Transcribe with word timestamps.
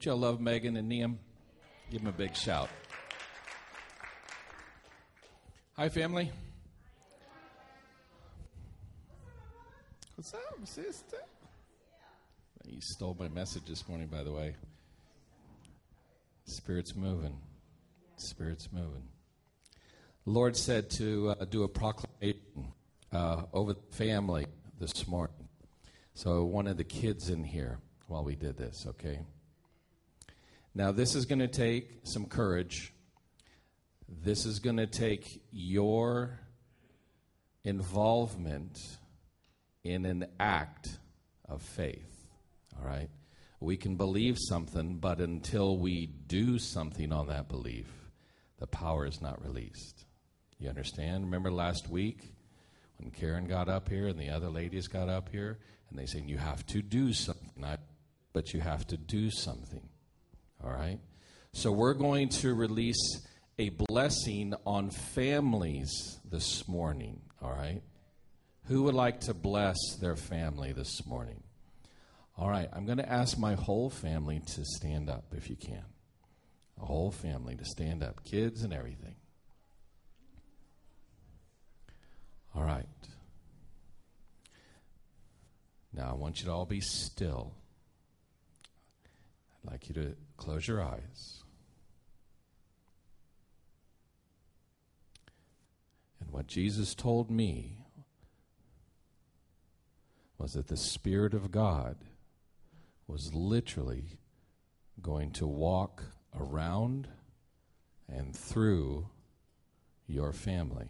Don't 0.00 0.12
y'all 0.12 0.30
love 0.30 0.40
Megan 0.40 0.78
and 0.78 0.90
Neum? 0.90 1.18
Give 1.90 2.00
them 2.00 2.08
a 2.08 2.16
big 2.16 2.34
shout. 2.34 2.70
Hi, 5.76 5.90
family. 5.90 6.30
What's 10.14 10.32
up, 10.32 10.56
sister? 10.64 11.18
You 12.64 12.80
stole 12.80 13.14
my 13.20 13.28
message 13.28 13.64
this 13.66 13.86
morning, 13.90 14.06
by 14.06 14.22
the 14.22 14.32
way. 14.32 14.54
Spirit's 16.46 16.96
moving. 16.96 17.36
Spirit's 18.16 18.70
moving. 18.72 19.06
Lord 20.24 20.56
said 20.56 20.88
to 20.92 21.34
uh, 21.38 21.44
do 21.44 21.64
a 21.64 21.68
proclamation 21.68 22.72
uh, 23.12 23.42
over 23.52 23.74
the 23.74 23.96
family 23.96 24.46
this 24.78 25.06
morning. 25.06 25.46
So, 26.14 26.44
one 26.44 26.66
of 26.68 26.78
the 26.78 26.84
kids 26.84 27.28
in 27.28 27.44
here 27.44 27.80
while 28.06 28.24
we 28.24 28.34
did 28.34 28.56
this, 28.56 28.86
okay? 28.88 29.18
Now, 30.74 30.92
this 30.92 31.14
is 31.14 31.26
going 31.26 31.40
to 31.40 31.48
take 31.48 32.00
some 32.04 32.26
courage. 32.26 32.92
This 34.08 34.46
is 34.46 34.60
going 34.60 34.76
to 34.76 34.86
take 34.86 35.42
your 35.50 36.38
involvement 37.64 38.78
in 39.84 40.06
an 40.06 40.26
act 40.38 40.98
of 41.48 41.62
faith, 41.62 42.28
all 42.78 42.86
right? 42.86 43.08
We 43.58 43.76
can 43.76 43.96
believe 43.96 44.36
something, 44.38 44.96
but 44.96 45.18
until 45.18 45.76
we 45.76 46.06
do 46.06 46.58
something 46.58 47.12
on 47.12 47.26
that 47.26 47.48
belief, 47.48 47.90
the 48.58 48.66
power 48.66 49.06
is 49.06 49.20
not 49.20 49.44
released. 49.44 50.06
You 50.58 50.68
understand? 50.68 51.24
Remember 51.24 51.50
last 51.50 51.88
week 51.88 52.32
when 52.98 53.10
Karen 53.10 53.46
got 53.46 53.68
up 53.68 53.88
here 53.88 54.06
and 54.06 54.18
the 54.18 54.30
other 54.30 54.48
ladies 54.48 54.86
got 54.88 55.08
up 55.08 55.28
here 55.30 55.58
and 55.88 55.98
they 55.98 56.06
saying 56.06 56.28
you 56.28 56.38
have 56.38 56.64
to 56.66 56.80
do 56.80 57.12
something, 57.12 57.64
I, 57.64 57.76
but 58.32 58.54
you 58.54 58.60
have 58.60 58.86
to 58.88 58.96
do 58.96 59.30
something. 59.30 59.89
All 60.64 60.70
right? 60.70 60.98
So 61.52 61.72
we're 61.72 61.94
going 61.94 62.28
to 62.28 62.54
release 62.54 63.26
a 63.58 63.70
blessing 63.70 64.54
on 64.64 64.90
families 64.90 66.18
this 66.24 66.66
morning. 66.68 67.20
All 67.42 67.50
right? 67.50 67.82
Who 68.64 68.84
would 68.84 68.94
like 68.94 69.20
to 69.22 69.34
bless 69.34 69.76
their 70.00 70.16
family 70.16 70.72
this 70.72 71.04
morning? 71.06 71.42
All 72.38 72.48
right, 72.48 72.68
I'm 72.72 72.86
going 72.86 72.98
to 72.98 73.08
ask 73.08 73.36
my 73.36 73.54
whole 73.54 73.90
family 73.90 74.40
to 74.54 74.64
stand 74.64 75.10
up 75.10 75.34
if 75.36 75.50
you 75.50 75.56
can. 75.56 75.84
A 76.80 76.86
whole 76.86 77.10
family 77.10 77.54
to 77.56 77.64
stand 77.66 78.02
up, 78.02 78.24
kids 78.24 78.62
and 78.62 78.72
everything. 78.72 79.16
All 82.54 82.62
right. 82.62 82.86
Now 85.92 86.10
I 86.10 86.14
want 86.14 86.40
you 86.40 86.46
to 86.46 86.52
all 86.52 86.64
be 86.64 86.80
still. 86.80 87.52
I'd 89.64 89.72
like 89.72 89.88
you 89.88 89.94
to 89.96 90.14
close 90.40 90.66
your 90.66 90.82
eyes. 90.82 91.44
And 96.18 96.30
what 96.30 96.46
Jesus 96.46 96.94
told 96.94 97.30
me 97.30 97.84
was 100.38 100.54
that 100.54 100.68
the 100.68 100.78
Spirit 100.78 101.34
of 101.34 101.50
God 101.50 101.96
was 103.06 103.34
literally 103.34 104.18
going 105.02 105.30
to 105.32 105.46
walk 105.46 106.04
around 106.34 107.06
and 108.08 108.34
through 108.34 109.08
your 110.06 110.32
family. 110.32 110.88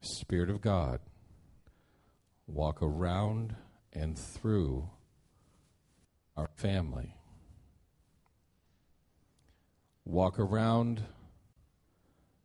Spirit 0.00 0.48
of 0.48 0.62
God, 0.62 1.00
walk 2.46 2.82
around 2.82 3.56
and 3.94 4.18
through 4.18 4.88
our 6.36 6.48
family. 6.56 7.14
Walk 10.04 10.38
around 10.38 11.02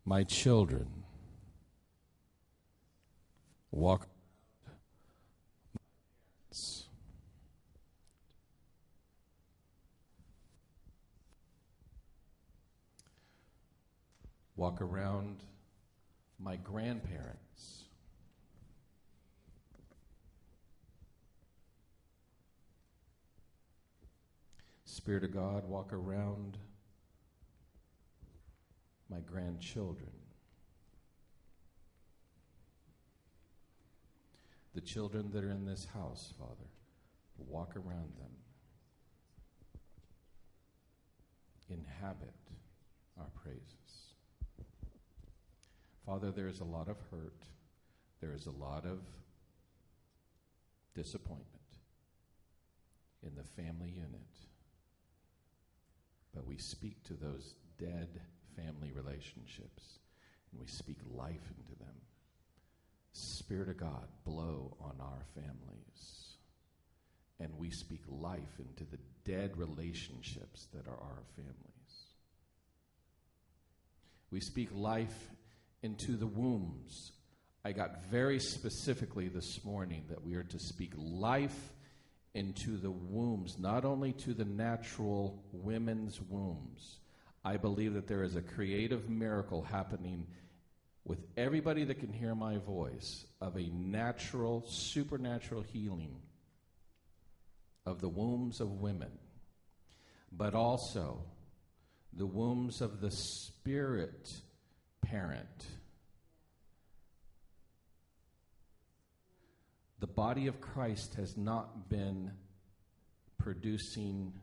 my 0.06 0.24
children. 0.24 0.88
Walk 3.72 4.08
walk 14.56 14.82
around 14.82 15.38
my 16.38 16.58
grandparents. 16.58 17.49
Spirit 25.10 25.24
of 25.24 25.34
God, 25.34 25.68
walk 25.68 25.92
around 25.92 26.60
my 29.10 29.18
grandchildren. 29.22 30.12
The 34.76 34.82
children 34.82 35.32
that 35.32 35.44
are 35.44 35.50
in 35.50 35.66
this 35.66 35.88
house, 35.96 36.32
Father, 36.38 36.70
walk 37.40 37.76
around 37.76 38.12
them. 38.20 38.30
Inhabit 41.72 42.30
our 43.20 43.32
praises. 43.34 44.14
Father, 46.06 46.30
there 46.30 46.48
is 46.48 46.60
a 46.60 46.66
lot 46.66 46.88
of 46.88 46.98
hurt, 47.10 47.46
there 48.22 48.36
is 48.36 48.46
a 48.46 48.52
lot 48.52 48.86
of 48.86 49.00
disappointment 50.94 51.48
in 53.24 53.32
the 53.36 53.44
family 53.60 53.90
unit. 53.90 54.49
But 56.34 56.46
we 56.46 56.58
speak 56.58 57.04
to 57.06 57.14
those 57.14 57.56
dead 57.78 58.22
family 58.56 58.92
relationships 58.92 60.00
and 60.52 60.60
we 60.60 60.68
speak 60.68 60.98
life 61.12 61.52
into 61.58 61.78
them. 61.80 61.96
Spirit 63.14 63.70
of 63.70 63.78
God, 63.78 64.08
blow 64.26 64.78
on 64.82 64.96
our 65.00 65.24
families. 65.34 66.36
And 67.40 67.58
we 67.58 67.72
speak 67.72 68.02
life 68.10 68.60
into 68.60 68.84
the 68.84 69.00
dead 69.24 69.58
relationships 69.58 70.68
that 70.74 70.88
are 70.88 71.00
our 71.00 71.24
families. 71.36 71.56
We 74.32 74.42
speak 74.42 74.70
life 74.74 75.30
into 75.82 76.18
the 76.18 76.28
wombs. 76.28 77.14
I 77.64 77.72
got 77.72 78.06
very 78.06 78.40
specifically 78.40 79.28
this 79.28 79.64
morning 79.64 80.04
that 80.10 80.24
we 80.24 80.36
are 80.36 80.44
to 80.44 80.60
speak 80.60 80.94
life 80.98 81.74
into 82.34 82.78
the 82.78 82.92
wombs, 82.92 83.58
not 83.60 83.86
only 83.86 84.14
to 84.14 84.34
the 84.34 84.46
natural 84.46 85.44
women's 85.52 86.22
wombs. 86.22 87.00
I 87.44 87.58
believe 87.58 87.94
that 87.94 88.08
there 88.08 88.24
is 88.24 88.36
a 88.36 88.42
creative 88.42 89.10
miracle 89.10 89.62
happening 89.64 90.28
with 91.06 91.20
everybody 91.38 91.84
that 91.86 92.00
can 92.00 92.14
hear 92.14 92.36
my 92.36 92.58
voice 92.58 93.26
of 93.42 93.58
a 93.58 93.70
natural, 93.70 94.64
supernatural 94.68 95.64
healing 95.64 96.16
of 97.86 98.02
the 98.02 98.10
wombs 98.10 98.60
of 98.60 98.82
women, 98.82 99.12
but 100.32 100.54
also 100.54 101.24
the 102.14 102.26
wombs 102.26 102.82
of 102.82 103.02
the 103.02 103.12
spirit 103.12 104.32
parent. 105.02 105.66
The 110.00 110.08
body 110.08 110.48
of 110.48 110.62
Christ 110.62 111.16
has 111.16 111.36
not 111.36 111.90
been 111.90 112.32
producing 113.38 114.34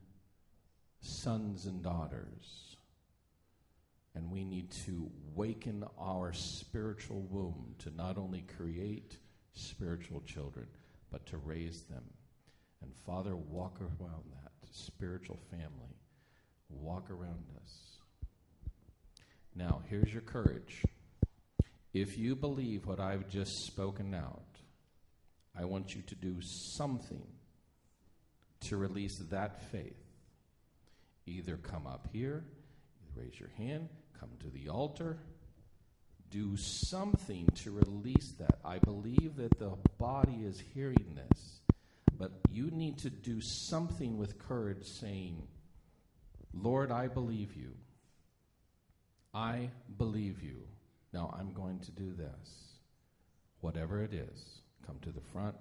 sons 1.00 1.66
and 1.66 1.82
daughters. 1.82 2.76
And 4.14 4.30
we 4.30 4.44
need 4.44 4.70
to 4.86 5.10
waken 5.34 5.84
our 5.98 6.32
spiritual 6.32 7.20
womb 7.30 7.74
to 7.80 7.90
not 7.94 8.16
only 8.16 8.44
create 8.56 9.18
spiritual 9.52 10.22
children, 10.22 10.66
but 11.10 11.26
to 11.26 11.36
raise 11.38 11.82
them. 11.82 12.04
And 12.82 12.94
Father, 13.06 13.36
walk 13.36 13.78
around 13.80 14.24
that 14.32 14.52
spiritual 14.70 15.38
family. 15.50 15.96
Walk 16.68 17.10
around 17.10 17.44
us. 17.62 17.98
Now, 19.54 19.82
here's 19.88 20.12
your 20.12 20.22
courage. 20.22 20.82
If 21.94 22.18
you 22.18 22.36
believe 22.36 22.86
what 22.86 23.00
I've 23.00 23.28
just 23.28 23.52
spoken 23.66 24.14
out, 24.14 24.42
I 25.58 25.64
want 25.64 25.94
you 25.94 26.02
to 26.02 26.14
do 26.14 26.40
something 26.40 27.26
to 28.60 28.76
release 28.76 29.18
that 29.30 29.70
faith. 29.70 29.96
Either 31.26 31.56
come 31.56 31.86
up 31.86 32.08
here, 32.12 32.44
raise 33.14 33.38
your 33.38 33.50
hand, 33.56 33.88
come 34.18 34.30
to 34.40 34.50
the 34.50 34.68
altar, 34.68 35.18
do 36.30 36.56
something 36.56 37.48
to 37.56 37.70
release 37.70 38.32
that. 38.38 38.58
I 38.64 38.78
believe 38.78 39.36
that 39.36 39.58
the 39.58 39.72
body 39.98 40.42
is 40.44 40.62
hearing 40.74 41.16
this, 41.16 41.60
but 42.18 42.32
you 42.50 42.70
need 42.70 42.98
to 42.98 43.10
do 43.10 43.40
something 43.40 44.18
with 44.18 44.38
courage 44.38 44.84
saying, 44.84 45.42
Lord, 46.52 46.90
I 46.90 47.08
believe 47.08 47.54
you. 47.54 47.72
I 49.32 49.70
believe 49.98 50.42
you. 50.42 50.62
Now 51.12 51.34
I'm 51.38 51.52
going 51.52 51.80
to 51.80 51.90
do 51.90 52.12
this. 52.12 52.78
Whatever 53.60 54.02
it 54.02 54.12
is, 54.12 54.60
come 54.86 54.98
to 55.00 55.10
the 55.10 55.20
front, 55.20 55.56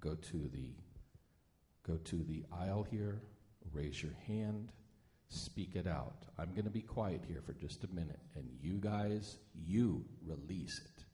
go 0.00 0.14
to 0.14 0.50
the 0.52 0.74
go 1.86 1.96
to 1.96 2.22
the 2.24 2.44
aisle 2.52 2.86
here, 2.90 3.22
raise 3.72 4.02
your 4.02 4.12
hand, 4.26 4.72
speak 5.30 5.74
it 5.74 5.86
out. 5.86 6.26
I'm 6.38 6.50
going 6.52 6.64
to 6.64 6.70
be 6.70 6.82
quiet 6.82 7.24
here 7.26 7.40
for 7.40 7.54
just 7.54 7.84
a 7.84 7.88
minute, 7.94 8.20
and 8.34 8.46
you 8.60 8.74
guys, 8.74 9.38
you 9.54 10.04
release 10.26 10.82
it. 10.84 11.04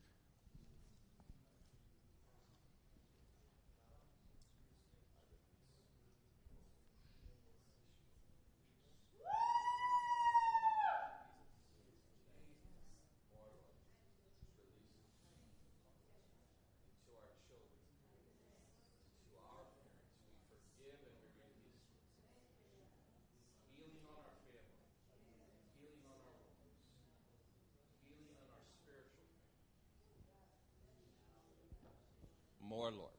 More, 32.75 32.91
Lord. 32.91 33.11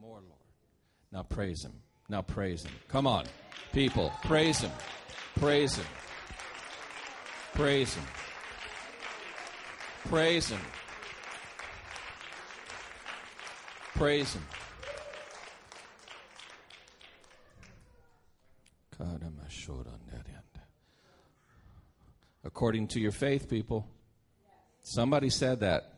More, 0.00 0.20
Lord. 0.20 0.48
Now 1.18 1.24
praise 1.24 1.64
Him. 1.64 1.72
Now 2.08 2.22
praise 2.22 2.62
Him. 2.62 2.70
Come 2.86 3.04
on, 3.08 3.24
people. 3.72 4.12
Praise 4.22 4.60
Him. 4.60 4.70
Praise 5.40 5.74
Him. 5.74 5.84
Praise 7.54 7.92
Him. 7.92 8.04
Praise 10.04 10.48
Him. 10.48 10.60
Praise 13.96 14.34
Him. 14.34 14.44
According 22.44 22.86
to 22.88 23.00
your 23.00 23.10
faith, 23.10 23.48
people. 23.48 23.88
Somebody 24.82 25.30
said 25.30 25.58
that. 25.60 25.94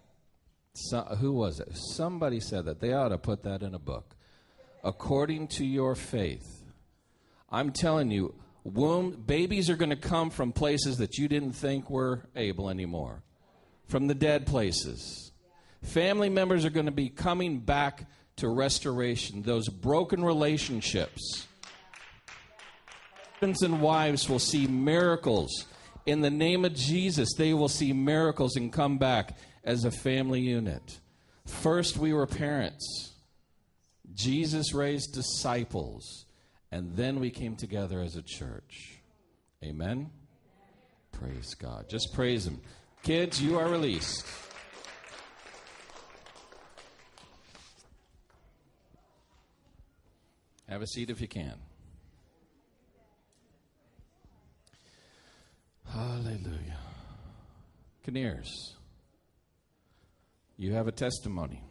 So, 0.73 1.03
who 1.21 1.33
was 1.33 1.61
it? 1.61 1.69
Somebody 1.77 2.41
said 2.41 2.65
that. 2.65 2.81
They 2.81 2.95
ought 2.95 3.11
to 3.11 3.19
put 3.19 3.43
that 3.43 3.63
in 3.63 3.75
a 3.75 3.79
book. 3.79 4.17
According 4.83 5.49
to 5.49 5.65
your 5.65 5.95
faith. 5.95 6.65
I'm 7.51 7.73
telling 7.73 8.11
you, 8.11 8.35
womb 8.65 9.13
babies 9.13 9.69
are 9.69 9.77
going 9.77 9.91
to 9.91 9.97
come 9.97 10.31
from 10.31 10.53
places 10.53 10.99
that 10.99 11.19
you 11.19 11.29
didn't 11.29 11.53
think 11.53 11.91
were 11.91 12.29
able 12.37 12.71
anymore. 12.71 13.23
From 13.87 14.07
the 14.07 14.15
dead 14.15 14.47
places. 14.47 15.33
Family 15.83 16.29
members 16.29 16.65
are 16.65 16.71
going 16.71 16.87
to 16.87 16.93
be 16.93 17.09
coming 17.09 17.61
back 17.61 18.07
to 18.37 18.49
restoration. 18.49 19.43
Those 19.43 19.69
broken 19.69 20.25
relationships. 20.25 21.47
Husbands 23.35 23.63
and 23.63 23.81
wives 23.81 24.29
will 24.29 24.39
see 24.39 24.67
miracles. 24.67 25.67
In 26.07 26.21
the 26.21 26.31
name 26.31 26.65
of 26.65 26.75
Jesus, 26.75 27.31
they 27.37 27.55
will 27.55 27.69
see 27.69 27.93
miracles 27.93 28.57
and 28.57 28.73
come 28.73 28.99
back 28.99 29.37
as 29.65 29.85
a 29.85 29.91
family 29.91 30.41
unit. 30.41 31.01
First, 31.47 31.97
we 31.97 32.13
were 32.13 32.27
parents. 32.27 33.10
Jesus 34.15 34.75
raised 34.75 35.13
disciples. 35.13 36.27
And 36.73 36.95
then 36.97 37.19
we 37.21 37.31
came 37.31 37.57
together 37.57 38.01
as 38.01 38.17
a 38.17 38.23
church. 38.23 38.99
Amen? 39.65 40.11
Praise 41.13 41.55
God. 41.55 41.89
Just 41.89 42.13
praise 42.15 42.47
Him. 42.47 42.61
Kids, 43.03 43.43
you 43.43 43.59
are 43.59 43.69
released. 43.69 44.25
Have 50.69 50.83
a 50.83 50.87
seat 50.87 51.11
if 51.11 51.21
you 51.21 51.27
can. 51.27 51.55
Hallelujah. 55.93 56.79
Kinnears. 58.07 58.77
You 60.57 60.75
have 60.75 60.87
a 60.87 60.93
testimony. 60.93 61.65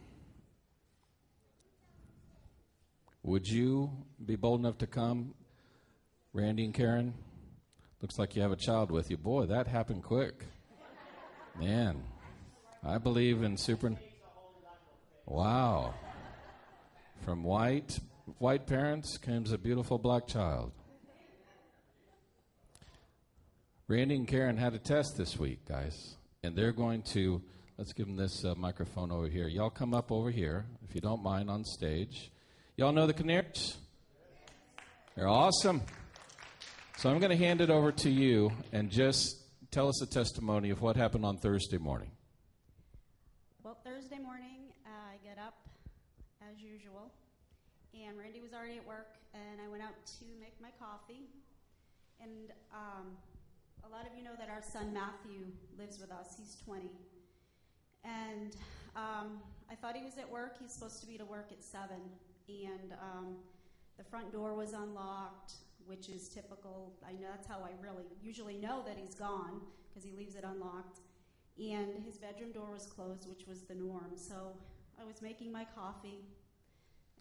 Would 3.30 3.48
you 3.48 3.92
be 4.26 4.34
bold 4.34 4.58
enough 4.58 4.78
to 4.78 4.88
come, 4.88 5.34
Randy 6.32 6.64
and 6.64 6.74
Karen? 6.74 7.14
Looks 8.02 8.18
like 8.18 8.34
you 8.34 8.42
have 8.42 8.50
a 8.50 8.56
child 8.56 8.90
with 8.90 9.08
you. 9.08 9.16
Boy, 9.16 9.46
that 9.46 9.68
happened 9.68 10.02
quick. 10.02 10.46
Man, 11.56 12.02
I 12.82 12.98
believe 12.98 13.44
in 13.44 13.56
super. 13.56 13.94
Wow. 15.26 15.94
From 17.24 17.44
white 17.44 18.00
white 18.38 18.66
parents 18.66 19.16
comes 19.16 19.52
a 19.52 19.58
beautiful 19.58 19.96
black 19.96 20.26
child. 20.26 20.72
Randy 23.86 24.16
and 24.16 24.26
Karen 24.26 24.56
had 24.56 24.74
a 24.74 24.78
test 24.80 25.16
this 25.16 25.38
week, 25.38 25.64
guys, 25.68 26.16
and 26.42 26.56
they're 26.56 26.72
going 26.72 27.02
to 27.14 27.40
Let's 27.78 27.94
give 27.94 28.08
them 28.08 28.16
this 28.16 28.44
uh, 28.44 28.54
microphone 28.56 29.10
over 29.10 29.26
here. 29.26 29.48
Y'all 29.48 29.70
come 29.70 29.94
up 29.94 30.12
over 30.12 30.30
here, 30.30 30.66
if 30.86 30.94
you 30.94 31.00
don't 31.00 31.22
mind, 31.22 31.48
on 31.48 31.64
stage. 31.64 32.30
Y'all 32.80 32.92
know 32.92 33.06
the 33.06 33.12
Kinnears? 33.12 33.74
They're 35.14 35.28
awesome. 35.28 35.82
So 36.96 37.10
I'm 37.10 37.18
going 37.18 37.28
to 37.28 37.36
hand 37.36 37.60
it 37.60 37.68
over 37.68 37.92
to 37.92 38.08
you 38.08 38.52
and 38.72 38.88
just 38.88 39.36
tell 39.70 39.86
us 39.88 40.00
a 40.00 40.06
testimony 40.06 40.70
of 40.70 40.80
what 40.80 40.96
happened 40.96 41.26
on 41.26 41.36
Thursday 41.36 41.76
morning. 41.76 42.10
Well, 43.62 43.76
Thursday 43.84 44.16
morning, 44.18 44.72
uh, 44.86 45.12
I 45.12 45.18
get 45.22 45.36
up 45.36 45.58
as 46.50 46.62
usual, 46.62 47.12
and 47.92 48.16
Randy 48.16 48.40
was 48.40 48.54
already 48.54 48.78
at 48.78 48.86
work, 48.86 49.12
and 49.34 49.60
I 49.62 49.68
went 49.68 49.82
out 49.82 49.92
to 50.18 50.24
make 50.40 50.54
my 50.58 50.70
coffee. 50.80 51.28
And 52.18 52.50
um, 52.72 53.08
a 53.84 53.94
lot 53.94 54.06
of 54.06 54.16
you 54.16 54.24
know 54.24 54.36
that 54.38 54.48
our 54.48 54.62
son 54.72 54.94
Matthew 54.94 55.52
lives 55.76 56.00
with 56.00 56.10
us. 56.10 56.34
He's 56.38 56.56
20. 56.64 56.88
And 58.04 58.56
um, 58.96 59.42
I 59.70 59.74
thought 59.74 59.96
he 59.96 60.02
was 60.02 60.16
at 60.16 60.30
work. 60.32 60.56
He's 60.58 60.72
supposed 60.72 61.02
to 61.02 61.06
be 61.06 61.18
to 61.18 61.26
work 61.26 61.48
at 61.52 61.62
7. 61.62 61.88
And 62.50 62.92
um, 62.92 63.36
the 63.98 64.04
front 64.04 64.32
door 64.32 64.54
was 64.54 64.72
unlocked, 64.72 65.54
which 65.86 66.08
is 66.08 66.28
typical. 66.28 66.92
I 67.06 67.12
know 67.12 67.28
that's 67.30 67.46
how 67.46 67.60
I 67.60 67.70
really 67.82 68.04
usually 68.22 68.56
know 68.56 68.82
that 68.86 68.96
he's 68.96 69.14
gone 69.14 69.60
because 69.88 70.04
he 70.04 70.12
leaves 70.16 70.34
it 70.34 70.44
unlocked. 70.44 71.00
And 71.58 72.02
his 72.04 72.16
bedroom 72.16 72.52
door 72.52 72.70
was 72.72 72.86
closed, 72.86 73.28
which 73.28 73.46
was 73.46 73.62
the 73.62 73.74
norm. 73.74 74.12
So 74.16 74.54
I 75.00 75.04
was 75.04 75.20
making 75.20 75.52
my 75.52 75.66
coffee. 75.74 76.20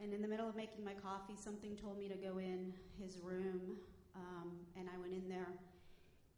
And 0.02 0.14
in 0.14 0.22
the 0.22 0.28
middle 0.28 0.48
of 0.48 0.56
making 0.56 0.86
my 0.86 0.94
coffee, 0.94 1.36
something 1.36 1.76
told 1.76 1.98
me 2.00 2.08
to 2.08 2.16
go 2.16 2.38
in 2.38 2.74
his 2.98 3.18
room. 3.22 3.78
Um, 4.16 4.52
and 4.78 4.88
I 4.94 4.98
went 5.00 5.14
in 5.14 5.28
there. 5.28 5.50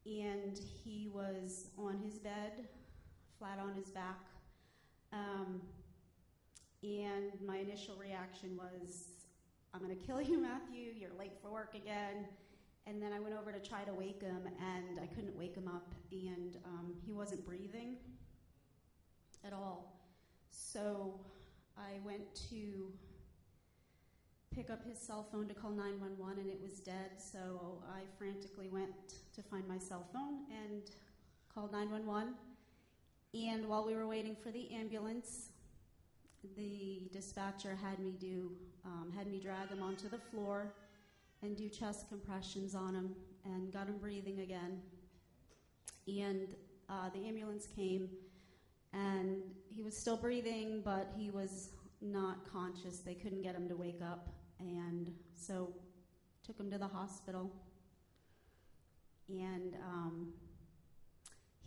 And 0.05 0.59
he 0.83 1.09
was 1.13 1.67
on 1.77 1.99
his 2.03 2.17
bed, 2.17 2.67
flat 3.37 3.59
on 3.59 3.75
his 3.75 3.91
back, 3.91 4.19
um, 5.13 5.61
and 6.83 7.31
my 7.45 7.57
initial 7.57 7.95
reaction 7.95 8.57
was, 8.57 9.07
I'm 9.73 9.81
going 9.81 9.95
to 9.95 10.05
kill 10.05 10.21
you, 10.21 10.41
Matthew. 10.41 10.91
You're 10.97 11.17
late 11.17 11.33
for 11.41 11.51
work 11.51 11.75
again. 11.75 12.25
And 12.87 13.01
then 13.01 13.13
I 13.13 13.19
went 13.19 13.35
over 13.35 13.51
to 13.51 13.59
try 13.59 13.83
to 13.83 13.93
wake 13.93 14.21
him, 14.21 14.47
and 14.59 14.99
I 14.99 15.05
couldn't 15.05 15.37
wake 15.37 15.55
him 15.55 15.67
up, 15.67 15.93
and 16.11 16.57
um, 16.65 16.93
he 17.05 17.11
wasn't 17.11 17.45
breathing 17.45 17.97
at 19.45 19.53
all. 19.53 20.01
So 20.49 21.19
I 21.77 21.99
went 22.03 22.23
to 22.49 22.91
pick 24.49 24.71
up 24.71 24.83
his 24.83 24.97
cell 24.97 25.27
phone 25.31 25.47
to 25.47 25.53
call 25.53 25.71
911, 25.71 26.39
and 26.39 26.49
it 26.49 26.59
was 26.61 26.79
dead. 26.79 27.11
So 27.17 27.83
I 27.87 28.01
frantically 28.17 28.67
went 28.67 28.91
to 29.35 29.43
find 29.43 29.67
my 29.67 29.77
cell 29.77 30.07
phone 30.11 30.39
and 30.49 30.81
called 31.53 31.71
911. 31.71 32.33
And 33.33 33.67
while 33.67 33.85
we 33.85 33.95
were 33.95 34.07
waiting 34.07 34.35
for 34.35 34.51
the 34.51 34.69
ambulance, 34.71 35.50
the 36.55 37.09
dispatcher 37.11 37.77
had 37.81 37.99
me 37.99 38.13
do 38.19 38.51
um, 38.85 39.11
had 39.15 39.27
me 39.27 39.39
drag 39.39 39.69
him 39.69 39.83
onto 39.83 40.09
the 40.09 40.17
floor 40.17 40.73
and 41.43 41.55
do 41.55 41.69
chest 41.69 42.07
compressions 42.09 42.75
on 42.75 42.95
him 42.95 43.15
and 43.45 43.71
got 43.71 43.87
him 43.87 43.97
breathing 43.99 44.39
again. 44.39 44.81
And 46.07 46.47
uh, 46.89 47.09
the 47.13 47.27
ambulance 47.27 47.67
came, 47.67 48.09
and 48.93 49.41
he 49.69 49.81
was 49.81 49.95
still 49.95 50.17
breathing, 50.17 50.81
but 50.83 51.13
he 51.15 51.29
was 51.29 51.69
not 52.01 52.51
conscious. 52.51 52.97
They 52.99 53.13
couldn't 53.13 53.43
get 53.43 53.55
him 53.55 53.69
to 53.69 53.75
wake 53.75 54.01
up, 54.01 54.29
and 54.59 55.11
so 55.35 55.69
took 56.45 56.59
him 56.59 56.69
to 56.71 56.77
the 56.77 56.87
hospital. 56.87 57.51
And 59.29 59.75
um, 59.87 60.33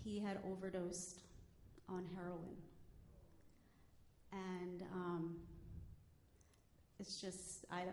he 0.02 0.19
had 0.19 0.38
overdosed 0.50 1.21
on 1.88 2.04
heroin. 2.14 2.57
And 4.35 4.83
um, 4.93 5.37
it's 6.99 7.21
just, 7.21 7.64
I, 7.71 7.85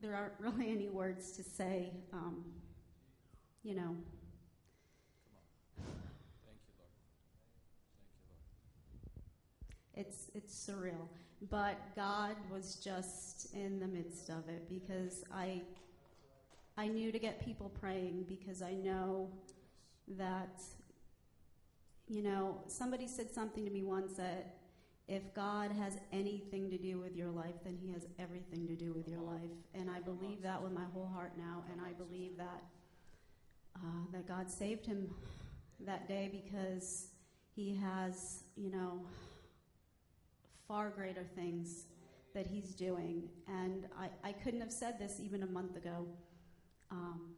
there 0.00 0.14
aren't 0.14 0.32
really 0.38 0.70
any 0.70 0.88
words 0.88 1.32
to 1.32 1.42
say, 1.42 1.92
um, 2.12 2.44
you 3.62 3.74
know. 3.74 3.96
It's 9.94 10.30
it's 10.32 10.54
surreal. 10.54 11.08
But 11.50 11.76
God 11.96 12.36
was 12.52 12.76
just 12.76 13.52
in 13.52 13.80
the 13.80 13.86
midst 13.86 14.28
of 14.28 14.48
it 14.48 14.68
because 14.68 15.24
I 15.34 15.62
I 16.76 16.86
knew 16.86 17.10
to 17.10 17.18
get 17.18 17.44
people 17.44 17.68
praying 17.80 18.26
because 18.28 18.62
I 18.62 18.74
know 18.74 19.28
that 20.16 20.62
you 22.08 22.22
know, 22.22 22.62
somebody 22.68 23.06
said 23.06 23.30
something 23.30 23.64
to 23.64 23.70
me 23.70 23.82
once 23.82 24.14
that 24.14 24.57
if 25.08 25.34
God 25.34 25.72
has 25.72 25.96
anything 26.12 26.70
to 26.70 26.76
do 26.76 27.00
with 27.00 27.16
your 27.16 27.30
life, 27.30 27.54
then 27.64 27.78
He 27.82 27.90
has 27.92 28.06
everything 28.18 28.66
to 28.68 28.76
do 28.76 28.92
with 28.92 29.08
your 29.08 29.22
life. 29.22 29.50
And 29.74 29.90
I 29.90 30.00
believe 30.00 30.42
that 30.42 30.62
with 30.62 30.72
my 30.72 30.84
whole 30.92 31.10
heart 31.12 31.32
now. 31.38 31.64
And 31.72 31.80
I 31.80 31.92
believe 31.92 32.36
that 32.36 32.62
uh, 33.76 34.04
that 34.12 34.26
God 34.26 34.50
saved 34.50 34.84
him 34.84 35.08
that 35.86 36.08
day 36.08 36.28
because 36.30 37.08
He 37.54 37.74
has, 37.76 38.42
you 38.56 38.70
know, 38.70 39.00
far 40.66 40.90
greater 40.90 41.24
things 41.34 41.84
that 42.34 42.46
He's 42.46 42.74
doing. 42.74 43.28
And 43.46 43.86
I, 43.98 44.28
I 44.28 44.32
couldn't 44.32 44.60
have 44.60 44.72
said 44.72 44.98
this 44.98 45.20
even 45.20 45.42
a 45.42 45.46
month 45.46 45.76
ago. 45.76 46.06
Um, 46.90 47.34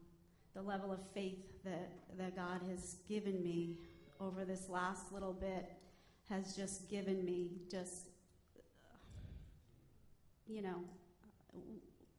the 0.55 0.63
level 0.63 0.93
of 0.93 0.99
faith 1.15 1.63
that, 1.65 1.93
that 2.19 2.35
God 2.35 2.61
has 2.69 2.97
given 3.09 3.43
me 3.43 3.79
over 4.21 4.45
this 4.45 4.69
last 4.69 5.13
little 5.13 5.33
bit 5.33 5.71
has 6.31 6.55
just 6.55 6.89
given 6.89 7.25
me 7.25 7.51
just, 7.69 8.07
uh, 8.57 8.97
you 10.47 10.63
know, 10.63 10.77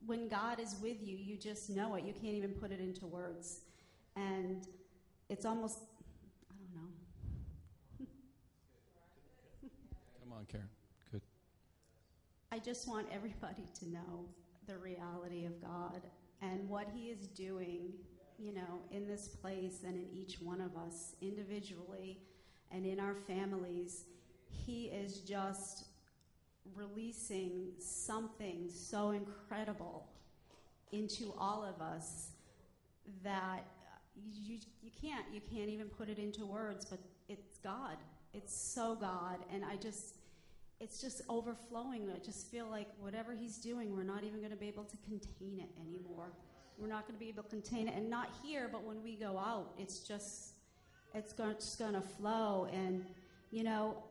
when 0.06 0.28
God 0.28 0.60
is 0.60 0.76
with 0.82 0.98
you, 1.02 1.16
you 1.16 1.38
just 1.38 1.70
know 1.70 1.96
it. 1.96 2.04
You 2.04 2.14
can't 2.14 2.36
even 2.36 2.52
put 2.52 2.72
it 2.72 2.80
into 2.80 3.08
words. 3.08 3.62
And 4.16 4.68
it's 5.30 5.46
almost, 5.46 5.80
I 6.50 6.56
don't 6.58 6.84
know. 6.84 8.08
Come 10.24 10.34
on, 10.34 10.46
Karen. 10.52 10.68
Good. 11.12 11.22
I 12.52 12.60
just 12.60 12.88
want 12.90 13.08
everybody 13.14 13.64
to 13.80 13.90
know 13.90 14.26
the 14.68 14.78
reality 14.78 15.46
of 15.46 15.62
God 15.62 16.02
and 16.42 16.68
what 16.68 16.88
He 16.94 17.10
is 17.10 17.28
doing, 17.28 17.94
you 18.38 18.54
know, 18.54 18.82
in 18.92 19.08
this 19.08 19.30
place 19.30 19.84
and 19.86 19.96
in 19.96 20.08
each 20.14 20.42
one 20.42 20.60
of 20.60 20.76
us 20.76 21.16
individually 21.22 22.18
and 22.74 22.86
in 22.86 23.00
our 23.00 23.16
families. 23.16 24.06
He 24.50 24.86
is 24.86 25.20
just 25.20 25.86
releasing 26.76 27.72
something 27.80 28.70
so 28.70 29.12
incredible 29.12 30.08
into 30.92 31.34
all 31.38 31.64
of 31.64 31.82
us 31.82 32.32
that 33.24 33.66
you, 34.44 34.58
you 34.82 34.92
can't 35.02 35.26
you 35.34 35.42
can't 35.54 35.70
even 35.70 35.88
put 35.88 36.10
it 36.10 36.20
into 36.20 36.46
words 36.46 36.86
but 36.86 37.00
it's 37.30 37.58
god 37.60 37.98
it's 38.34 38.56
so 38.56 38.96
god 38.96 39.38
and 39.54 39.64
i 39.66 39.76
just 39.76 40.18
it's 40.80 41.02
just 41.02 41.22
overflowing 41.30 42.10
i 42.14 42.20
just 42.20 42.52
feel 42.52 42.68
like 42.70 42.88
whatever 43.00 43.34
he's 43.34 43.58
doing 43.58 43.96
we're 43.96 44.04
not 44.04 44.24
even 44.24 44.40
going 44.40 44.52
to 44.52 44.58
be 44.58 44.68
able 44.68 44.84
to 44.84 44.98
contain 44.98 45.60
it 45.60 45.70
anymore 45.82 46.32
we're 46.78 46.88
not 46.88 47.08
going 47.08 47.18
to 47.18 47.20
be 47.20 47.30
able 47.30 47.44
to 47.44 47.50
contain 47.50 47.88
it 47.88 47.96
and 47.96 48.10
not 48.10 48.30
here 48.44 48.70
but 48.72 48.84
when 48.84 49.02
we 49.02 49.16
go 49.16 49.38
out 49.38 49.74
it's 49.78 50.00
just 50.00 50.54
it's 51.14 51.34
going, 51.34 51.56
just 51.56 51.78
going 51.80 51.94
to 51.94 52.02
flow 52.02 52.68
and 52.72 53.06
you 53.52 53.64
know 53.64 54.04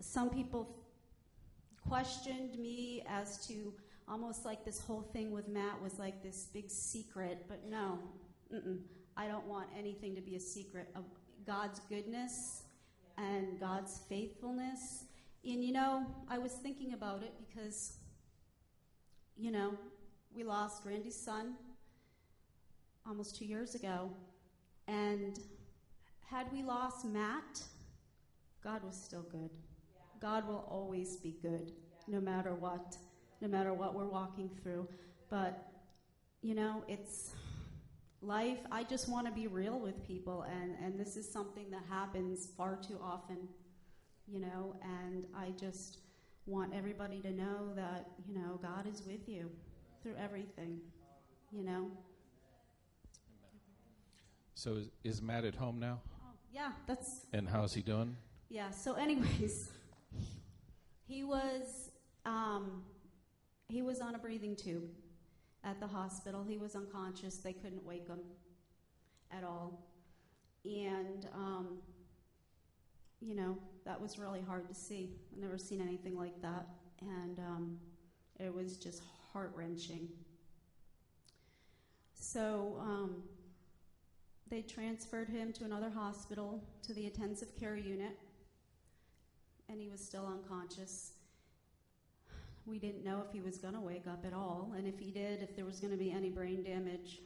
some 0.00 0.30
people 0.30 0.76
questioned 1.88 2.58
me 2.58 3.04
as 3.08 3.46
to 3.46 3.72
almost 4.08 4.44
like 4.44 4.64
this 4.64 4.80
whole 4.80 5.02
thing 5.12 5.30
with 5.30 5.48
matt 5.48 5.80
was 5.82 5.98
like 5.98 6.22
this 6.22 6.48
big 6.52 6.70
secret 6.70 7.44
but 7.48 7.60
no. 7.68 7.98
I 9.16 9.26
don't 9.26 9.46
want 9.46 9.68
anything 9.78 10.14
to 10.14 10.20
be 10.20 10.36
a 10.36 10.40
secret 10.40 10.88
of 10.94 11.04
God's 11.46 11.80
goodness 11.88 12.62
and 13.18 13.58
God's 13.60 14.00
faithfulness. 14.08 15.04
And 15.44 15.62
you 15.62 15.72
know, 15.72 16.06
I 16.28 16.38
was 16.38 16.52
thinking 16.52 16.94
about 16.94 17.22
it 17.22 17.32
because, 17.46 17.94
you 19.36 19.50
know, 19.50 19.74
we 20.34 20.44
lost 20.44 20.84
Randy's 20.86 21.18
son 21.18 21.54
almost 23.06 23.36
two 23.36 23.44
years 23.44 23.74
ago. 23.74 24.10
And 24.88 25.38
had 26.32 26.50
we 26.50 26.62
lost 26.62 27.04
Matt, 27.04 27.62
God 28.64 28.82
was 28.82 28.96
still 28.96 29.26
good. 29.30 29.50
God 30.18 30.48
will 30.48 30.64
always 30.70 31.16
be 31.16 31.36
good, 31.42 31.72
no 32.08 32.20
matter 32.20 32.54
what, 32.54 32.96
no 33.42 33.48
matter 33.48 33.74
what 33.74 33.94
we're 33.94 34.08
walking 34.08 34.48
through. 34.62 34.88
But, 35.28 35.66
you 36.40 36.54
know, 36.54 36.84
it's 36.88 37.34
life 38.24 38.60
i 38.70 38.84
just 38.84 39.08
want 39.08 39.26
to 39.26 39.32
be 39.32 39.48
real 39.48 39.80
with 39.80 40.00
people 40.06 40.42
and 40.42 40.76
and 40.80 40.96
this 40.96 41.16
is 41.16 41.28
something 41.28 41.68
that 41.72 41.82
happens 41.90 42.50
far 42.56 42.76
too 42.76 42.96
often 43.02 43.36
you 44.28 44.38
know 44.38 44.76
and 45.02 45.24
i 45.36 45.50
just 45.58 45.98
want 46.46 46.72
everybody 46.72 47.20
to 47.20 47.32
know 47.32 47.72
that 47.74 48.10
you 48.24 48.32
know 48.32 48.60
god 48.62 48.86
is 48.86 49.02
with 49.04 49.28
you 49.28 49.50
through 50.04 50.14
everything 50.16 50.78
you 51.50 51.64
know 51.64 51.90
So 54.54 54.74
is, 54.74 54.90
is 55.02 55.20
Matt 55.20 55.44
at 55.44 55.56
home 55.56 55.80
now? 55.80 56.00
Yeah 56.52 56.72
that's 56.86 57.26
And 57.32 57.48
how's 57.48 57.74
he 57.74 57.82
doing? 57.82 58.16
yeah 58.48 58.70
so 58.70 58.94
anyways 58.94 59.70
he 61.04 61.24
was 61.24 61.90
um, 62.24 62.82
he 63.68 63.82
was 63.82 64.00
on 64.00 64.14
a 64.14 64.18
breathing 64.18 64.54
tube 64.54 64.88
at 65.64 65.80
the 65.80 65.86
hospital. 65.86 66.44
He 66.44 66.56
was 66.58 66.74
unconscious. 66.76 67.36
They 67.36 67.52
couldn't 67.52 67.84
wake 67.84 68.06
him 68.06 68.20
at 69.30 69.44
all. 69.44 69.86
And, 70.64 71.26
um, 71.34 71.78
you 73.20 73.34
know, 73.34 73.58
that 73.84 74.00
was 74.00 74.18
really 74.18 74.40
hard 74.40 74.68
to 74.68 74.74
see. 74.74 75.16
I've 75.32 75.40
never 75.40 75.58
seen 75.58 75.80
anything 75.80 76.16
like 76.16 76.40
that. 76.42 76.66
And 77.00 77.38
um, 77.40 77.78
it 78.38 78.52
was 78.54 78.76
just 78.76 79.02
heart 79.32 79.52
wrenching. 79.56 80.08
So 82.14 82.76
um, 82.80 83.22
they 84.52 84.62
transferred 84.62 85.28
him 85.28 85.52
to 85.54 85.64
another 85.64 85.90
hospital, 85.90 86.62
to 86.82 86.94
the 86.94 87.06
intensive 87.06 87.58
care 87.58 87.76
unit, 87.76 88.16
and 89.68 89.80
he 89.80 89.88
was 89.88 90.00
still 90.00 90.26
unconscious 90.26 91.12
we 92.64 92.78
didn't 92.78 93.04
know 93.04 93.22
if 93.26 93.32
he 93.32 93.40
was 93.40 93.58
going 93.58 93.74
to 93.74 93.80
wake 93.80 94.06
up 94.06 94.24
at 94.24 94.32
all, 94.32 94.72
and 94.76 94.86
if 94.86 94.98
he 94.98 95.10
did, 95.10 95.42
if 95.42 95.56
there 95.56 95.64
was 95.64 95.80
going 95.80 95.90
to 95.90 95.96
be 95.96 96.12
any 96.12 96.30
brain 96.30 96.62
damage 96.62 97.20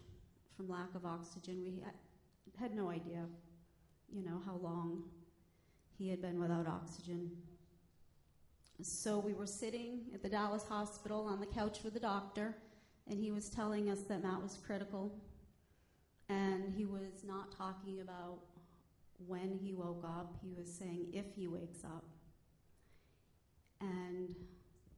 from 0.57 0.69
lack 0.69 0.95
of 0.95 1.05
oxygen. 1.05 1.63
We 1.63 1.83
had, 2.59 2.75
no 2.75 2.89
idea, 2.89 3.25
you 4.11 4.25
know, 4.25 4.41
how 4.47 4.57
long 4.63 5.05
he 5.99 6.09
had 6.09 6.23
been 6.23 6.41
without 6.41 6.67
oxygen. 6.67 7.31
So 8.83 9.19
we 9.19 9.35
were 9.35 9.47
sitting 9.47 10.01
at 10.15 10.23
the 10.23 10.29
Dallas 10.29 10.65
hospital 10.67 11.27
on 11.27 11.41
the 11.41 11.47
couch 11.47 11.81
with 11.85 11.93
the 11.93 12.01
doctor, 12.01 12.57
and 13.09 13.19
he 13.19 13.31
was 13.31 13.51
telling 13.51 13.91
us 13.91 14.01
that 14.09 14.23
Matt 14.23 14.43
was 14.43 14.59
critical, 14.67 15.13
and 16.29 16.73
he 16.77 16.85
was 16.85 17.25
not 17.27 17.57
talking 17.57 18.01
about 18.01 18.39
when 19.27 19.59
he 19.63 19.73
woke 19.73 20.05
up. 20.05 20.35
He 20.43 20.53
was 20.53 20.73
saying 20.73 21.07
if 21.13 21.27
he 21.35 21.47
wakes 21.47 21.85
up. 21.85 22.05
And 23.81 24.35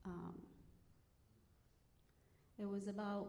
um, 0.04 0.35
it 2.58 2.68
was 2.68 2.88
about 2.88 3.28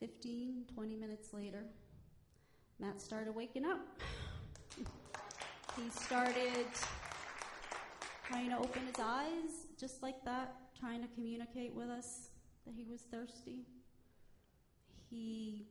15, 0.00 0.64
20 0.74 0.96
minutes 0.96 1.32
later, 1.32 1.64
Matt 2.78 3.00
started 3.00 3.34
waking 3.34 3.64
up. 3.64 3.80
he 4.78 5.90
started 5.90 6.66
trying 8.26 8.50
to 8.50 8.58
open 8.58 8.82
his 8.86 9.00
eyes, 9.02 9.66
just 9.78 10.02
like 10.02 10.24
that, 10.24 10.54
trying 10.78 11.00
to 11.02 11.08
communicate 11.14 11.74
with 11.74 11.88
us 11.88 12.30
that 12.66 12.74
he 12.76 12.84
was 12.90 13.02
thirsty. 13.02 13.60
He 15.10 15.66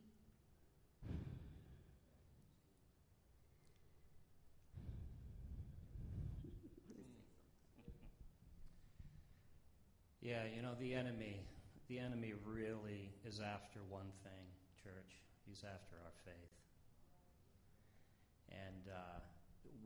Yeah, 10.26 10.42
you 10.50 10.58
know, 10.58 10.74
the 10.82 10.90
enemy, 10.90 11.38
the 11.86 12.02
enemy 12.02 12.34
really 12.42 13.14
is 13.22 13.38
after 13.38 13.78
one 13.86 14.10
thing, 14.26 14.42
church. 14.82 15.22
He's 15.46 15.62
after 15.62 15.94
our 16.02 16.10
faith. 16.26 16.58
And 18.50 18.90
uh, 18.90 19.22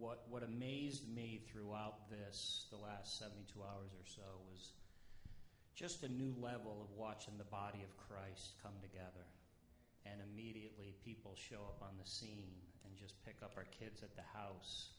what, 0.00 0.24
what 0.32 0.40
amazed 0.40 1.04
me 1.12 1.44
throughout 1.52 2.08
this, 2.08 2.64
the 2.72 2.80
last 2.80 3.20
72 3.20 3.52
hours 3.60 3.92
or 3.92 4.06
so, 4.08 4.24
was 4.48 4.72
just 5.76 6.08
a 6.08 6.08
new 6.08 6.32
level 6.40 6.80
of 6.80 6.88
watching 6.96 7.36
the 7.36 7.50
body 7.52 7.84
of 7.84 7.92
Christ 8.08 8.56
come 8.64 8.80
together. 8.80 9.28
And 10.08 10.24
immediately 10.24 10.96
people 11.04 11.36
show 11.36 11.68
up 11.68 11.84
on 11.84 12.00
the 12.00 12.08
scene 12.08 12.56
and 12.88 12.96
just 12.96 13.12
pick 13.28 13.44
up 13.44 13.60
our 13.60 13.68
kids 13.76 14.00
at 14.00 14.16
the 14.16 14.24
house. 14.32 14.96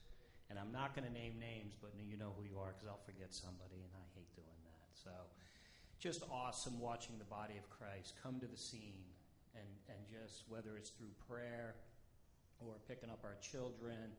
And 0.54 0.62
I'm 0.62 0.70
not 0.70 0.94
going 0.94 1.10
to 1.10 1.14
name 1.18 1.42
names, 1.42 1.74
but 1.82 1.98
you 1.98 2.14
know 2.14 2.30
who 2.38 2.46
you 2.46 2.62
are 2.62 2.78
because 2.78 2.94
I'll 2.94 3.06
forget 3.10 3.34
somebody, 3.34 3.82
and 3.82 3.90
I 3.98 4.06
hate 4.14 4.30
doing 4.38 4.62
that. 4.70 4.71
So 4.94 5.12
just 6.00 6.24
awesome 6.32 6.80
watching 6.80 7.18
the 7.18 7.26
body 7.26 7.58
of 7.58 7.70
Christ 7.70 8.14
come 8.22 8.40
to 8.40 8.48
the 8.48 8.58
scene 8.58 9.06
and, 9.56 9.68
and 9.88 10.00
just 10.10 10.44
whether 10.50 10.78
it's 10.78 10.90
through 10.90 11.14
prayer 11.28 11.76
or 12.60 12.76
picking 12.88 13.10
up 13.10 13.22
our 13.24 13.38
children 13.42 14.14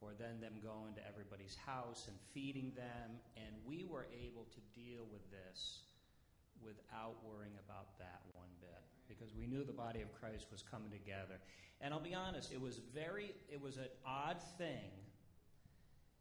or 0.00 0.12
then 0.18 0.40
them 0.40 0.60
going 0.62 0.94
to 0.94 1.02
everybody's 1.08 1.56
house 1.56 2.08
and 2.08 2.16
feeding 2.32 2.72
them. 2.76 3.20
And 3.36 3.52
we 3.64 3.84
were 3.84 4.06
able 4.12 4.46
to 4.52 4.60
deal 4.78 5.04
with 5.10 5.24
this 5.30 5.80
without 6.62 7.16
worrying 7.24 7.56
about 7.68 7.98
that 7.98 8.20
one 8.32 8.52
bit 8.60 8.82
because 9.08 9.34
we 9.34 9.46
knew 9.46 9.64
the 9.64 9.72
body 9.72 10.02
of 10.02 10.12
Christ 10.12 10.46
was 10.50 10.62
coming 10.62 10.90
together. 10.90 11.38
And 11.80 11.92
I'll 11.92 12.00
be 12.00 12.14
honest, 12.14 12.52
it 12.52 12.60
was 12.60 12.80
very, 12.94 13.32
it 13.50 13.60
was 13.60 13.76
an 13.76 13.88
odd 14.04 14.38
thing. 14.58 14.90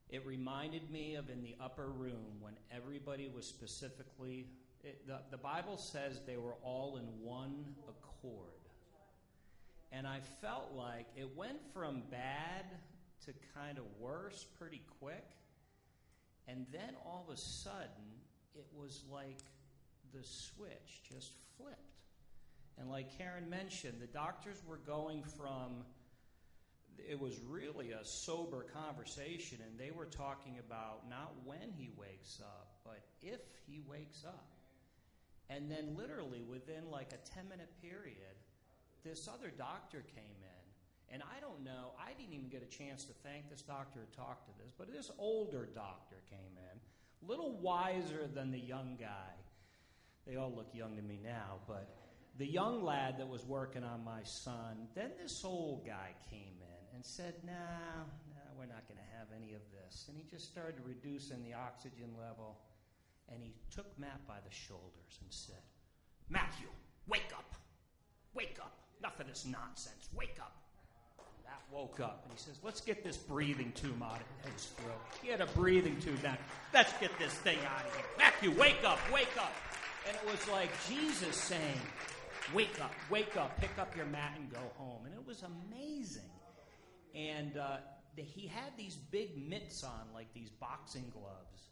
It 0.09 0.25
reminded 0.25 0.91
me 0.91 1.15
of 1.15 1.29
in 1.29 1.41
the 1.41 1.55
upper 1.59 1.87
room 1.87 2.39
when 2.39 2.53
everybody 2.71 3.29
was 3.33 3.45
specifically, 3.45 4.47
it, 4.83 5.07
the, 5.07 5.19
the 5.31 5.37
Bible 5.37 5.77
says 5.77 6.21
they 6.27 6.37
were 6.37 6.55
all 6.63 6.97
in 6.97 7.05
one 7.25 7.65
accord. 7.87 8.51
And 9.91 10.05
I 10.05 10.19
felt 10.41 10.73
like 10.75 11.07
it 11.15 11.35
went 11.35 11.59
from 11.73 12.03
bad 12.11 12.65
to 13.25 13.33
kind 13.57 13.77
of 13.77 13.85
worse 13.99 14.45
pretty 14.59 14.81
quick. 14.99 15.25
And 16.47 16.65
then 16.71 16.95
all 17.03 17.25
of 17.27 17.33
a 17.33 17.37
sudden, 17.37 18.19
it 18.53 18.65
was 18.77 19.03
like 19.11 19.39
the 20.13 20.23
switch 20.23 21.01
just 21.09 21.31
flipped. 21.57 21.79
And 22.77 22.89
like 22.89 23.17
Karen 23.17 23.49
mentioned, 23.49 23.95
the 24.01 24.07
doctors 24.07 24.57
were 24.67 24.77
going 24.77 25.23
from, 25.23 25.85
it 27.09 27.19
was 27.19 27.39
really 27.47 27.91
a 27.91 28.03
sober 28.03 28.65
conversation, 28.73 29.59
and 29.65 29.79
they 29.79 29.91
were 29.91 30.05
talking 30.05 30.57
about 30.59 31.09
not 31.09 31.33
when 31.43 31.71
he 31.77 31.89
wakes 31.97 32.39
up, 32.41 32.79
but 32.83 33.01
if 33.21 33.41
he 33.67 33.81
wakes 33.87 34.23
up. 34.25 34.47
And 35.49 35.69
then, 35.69 35.95
literally, 35.95 36.41
within 36.41 36.89
like 36.89 37.11
a 37.13 37.33
10 37.33 37.47
minute 37.49 37.69
period, 37.81 38.35
this 39.03 39.27
other 39.27 39.51
doctor 39.55 40.03
came 40.15 40.41
in. 40.41 41.13
And 41.13 41.21
I 41.21 41.39
don't 41.39 41.63
know, 41.63 41.93
I 41.99 42.13
didn't 42.19 42.33
even 42.33 42.49
get 42.49 42.63
a 42.63 42.77
chance 42.77 43.05
to 43.05 43.13
thank 43.23 43.49
this 43.49 43.61
doctor 43.61 43.99
or 44.01 44.07
talk 44.15 44.43
to 44.45 44.51
this, 44.63 44.73
but 44.75 44.91
this 44.91 45.11
older 45.19 45.69
doctor 45.73 46.15
came 46.29 46.57
in, 46.57 47.27
little 47.27 47.57
wiser 47.61 48.27
than 48.33 48.51
the 48.51 48.59
young 48.59 48.97
guy. 48.99 49.33
They 50.25 50.35
all 50.35 50.51
look 50.51 50.69
young 50.73 50.95
to 50.95 51.03
me 51.03 51.19
now, 51.23 51.59
but 51.67 51.95
the 52.37 52.47
young 52.47 52.83
lad 52.83 53.19
that 53.19 53.29
was 53.29 53.45
working 53.45 53.83
on 53.83 54.03
my 54.03 54.23
son, 54.23 54.87
then 54.95 55.11
this 55.21 55.45
old 55.45 55.85
guy 55.85 56.15
came 56.29 56.55
in 56.59 56.64
and 56.95 57.05
said, 57.05 57.35
Nah, 57.45 57.51
nah 57.51 58.49
we're 58.57 58.71
not 58.71 58.87
going 58.87 58.97
to 58.97 59.11
have 59.19 59.27
any 59.35 59.53
of 59.53 59.61
this. 59.71 60.05
And 60.07 60.17
he 60.17 60.23
just 60.23 60.45
started 60.45 60.75
reducing 60.83 61.43
the 61.43 61.53
oxygen 61.53 62.09
level. 62.17 62.57
And 63.29 63.43
he 63.43 63.53
took 63.69 63.87
Matt 63.99 64.25
by 64.27 64.37
the 64.47 64.53
shoulders 64.53 65.19
and 65.21 65.29
said, 65.29 65.61
Matthew, 66.29 66.67
wake 67.07 67.31
up. 67.37 67.53
Wake 68.33 68.57
up. 68.61 68.79
Enough 68.99 69.19
of 69.19 69.27
this 69.27 69.45
nonsense. 69.45 70.09
Wake 70.15 70.37
up. 70.39 70.55
And 71.19 71.43
Matt 71.43 71.61
woke 71.71 71.99
up 71.99 72.23
and 72.23 72.33
he 72.33 72.39
says, 72.39 72.59
Let's 72.63 72.81
get 72.81 73.03
this 73.03 73.17
breathing 73.17 73.73
tube 73.75 74.01
out 74.01 74.21
of 74.21 74.51
his 74.53 74.65
throat. 74.77 75.01
He 75.21 75.29
had 75.29 75.41
a 75.41 75.47
breathing 75.47 75.99
tube 75.99 76.19
now. 76.23 76.37
Let's 76.73 76.93
get 76.99 77.11
this 77.19 77.33
thing 77.33 77.57
out 77.65 77.85
of 77.85 77.95
here. 77.95 78.05
Matthew, 78.17 78.51
wake 78.51 78.83
up. 78.85 78.99
Wake 79.13 79.35
up. 79.37 79.53
And 80.07 80.15
it 80.15 80.31
was 80.31 80.47
like 80.49 80.69
Jesus 80.87 81.35
saying, 81.35 81.81
Wake 82.53 82.79
up, 82.79 82.93
wake 83.09 83.35
up, 83.37 83.59
pick 83.59 83.71
up 83.79 83.95
your 83.95 84.05
mat 84.05 84.33
and 84.37 84.51
go 84.51 84.59
home. 84.77 85.05
And 85.05 85.15
it 85.15 85.25
was 85.25 85.43
amazing. 85.43 86.29
And 87.15 87.57
uh, 87.57 87.77
the, 88.15 88.21
he 88.21 88.47
had 88.47 88.77
these 88.77 88.95
big 88.95 89.49
mitts 89.49 89.83
on, 89.83 90.13
like 90.13 90.33
these 90.33 90.49
boxing 90.49 91.11
gloves. 91.11 91.69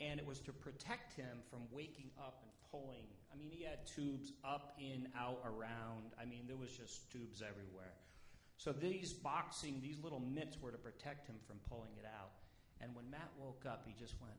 And 0.00 0.20
it 0.20 0.26
was 0.26 0.38
to 0.40 0.52
protect 0.52 1.14
him 1.14 1.38
from 1.50 1.60
waking 1.72 2.10
up 2.18 2.42
and 2.42 2.52
pulling. 2.70 3.06
I 3.32 3.36
mean, 3.36 3.50
he 3.50 3.64
had 3.64 3.86
tubes 3.86 4.32
up, 4.44 4.76
in, 4.78 5.08
out, 5.18 5.40
around. 5.44 6.12
I 6.20 6.24
mean, 6.24 6.44
there 6.46 6.56
was 6.56 6.70
just 6.70 7.10
tubes 7.10 7.42
everywhere. 7.42 7.94
So 8.56 8.72
these 8.72 9.12
boxing, 9.12 9.80
these 9.82 9.98
little 10.02 10.20
mitts 10.20 10.60
were 10.60 10.70
to 10.70 10.78
protect 10.78 11.26
him 11.26 11.36
from 11.46 11.56
pulling 11.68 11.92
it 11.98 12.06
out. 12.06 12.30
And 12.80 12.94
when 12.94 13.10
Matt 13.10 13.30
woke 13.38 13.64
up, 13.66 13.84
he 13.86 13.94
just 13.98 14.20
went 14.20 14.38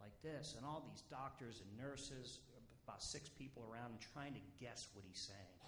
like 0.00 0.14
this. 0.22 0.54
And 0.56 0.64
all 0.64 0.84
these 0.88 1.02
doctors 1.10 1.62
and 1.62 1.78
nurses 1.78 2.38
about 2.86 3.02
six 3.02 3.28
people 3.28 3.62
around 3.70 3.90
him 3.90 3.98
trying 4.14 4.32
to 4.32 4.40
guess 4.60 4.88
what 4.94 5.04
he's 5.06 5.20
saying. 5.20 5.58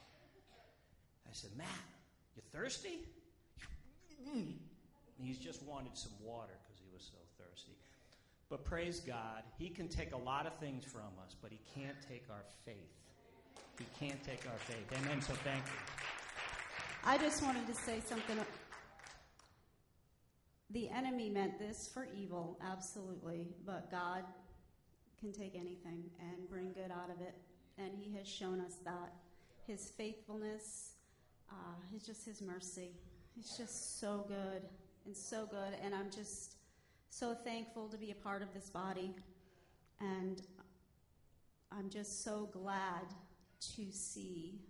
I 1.28 1.32
said, 1.32 1.50
Matt, 1.56 1.66
you 2.34 2.42
thirsty? 2.50 3.06
And 4.28 5.26
he's 5.28 5.38
just 5.38 5.62
wanted 5.64 5.96
some 5.96 6.12
water 6.22 6.52
because 6.64 6.80
he 6.80 6.88
was 6.92 7.02
so 7.02 7.18
thirsty. 7.42 7.76
But 8.48 8.64
praise 8.64 9.00
God, 9.00 9.44
he 9.58 9.68
can 9.68 9.88
take 9.88 10.12
a 10.12 10.16
lot 10.16 10.46
of 10.46 10.54
things 10.54 10.84
from 10.84 11.12
us, 11.24 11.36
but 11.40 11.52
he 11.52 11.60
can't 11.74 11.96
take 12.08 12.24
our 12.30 12.44
faith. 12.64 12.74
He 13.78 13.86
can't 13.98 14.22
take 14.24 14.44
our 14.50 14.58
faith. 14.58 14.86
Amen. 15.02 15.22
So 15.22 15.34
thank 15.44 15.64
you. 15.64 15.72
I 17.04 17.16
just 17.16 17.42
wanted 17.42 17.66
to 17.66 17.74
say 17.74 18.00
something. 18.06 18.36
The 20.70 20.88
enemy 20.90 21.30
meant 21.30 21.58
this 21.58 21.88
for 21.92 22.06
evil, 22.16 22.58
absolutely, 22.62 23.48
but 23.64 23.90
God 23.90 24.24
can 25.18 25.32
take 25.32 25.54
anything 25.54 26.04
and 26.20 26.48
bring 26.48 26.72
good 26.72 26.90
out 26.90 27.10
of 27.10 27.20
it. 27.20 27.34
And 27.78 27.92
He 27.96 28.16
has 28.16 28.28
shown 28.28 28.60
us 28.60 28.76
that. 28.84 29.12
His 29.66 29.90
faithfulness, 29.96 30.92
uh, 31.50 31.54
His 31.92 32.04
just 32.04 32.24
His 32.24 32.42
mercy. 32.42 32.92
He's 33.34 33.56
just 33.56 34.00
so 34.00 34.24
good 34.28 34.62
and 35.06 35.16
so 35.16 35.46
good. 35.46 35.78
And 35.82 35.94
I'm 35.94 36.10
just 36.10 36.56
so 37.08 37.34
thankful 37.34 37.88
to 37.88 37.96
be 37.96 38.10
a 38.10 38.14
part 38.14 38.42
of 38.42 38.52
this 38.54 38.70
body. 38.70 39.14
And 40.00 40.42
I'm 41.72 41.90
just 41.90 42.24
so 42.24 42.48
glad 42.52 43.06
to 43.76 43.92
see 43.92 44.60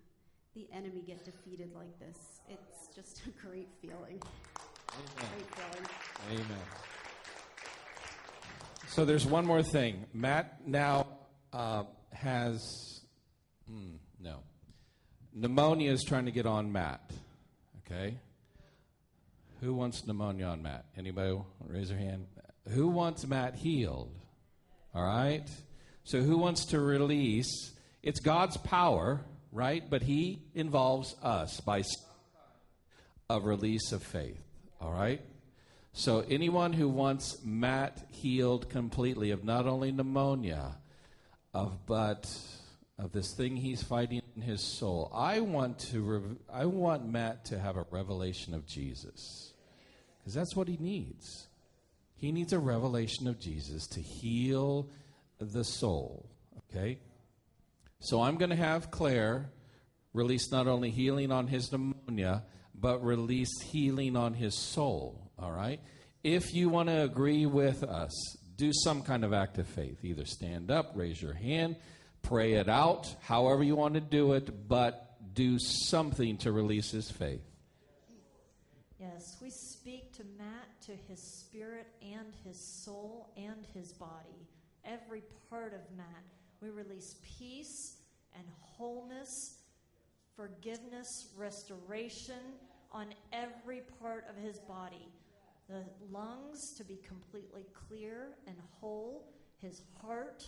the 0.54 0.68
enemy 0.72 1.02
get 1.06 1.24
defeated 1.24 1.72
like 1.74 1.98
this. 1.98 2.18
It's 2.48 2.94
just 2.94 3.22
a 3.26 3.46
great 3.46 3.68
feeling. 3.80 4.20
Amen. 4.92 5.30
Great 5.36 5.54
feeling. 5.54 6.44
Amen. 6.46 6.64
So 8.88 9.04
there's 9.04 9.24
one 9.24 9.46
more 9.46 9.62
thing. 9.62 10.06
Matt 10.12 10.66
now 10.66 11.06
uh, 11.52 11.84
has 12.12 12.60
mm, 13.70 13.98
no 14.20 14.40
pneumonia 15.32 15.92
is 15.92 16.04
trying 16.04 16.26
to 16.26 16.30
get 16.30 16.46
on 16.46 16.72
Matt. 16.72 17.00
Okay. 17.86 18.16
Who 19.60 19.74
wants 19.74 20.06
pneumonia 20.06 20.46
on 20.46 20.62
Matt? 20.62 20.86
Anybody? 20.96 21.38
Raise 21.66 21.88
their 21.88 21.98
hand. 21.98 22.26
Who 22.68 22.88
wants 22.88 23.26
Matt 23.26 23.56
healed? 23.56 24.12
All 24.94 25.04
right. 25.04 25.48
So 26.04 26.20
who 26.20 26.38
wants 26.38 26.66
to 26.66 26.80
release? 26.80 27.72
It's 28.02 28.20
God's 28.20 28.56
power, 28.56 29.20
right? 29.52 29.88
But 29.88 30.02
He 30.02 30.42
involves 30.54 31.14
us 31.22 31.60
by 31.60 31.82
a 33.28 33.40
release 33.40 33.92
of 33.92 34.02
faith. 34.02 34.40
All 34.80 34.92
right. 34.92 35.20
So, 35.92 36.24
anyone 36.28 36.72
who 36.72 36.88
wants 36.88 37.38
Matt 37.44 38.06
healed 38.10 38.70
completely 38.70 39.32
of 39.32 39.44
not 39.44 39.66
only 39.66 39.90
pneumonia, 39.90 40.76
of 41.52 41.84
but 41.86 42.32
of 42.96 43.12
this 43.12 43.34
thing 43.34 43.56
he's 43.56 43.82
fighting 43.82 44.22
in 44.36 44.42
his 44.42 44.62
soul, 44.78 45.10
I 45.14 45.40
want 45.40 45.78
to. 45.90 46.00
Rev- 46.02 46.38
I 46.52 46.66
want 46.66 47.08
Matt 47.08 47.44
to 47.46 47.58
have 47.58 47.76
a 47.76 47.84
revelation 47.90 48.54
of 48.54 48.66
Jesus, 48.66 49.49
because 50.20 50.34
that's 50.34 50.54
what 50.54 50.68
he 50.68 50.76
needs. 50.78 51.48
He 52.16 52.32
needs 52.32 52.52
a 52.52 52.58
revelation 52.58 53.26
of 53.26 53.40
Jesus 53.40 53.86
to 53.88 54.00
heal 54.00 54.88
the 55.38 55.64
soul. 55.64 56.28
Okay. 56.70 56.98
So 58.00 58.20
I'm 58.20 58.36
going 58.36 58.50
to 58.50 58.56
have 58.56 58.90
Claire 58.90 59.50
release 60.12 60.50
not 60.50 60.66
only 60.66 60.90
healing 60.90 61.32
on 61.32 61.46
his 61.46 61.70
pneumonia, 61.72 62.44
but 62.74 63.04
release 63.04 63.60
healing 63.62 64.16
on 64.16 64.34
his 64.34 64.54
soul. 64.54 65.30
All 65.38 65.52
right? 65.52 65.80
If 66.22 66.52
you 66.52 66.68
want 66.68 66.88
to 66.88 67.02
agree 67.02 67.46
with 67.46 67.82
us, 67.82 68.12
do 68.56 68.70
some 68.72 69.02
kind 69.02 69.24
of 69.24 69.32
act 69.32 69.58
of 69.58 69.66
faith. 69.66 70.04
Either 70.04 70.26
stand 70.26 70.70
up, 70.70 70.92
raise 70.94 71.20
your 71.20 71.32
hand, 71.32 71.76
pray 72.22 72.54
it 72.54 72.68
out, 72.68 73.14
however 73.20 73.62
you 73.62 73.76
want 73.76 73.94
to 73.94 74.00
do 74.00 74.34
it, 74.34 74.68
but 74.68 75.16
do 75.34 75.58
something 75.58 76.36
to 76.38 76.52
release 76.52 76.90
his 76.90 77.10
faith. 77.10 77.40
Yes, 78.98 79.38
we 79.40 79.50
to 80.90 80.96
his 81.08 81.22
spirit 81.22 81.86
and 82.02 82.34
his 82.44 82.58
soul 82.84 83.30
and 83.36 83.64
his 83.74 83.92
body, 83.92 84.48
every 84.84 85.22
part 85.48 85.72
of 85.72 85.80
Matt. 85.96 86.24
We 86.60 86.70
release 86.70 87.14
peace 87.38 87.98
and 88.34 88.44
wholeness, 88.60 89.58
forgiveness, 90.34 91.28
restoration 91.36 92.40
on 92.90 93.06
every 93.32 93.82
part 94.00 94.26
of 94.28 94.42
his 94.42 94.58
body 94.58 95.06
the 95.68 95.84
lungs 96.10 96.74
to 96.76 96.82
be 96.82 96.98
completely 97.06 97.64
clear 97.86 98.30
and 98.48 98.56
whole, 98.80 99.28
his 99.60 99.82
heart, 100.02 100.42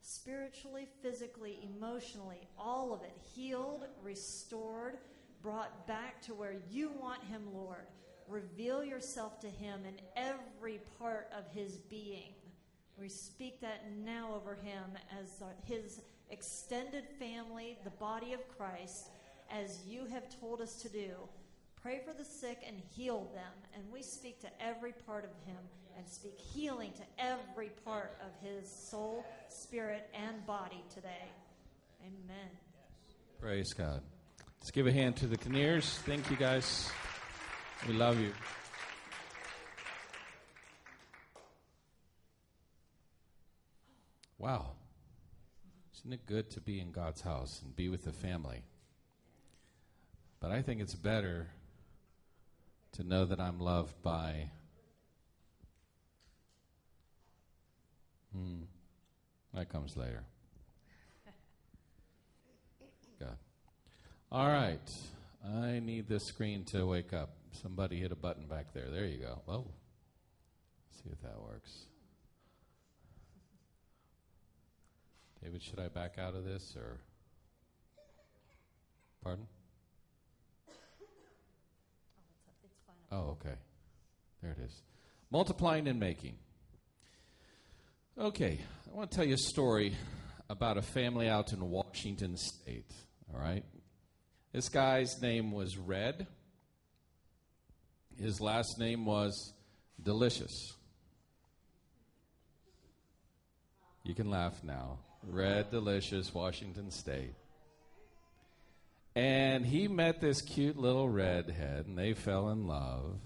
spiritually, 0.00 0.88
physically, 1.02 1.58
emotionally, 1.76 2.48
all 2.58 2.94
of 2.94 3.02
it 3.02 3.14
healed, 3.34 3.84
restored, 4.02 4.96
brought 5.42 5.86
back 5.86 6.22
to 6.22 6.32
where 6.32 6.54
you 6.70 6.90
want 6.98 7.22
him, 7.24 7.42
Lord. 7.52 7.86
Reveal 8.28 8.84
yourself 8.84 9.40
to 9.40 9.48
him 9.48 9.80
in 9.86 9.94
every 10.16 10.80
part 10.98 11.28
of 11.36 11.44
his 11.54 11.76
being. 11.76 12.34
We 12.98 13.08
speak 13.08 13.60
that 13.60 13.84
now 14.04 14.34
over 14.34 14.54
him 14.54 14.98
as 15.20 15.42
his 15.64 16.00
extended 16.30 17.04
family, 17.18 17.78
the 17.84 17.90
body 17.90 18.32
of 18.32 18.40
Christ, 18.56 19.10
as 19.50 19.84
you 19.86 20.06
have 20.06 20.24
told 20.40 20.60
us 20.60 20.76
to 20.82 20.88
do 20.88 21.10
pray 21.82 22.00
for 22.04 22.12
the 22.12 22.24
sick 22.24 22.64
and 22.66 22.76
heal 22.96 23.30
them. 23.32 23.52
And 23.74 23.84
we 23.92 24.02
speak 24.02 24.40
to 24.40 24.48
every 24.60 24.92
part 25.06 25.24
of 25.24 25.30
him 25.46 25.62
and 25.96 26.08
speak 26.08 26.36
healing 26.36 26.90
to 26.96 27.24
every 27.24 27.70
part 27.84 28.18
of 28.22 28.48
his 28.48 28.68
soul, 28.68 29.24
spirit, 29.48 30.10
and 30.12 30.44
body 30.46 30.82
today. 30.92 31.30
Amen. 32.02 32.48
Praise 33.40 33.72
God. 33.72 34.00
Let's 34.58 34.72
give 34.72 34.88
a 34.88 34.92
hand 34.92 35.14
to 35.18 35.28
the 35.28 35.36
Kinnears. 35.36 35.98
Thank 35.98 36.28
you, 36.28 36.36
guys. 36.36 36.90
We 37.86 37.94
love 37.94 38.18
you. 38.18 38.32
Wow. 44.38 44.72
Isn't 45.96 46.12
it 46.12 46.26
good 46.26 46.50
to 46.52 46.60
be 46.60 46.80
in 46.80 46.92
God's 46.92 47.20
house 47.20 47.60
and 47.64 47.74
be 47.74 47.88
with 47.88 48.04
the 48.04 48.12
family? 48.12 48.62
But 50.40 50.50
I 50.50 50.62
think 50.62 50.80
it's 50.80 50.94
better 50.94 51.48
to 52.92 53.04
know 53.04 53.24
that 53.24 53.40
I'm 53.40 53.58
loved 53.58 54.02
by. 54.02 54.50
Hmm. 58.32 58.62
That 59.54 59.68
comes 59.68 59.96
later. 59.96 60.24
God. 63.20 63.36
All 64.30 64.48
right. 64.48 64.90
I 65.44 65.80
need 65.80 66.08
this 66.08 66.24
screen 66.24 66.64
to 66.66 66.84
wake 66.86 67.12
up. 67.12 67.35
Somebody 67.62 68.00
hit 68.00 68.12
a 68.12 68.16
button 68.16 68.46
back 68.46 68.72
there. 68.74 68.90
There 68.90 69.06
you 69.06 69.18
go. 69.18 69.40
Oh. 69.48 69.66
See 70.90 71.10
if 71.10 71.20
that 71.22 71.40
works. 71.40 71.86
David, 75.42 75.62
should 75.62 75.78
I 75.78 75.88
back 75.88 76.16
out 76.18 76.34
of 76.34 76.44
this 76.44 76.74
or. 76.76 76.98
Pardon? 79.22 79.46
Oh, 83.12 83.36
okay. 83.40 83.54
There 84.42 84.52
it 84.52 84.58
is. 84.64 84.82
Multiplying 85.30 85.88
and 85.88 85.98
making. 85.98 86.34
Okay, 88.18 88.60
I 88.90 88.96
want 88.96 89.10
to 89.10 89.16
tell 89.16 89.26
you 89.26 89.34
a 89.34 89.38
story 89.38 89.94
about 90.48 90.78
a 90.78 90.82
family 90.82 91.28
out 91.28 91.52
in 91.52 91.70
Washington 91.70 92.36
State. 92.36 92.90
All 93.32 93.40
right? 93.40 93.64
This 94.52 94.68
guy's 94.68 95.20
name 95.20 95.52
was 95.52 95.76
Red. 95.76 96.26
His 98.20 98.40
last 98.40 98.78
name 98.78 99.04
was 99.04 99.52
Delicious. 100.02 100.74
You 104.04 104.14
can 104.14 104.30
laugh 104.30 104.62
now. 104.62 104.98
Red 105.22 105.70
Delicious, 105.70 106.32
Washington 106.32 106.90
State. 106.90 107.34
And 109.14 109.66
he 109.66 109.88
met 109.88 110.20
this 110.20 110.42
cute 110.42 110.76
little 110.76 111.08
redhead, 111.08 111.86
and 111.86 111.98
they 111.98 112.12
fell 112.12 112.50
in 112.50 112.66
love. 112.66 113.18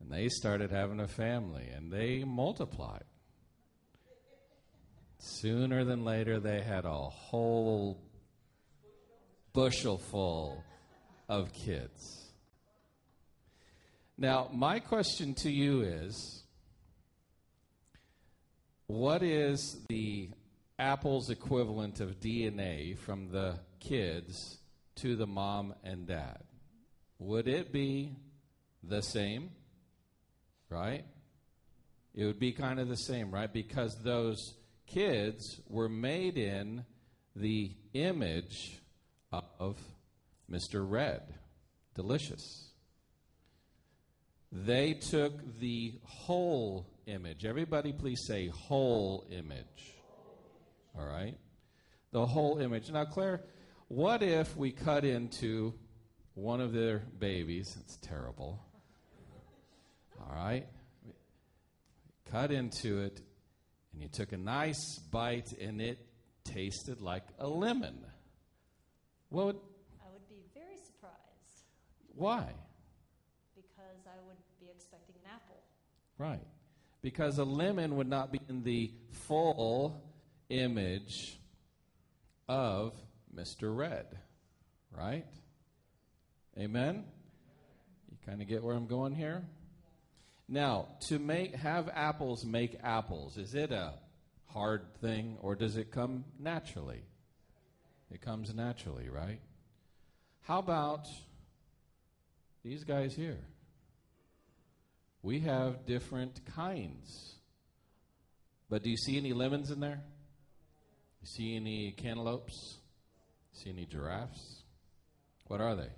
And 0.00 0.10
they 0.10 0.28
started 0.28 0.70
having 0.70 1.00
a 1.00 1.08
family, 1.08 1.68
and 1.74 1.90
they 1.92 2.24
multiplied. 2.24 3.04
Sooner 5.18 5.84
than 5.84 6.04
later, 6.04 6.38
they 6.38 6.60
had 6.60 6.84
a 6.84 6.94
whole 6.94 8.00
bushel 9.52 9.98
full 9.98 10.62
of 11.28 11.52
kids. 11.52 12.23
Now, 14.16 14.48
my 14.52 14.78
question 14.78 15.34
to 15.34 15.50
you 15.50 15.80
is 15.80 16.44
what 18.86 19.24
is 19.24 19.76
the 19.88 20.30
Apple's 20.78 21.30
equivalent 21.30 22.00
of 22.00 22.20
DNA 22.20 22.96
from 22.96 23.30
the 23.30 23.58
kids 23.80 24.58
to 24.96 25.16
the 25.16 25.26
mom 25.26 25.74
and 25.82 26.06
dad? 26.06 26.38
Would 27.18 27.48
it 27.48 27.72
be 27.72 28.14
the 28.84 29.02
same? 29.02 29.50
Right? 30.68 31.04
It 32.14 32.24
would 32.24 32.38
be 32.38 32.52
kind 32.52 32.78
of 32.78 32.88
the 32.88 32.96
same, 32.96 33.32
right? 33.32 33.52
Because 33.52 33.96
those 33.96 34.54
kids 34.86 35.60
were 35.68 35.88
made 35.88 36.38
in 36.38 36.84
the 37.34 37.72
image 37.94 38.78
of 39.32 39.76
Mr. 40.48 40.88
Red. 40.88 41.22
Delicious. 41.94 42.73
They 44.54 44.94
took 44.94 45.58
the 45.58 45.94
whole 46.04 46.86
image. 47.06 47.44
Everybody, 47.44 47.92
please 47.92 48.24
say 48.24 48.46
whole 48.46 49.26
image. 49.28 49.96
All 50.96 51.04
right? 51.04 51.36
The 52.12 52.24
whole 52.24 52.58
image. 52.58 52.88
Now, 52.88 53.04
Claire, 53.04 53.40
what 53.88 54.22
if 54.22 54.56
we 54.56 54.70
cut 54.70 55.04
into 55.04 55.74
one 56.34 56.60
of 56.60 56.72
their 56.72 57.00
babies? 57.18 57.76
It's 57.80 57.96
terrible. 57.96 58.64
All 60.20 60.32
right? 60.32 60.68
Cut 62.30 62.52
into 62.52 63.00
it, 63.00 63.20
and 63.92 64.02
you 64.02 64.08
took 64.08 64.30
a 64.30 64.36
nice 64.36 65.00
bite, 65.10 65.52
and 65.60 65.80
it 65.80 65.98
tasted 66.44 67.00
like 67.00 67.24
a 67.40 67.48
lemon. 67.48 68.06
What 69.30 69.46
would, 69.46 69.56
I 70.00 70.12
would 70.12 70.28
be 70.28 70.44
very 70.54 70.76
surprised 70.76 71.64
why? 72.14 72.54
because 73.74 74.06
I 74.06 74.18
would 74.26 74.38
be 74.60 74.70
expecting 74.70 75.14
an 75.24 75.30
apple. 75.30 75.62
Right. 76.18 76.46
Because 77.02 77.38
a 77.38 77.44
lemon 77.44 77.96
would 77.96 78.08
not 78.08 78.32
be 78.32 78.40
in 78.48 78.62
the 78.62 78.90
full 79.10 80.00
image 80.48 81.38
of 82.48 82.92
Mr. 83.34 83.74
Red. 83.76 84.06
Right? 84.96 85.26
Amen? 86.58 87.04
You 88.10 88.16
kind 88.24 88.40
of 88.40 88.48
get 88.48 88.62
where 88.62 88.74
I'm 88.74 88.86
going 88.86 89.12
here? 89.12 89.42
Now, 90.48 90.88
to 91.08 91.18
make 91.18 91.54
have 91.56 91.88
apples 91.92 92.44
make 92.44 92.76
apples, 92.82 93.36
is 93.36 93.54
it 93.54 93.72
a 93.72 93.94
hard 94.46 94.82
thing 95.00 95.36
or 95.40 95.54
does 95.54 95.76
it 95.76 95.90
come 95.90 96.24
naturally? 96.38 97.02
It 98.10 98.20
comes 98.20 98.54
naturally, 98.54 99.08
right? 99.08 99.40
How 100.42 100.58
about 100.58 101.08
these 102.62 102.84
guys 102.84 103.14
here? 103.14 103.40
We 105.24 105.40
have 105.40 105.86
different 105.86 106.38
kinds. 106.54 107.36
But 108.68 108.82
do 108.82 108.90
you 108.90 108.96
see 108.98 109.16
any 109.16 109.32
lemons 109.32 109.70
in 109.70 109.80
there? 109.80 110.02
You 111.22 111.26
see 111.26 111.56
any 111.56 111.92
cantaloupes? 111.92 112.76
See 113.54 113.70
any 113.70 113.86
giraffes? 113.86 114.64
What 115.46 115.62
are 115.62 115.76
they? 115.76 115.88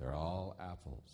They're 0.00 0.12
all 0.12 0.56
apples. 0.60 1.08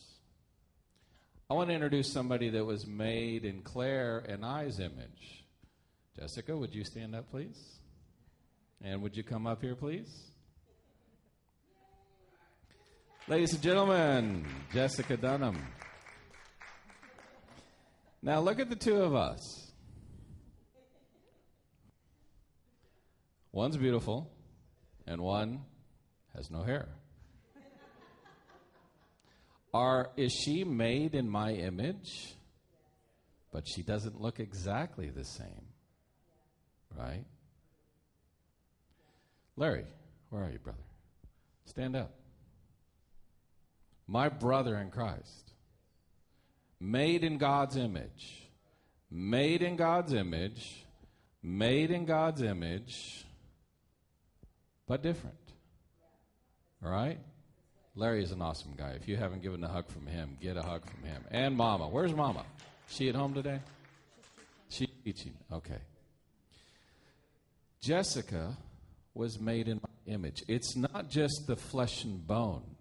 I 1.50 1.54
want 1.54 1.68
to 1.68 1.74
introduce 1.74 2.11
somebody 2.11 2.48
that 2.48 2.64
was 2.64 2.87
made 2.87 3.44
in 3.44 3.61
Claire 3.61 4.24
and 4.26 4.42
I's 4.42 4.80
image. 4.80 5.44
Jessica, 6.18 6.56
would 6.56 6.74
you 6.74 6.82
stand 6.82 7.14
up, 7.14 7.30
please? 7.30 7.78
And 8.82 9.02
would 9.02 9.14
you 9.14 9.22
come 9.22 9.46
up 9.46 9.61
here, 9.61 9.74
please? 9.74 10.30
Ladies 13.28 13.52
and 13.52 13.62
gentlemen, 13.62 14.46
Jessica 14.72 15.18
Dunham. 15.18 15.61
Now 18.26 18.40
look 18.40 18.58
at 18.58 18.68
the 18.68 18.74
two 18.74 18.96
of 18.96 19.14
us. 19.14 19.70
One's 23.52 23.76
beautiful, 23.76 24.28
and 25.06 25.20
one 25.20 25.60
has 26.34 26.50
no 26.50 26.64
hair. 26.64 26.88
Are 29.72 30.10
is 30.16 30.32
she 30.32 30.64
made 30.64 31.14
in 31.14 31.30
my 31.30 31.52
image? 31.52 32.34
But 33.52 33.62
she 33.68 33.84
doesn't 33.84 34.20
look 34.20 34.40
exactly 34.40 35.08
the 35.08 35.24
same. 35.24 35.66
Right? 36.98 37.24
Larry, 39.54 39.84
where 40.30 40.42
are 40.42 40.50
you, 40.50 40.58
brother? 40.58 40.82
Stand 41.66 41.94
up. 41.94 42.12
My 44.08 44.28
brother 44.28 44.78
in 44.78 44.90
Christ. 44.90 45.45
Made 46.80 47.24
in 47.24 47.38
God's 47.38 47.76
image. 47.76 48.48
Made 49.10 49.62
in 49.62 49.76
God's 49.76 50.12
image. 50.12 50.84
Made 51.42 51.90
in 51.90 52.04
God's 52.04 52.42
image. 52.42 53.24
But 54.86 55.02
different. 55.02 55.36
All 56.84 56.90
right? 56.90 57.18
Larry 57.94 58.22
is 58.22 58.30
an 58.30 58.42
awesome 58.42 58.74
guy. 58.76 58.90
If 58.90 59.08
you 59.08 59.16
haven't 59.16 59.42
given 59.42 59.64
a 59.64 59.68
hug 59.68 59.88
from 59.88 60.06
him, 60.06 60.36
get 60.40 60.56
a 60.56 60.62
hug 60.62 60.84
from 60.84 61.02
him. 61.02 61.24
And 61.30 61.56
Mama. 61.56 61.88
Where's 61.88 62.12
Mama? 62.12 62.44
She 62.88 63.08
at 63.08 63.14
home 63.14 63.32
today? 63.32 63.60
She's 64.68 64.88
teaching. 65.02 65.32
Okay. 65.50 65.78
Jessica 67.80 68.56
was 69.14 69.40
made 69.40 69.68
in 69.68 69.80
my 69.82 70.12
image. 70.12 70.44
It's 70.46 70.76
not 70.76 71.08
just 71.08 71.46
the 71.46 71.56
flesh 71.56 72.04
and 72.04 72.26
bone, 72.26 72.76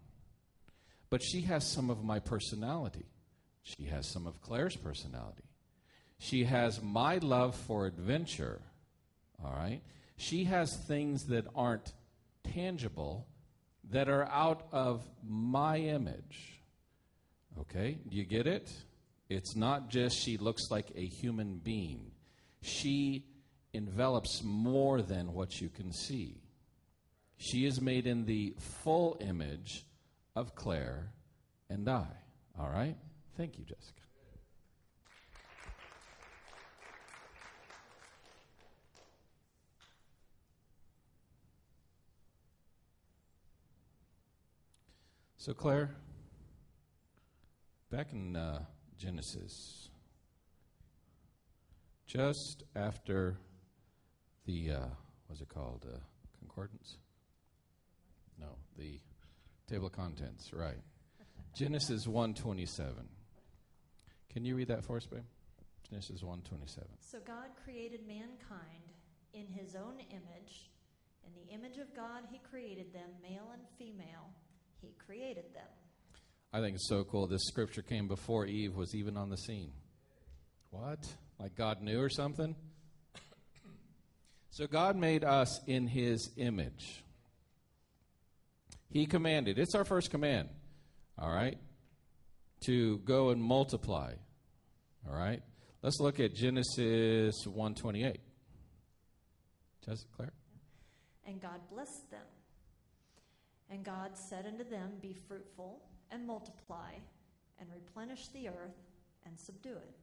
but 1.09 1.23
she 1.23 1.41
has 1.41 1.65
some 1.65 1.89
of 1.89 2.03
my 2.03 2.19
personality. 2.19 3.05
She 3.65 3.85
has 3.85 4.05
some 4.05 4.27
of 4.27 4.41
Claire's 4.41 4.75
personality. 4.75 5.49
She 6.19 6.43
has 6.43 6.81
my 6.83 7.17
love 7.17 7.55
for 7.55 7.87
adventure. 7.87 8.61
All 9.43 9.51
right? 9.51 9.81
She 10.17 10.43
has 10.43 10.77
things 10.87 11.25
that 11.25 11.47
aren't 11.55 11.91
tangible, 12.43 13.27
that 13.89 14.07
are 14.07 14.25
out 14.25 14.67
of 14.71 15.03
my 15.27 15.77
image. 15.79 16.61
Okay, 17.59 17.97
do 18.07 18.15
you 18.15 18.23
get 18.23 18.45
it? 18.45 18.71
It's 19.29 19.55
not 19.55 19.89
just 19.89 20.15
she 20.15 20.37
looks 20.37 20.69
like 20.69 20.91
a 20.95 21.05
human 21.05 21.57
being, 21.57 22.11
she 22.61 23.25
envelops 23.73 24.43
more 24.43 25.01
than 25.01 25.33
what 25.33 25.59
you 25.59 25.69
can 25.69 25.91
see. 25.91 26.37
She 27.37 27.65
is 27.65 27.81
made 27.81 28.05
in 28.05 28.25
the 28.25 28.53
full 28.59 29.17
image 29.19 29.85
of 30.35 30.53
Claire 30.53 31.09
and 31.69 31.89
I. 31.89 32.07
All 32.57 32.69
right? 32.69 32.95
Thank 33.37 33.57
you, 33.57 33.65
Jessica. 33.65 34.01
So, 45.37 45.53
Claire, 45.53 45.95
back 47.91 48.13
in 48.13 48.35
uh, 48.35 48.63
Genesis, 48.97 49.89
just 52.07 52.63
after 52.75 53.37
the, 54.45 54.71
uh, 54.71 54.79
what's 55.27 55.41
it 55.41 55.49
called, 55.49 55.85
uh, 55.87 55.97
concordance? 56.39 56.97
No, 58.39 58.47
the 58.77 58.99
table 59.67 59.87
of 59.87 59.91
contents, 59.91 60.51
right. 60.51 60.79
Genesis 61.53 62.07
127. 62.07 63.07
Can 64.35 64.43
you 64.43 64.53
read 64.57 64.67
that 64.67 64.83
for 64.83 64.97
us, 64.97 65.05
babe? 65.05 65.23
Genesis 65.89 66.21
127. 66.21 66.89
So 66.99 67.19
God 67.25 67.51
created 67.63 68.05
mankind 68.05 68.91
in 69.33 69.47
his 69.47 69.75
own 69.75 69.93
image. 70.09 70.71
In 71.25 71.31
the 71.33 71.53
image 71.53 71.77
of 71.77 71.95
God, 71.95 72.23
he 72.29 72.39
created 72.39 72.91
them, 72.91 73.07
male 73.23 73.47
and 73.53 73.61
female. 73.79 74.27
He 74.81 74.93
created 75.05 75.45
them. 75.53 75.69
I 76.51 76.59
think 76.59 76.75
it's 76.75 76.89
so 76.89 77.05
cool. 77.05 77.27
This 77.27 77.45
scripture 77.45 77.81
came 77.81 78.09
before 78.09 78.45
Eve 78.45 78.75
was 78.75 78.93
even 78.93 79.15
on 79.15 79.29
the 79.29 79.37
scene. 79.37 79.71
What? 80.69 80.99
Like 81.39 81.55
God 81.55 81.81
knew 81.81 82.01
or 82.01 82.09
something? 82.09 82.57
so 84.49 84.67
God 84.67 84.97
made 84.97 85.23
us 85.23 85.61
in 85.65 85.87
his 85.87 86.29
image. 86.35 87.05
He 88.89 89.05
commanded, 89.05 89.57
it's 89.57 89.75
our 89.75 89.85
first 89.85 90.11
command, 90.11 90.49
all 91.17 91.31
right, 91.31 91.57
to 92.65 92.97
go 92.97 93.29
and 93.29 93.41
multiply. 93.41 94.15
All 95.09 95.15
right? 95.15 95.41
Let's 95.81 95.99
look 95.99 96.19
at 96.19 96.33
Genesis 96.33 97.45
128. 97.45 98.19
Jessica, 99.85 100.07
Claire? 100.15 100.33
And 101.27 101.41
God 101.41 101.59
blessed 101.71 102.09
them. 102.09 102.25
And 103.69 103.83
God 103.83 104.11
said 104.29 104.45
unto 104.45 104.63
them, 104.67 104.93
Be 105.01 105.15
fruitful 105.27 105.81
and 106.11 106.25
multiply 106.25 106.93
and 107.59 107.69
replenish 107.73 108.27
the 108.29 108.47
earth 108.47 108.77
and 109.25 109.39
subdue 109.39 109.75
it. 109.75 109.95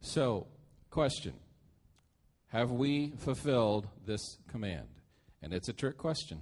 So, 0.00 0.46
question 0.90 1.34
Have 2.48 2.70
we 2.70 3.12
fulfilled 3.18 3.88
this 4.04 4.38
command? 4.48 4.88
And 5.42 5.52
it's 5.52 5.68
a 5.68 5.72
trick 5.72 5.98
question. 5.98 6.40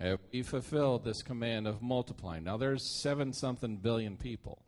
Have 0.00 0.20
we 0.32 0.42
fulfilled 0.42 1.04
this 1.04 1.22
command 1.22 1.66
of 1.66 1.82
multiplying? 1.82 2.44
Now, 2.44 2.56
there's 2.56 3.02
seven 3.02 3.32
something 3.32 3.76
billion 3.76 4.16
people. 4.16 4.62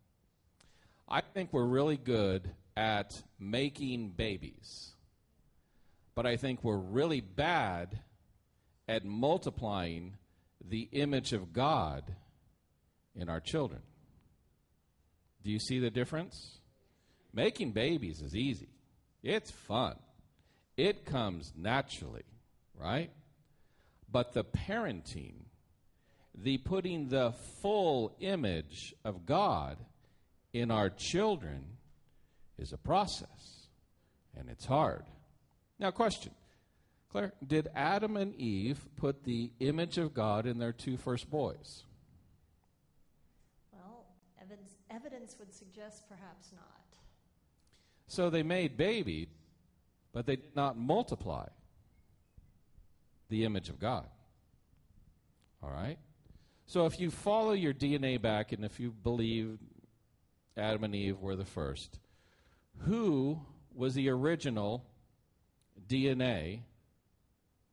I 1.10 1.22
think 1.22 1.52
we're 1.52 1.64
really 1.64 1.96
good 1.96 2.48
at 2.76 3.20
making 3.40 4.10
babies, 4.10 4.92
but 6.14 6.24
I 6.24 6.36
think 6.36 6.62
we're 6.62 6.76
really 6.76 7.20
bad 7.20 7.98
at 8.88 9.04
multiplying 9.04 10.18
the 10.64 10.88
image 10.92 11.32
of 11.32 11.52
God 11.52 12.04
in 13.16 13.28
our 13.28 13.40
children. 13.40 13.82
Do 15.42 15.50
you 15.50 15.58
see 15.58 15.80
the 15.80 15.90
difference? 15.90 16.58
Making 17.32 17.72
babies 17.72 18.20
is 18.22 18.36
easy, 18.36 18.68
it's 19.22 19.50
fun, 19.50 19.96
it 20.76 21.04
comes 21.04 21.52
naturally, 21.56 22.24
right? 22.78 23.10
But 24.08 24.32
the 24.32 24.44
parenting, 24.44 25.46
the 26.36 26.58
putting 26.58 27.08
the 27.08 27.32
full 27.60 28.16
image 28.20 28.94
of 29.04 29.26
God 29.26 29.76
in 30.52 30.70
our 30.70 30.90
children 30.90 31.64
is 32.58 32.72
a 32.72 32.78
process, 32.78 33.68
and 34.36 34.48
it's 34.48 34.66
hard. 34.66 35.04
Now, 35.78 35.90
question 35.90 36.32
Claire, 37.10 37.32
did 37.44 37.68
Adam 37.74 38.16
and 38.16 38.34
Eve 38.36 38.84
put 38.96 39.24
the 39.24 39.50
image 39.58 39.98
of 39.98 40.14
God 40.14 40.46
in 40.46 40.58
their 40.58 40.72
two 40.72 40.96
first 40.96 41.28
boys? 41.30 41.84
Well, 43.72 44.06
evidence, 44.40 44.74
evidence 44.90 45.36
would 45.38 45.52
suggest 45.52 46.08
perhaps 46.08 46.52
not. 46.52 46.64
So 48.06 48.30
they 48.30 48.42
made 48.42 48.76
baby, 48.76 49.28
but 50.12 50.26
they 50.26 50.36
did 50.36 50.54
not 50.54 50.76
multiply 50.76 51.46
the 53.28 53.44
image 53.44 53.68
of 53.68 53.80
God. 53.80 54.06
All 55.62 55.70
right? 55.70 55.98
So 56.66 56.86
if 56.86 57.00
you 57.00 57.10
follow 57.10 57.52
your 57.52 57.74
DNA 57.74 58.20
back 58.20 58.52
and 58.52 58.64
if 58.64 58.78
you 58.78 58.92
believe 58.92 59.58
Adam 60.60 60.84
and 60.84 60.94
Eve 60.94 61.18
were 61.18 61.36
the 61.36 61.44
first, 61.44 61.98
who 62.80 63.40
was 63.74 63.94
the 63.94 64.08
original 64.08 64.84
DNA 65.88 66.60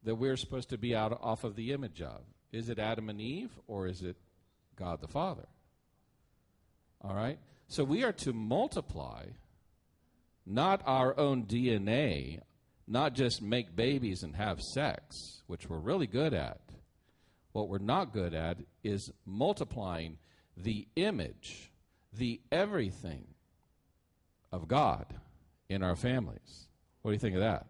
that 0.03 0.15
we're 0.15 0.37
supposed 0.37 0.69
to 0.69 0.77
be 0.77 0.95
out 0.95 1.17
off 1.21 1.43
of 1.43 1.55
the 1.55 1.73
image 1.73 2.01
of? 2.01 2.21
Is 2.51 2.69
it 2.69 2.79
Adam 2.79 3.09
and 3.09 3.21
Eve 3.21 3.51
or 3.67 3.87
is 3.87 4.01
it 4.01 4.15
God 4.75 5.01
the 5.01 5.07
Father? 5.07 5.47
All 7.01 7.13
right? 7.13 7.39
So 7.67 7.83
we 7.83 8.03
are 8.03 8.13
to 8.13 8.33
multiply 8.33 9.25
not 10.45 10.81
our 10.85 11.17
own 11.19 11.43
DNA, 11.43 12.39
not 12.87 13.13
just 13.13 13.41
make 13.41 13.75
babies 13.75 14.23
and 14.23 14.35
have 14.35 14.61
sex, 14.61 15.43
which 15.47 15.69
we're 15.69 15.77
really 15.77 16.07
good 16.07 16.33
at. 16.33 16.61
What 17.51 17.67
we're 17.67 17.79
not 17.79 18.13
good 18.13 18.33
at 18.33 18.57
is 18.83 19.11
multiplying 19.25 20.17
the 20.55 20.87
image, 20.95 21.71
the 22.13 22.41
everything 22.51 23.25
of 24.51 24.67
God 24.67 25.05
in 25.69 25.83
our 25.83 25.95
families. 25.95 26.67
What 27.01 27.11
do 27.11 27.13
you 27.13 27.19
think 27.19 27.35
of 27.35 27.41
that? 27.41 27.67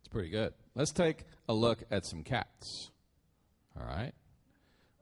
It's 0.00 0.08
pretty 0.08 0.30
good. 0.30 0.54
Let's 0.74 0.92
take 0.92 1.24
a 1.48 1.54
look 1.54 1.84
at 1.90 2.06
some 2.06 2.22
cats. 2.22 2.90
All 3.78 3.86
right? 3.86 4.12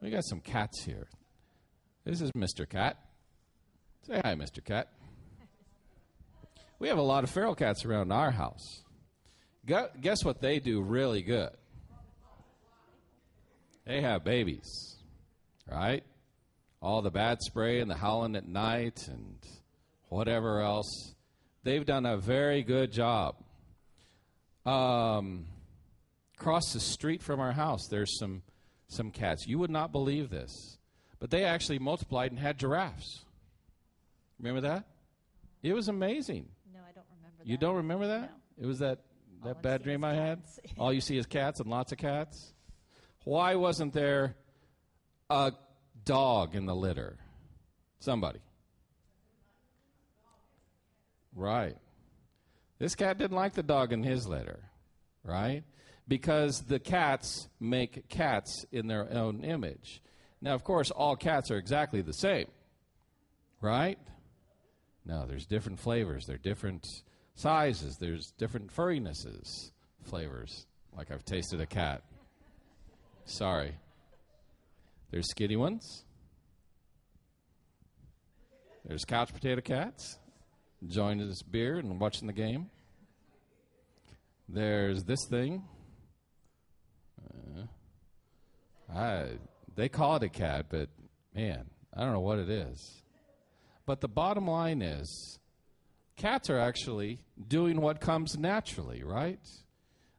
We 0.01 0.11
got 0.11 0.25
some 0.25 0.41
cats 0.41 0.85
here. 0.85 1.09
This 2.05 2.21
is 2.21 2.33
Mr. 2.33 2.69
Cat. 2.69 2.99
Say 4.07 4.21
hi, 4.25 4.35
Mr. 4.35 4.65
Cat. 4.65 4.89
We 6.79 6.89
have 6.89 6.99
a 6.99 7.03
lot 7.03 7.25
of 7.25 7.31
feral 7.31 7.55
cats 7.55 7.85
around 7.85 8.13
our 8.13 8.31
house. 8.31 8.83
Guess 9.67 10.25
what 10.25 10.41
they 10.41 10.61
do 10.61 10.81
really 10.83 11.23
good? 11.23 11.51
They 13.85 14.01
have 14.03 14.23
babies, 14.23 14.97
right? 15.71 16.05
All 16.87 17.03
the 17.03 17.11
bad 17.11 17.43
spray 17.43 17.81
and 17.81 17.91
the 17.91 17.97
howling 17.97 18.37
at 18.37 18.47
night 18.47 19.09
and 19.09 19.39
whatever 20.09 20.61
else. 20.61 21.17
They've 21.65 21.85
done 21.85 22.07
a 22.07 22.17
very 22.17 22.63
good 22.63 22.93
job. 22.93 23.35
Um, 24.65 25.47
across 26.39 26.73
the 26.73 26.79
street 26.79 27.25
from 27.25 27.41
our 27.41 27.51
house, 27.51 27.89
there's 27.91 28.17
some 28.21 28.43
some 28.87 29.11
cats. 29.11 29.49
You 29.49 29.59
would 29.59 29.71
not 29.71 29.91
believe 29.91 30.31
this, 30.31 30.79
but 31.19 31.29
they 31.31 31.43
actually 31.43 31.81
multiplied 31.81 32.31
and 32.31 32.39
had 32.39 32.57
giraffes. 32.57 33.25
Remember 34.39 34.61
that? 34.61 34.85
It 35.65 35.73
was 35.73 35.89
amazing. 35.89 36.47
No, 36.73 36.79
I 36.89 36.93
don't 36.93 37.05
remember 37.19 37.43
You 37.43 37.57
that. 37.57 37.61
don't 37.63 37.77
remember 37.79 38.07
that? 38.07 38.31
No. 38.31 38.63
It 38.63 38.67
was 38.67 38.79
that 38.79 39.01
that 39.43 39.61
bad 39.61 39.83
dream 39.83 40.05
I 40.05 40.15
had. 40.15 40.45
All 40.79 40.93
you 40.93 41.01
see 41.01 41.19
is 41.19 41.27
cats 41.27 41.59
and 41.59 41.69
lots 41.69 41.91
of 41.91 41.99
cats. 41.99 42.53
Why 43.25 43.57
wasn't 43.57 43.93
there 43.93 44.37
a 45.29 45.51
dog 46.07 46.55
in 46.55 46.65
the 46.65 46.75
litter? 46.75 47.19
Somebody. 47.99 48.41
Right. 51.35 51.77
This 52.79 52.95
cat 52.95 53.19
didn't 53.19 53.37
like 53.37 53.53
the 53.53 53.63
dog 53.63 53.93
in 53.93 54.03
his 54.03 54.27
litter, 54.27 54.61
right? 55.23 55.65
Because 56.09 56.63
the 56.63 56.79
cats 56.79 57.49
make 57.61 58.09
cats 58.09 58.65
in 58.73 58.87
their 58.87 59.13
own 59.13 59.45
image. 59.45 60.03
Now, 60.41 60.55
of 60.55 60.65
course, 60.65 60.91
all 60.91 61.17
cats 61.17 61.51
are 61.51 61.59
exactly 61.59 62.01
the 62.01 62.13
same, 62.13 62.47
right? 63.61 63.99
No, 65.05 65.27
there's 65.27 65.47
different 65.47 65.79
flavors. 65.79 66.27
There 66.27 66.37
are 66.37 66.39
different 66.39 66.87
sizes. 67.35 67.97
There's 67.99 68.33
different 68.39 68.71
furrinesses, 68.71 69.73
flavors. 70.03 70.67
Like 70.97 71.11
I've 71.11 71.25
tasted 71.25 71.61
a 71.61 71.67
cat. 71.67 72.03
Sorry. 73.25 73.75
There's 75.11 75.29
skinny 75.31 75.57
ones. 75.57 76.05
There's 78.85 79.05
couch 79.05 79.33
potato 79.33 79.61
cats 79.61 80.19
enjoying 80.83 81.19
this 81.19 81.43
beer 81.43 81.77
and 81.77 81.99
watching 82.01 82.27
the 82.27 82.33
game. 82.33 82.71
There's 84.49 85.05
this 85.05 85.27
thing. 85.29 85.65
Uh, 87.21 87.63
I, 88.95 89.27
they 89.75 89.89
call 89.89 90.17
it 90.17 90.23
a 90.23 90.29
cat, 90.29 90.67
but 90.69 90.89
man, 91.35 91.65
I 91.93 92.03
don't 92.03 92.13
know 92.13 92.21
what 92.21 92.39
it 92.39 92.49
is. 92.49 93.03
But 93.87 94.01
the 94.01 94.09
bottom 94.09 94.49
line 94.49 94.83
is 94.83 95.39
cats 96.17 96.49
are 96.51 96.59
actually 96.59 97.21
doing 97.49 97.81
what 97.81 98.01
comes 98.01 98.37
naturally, 98.39 99.03
right? 99.03 99.41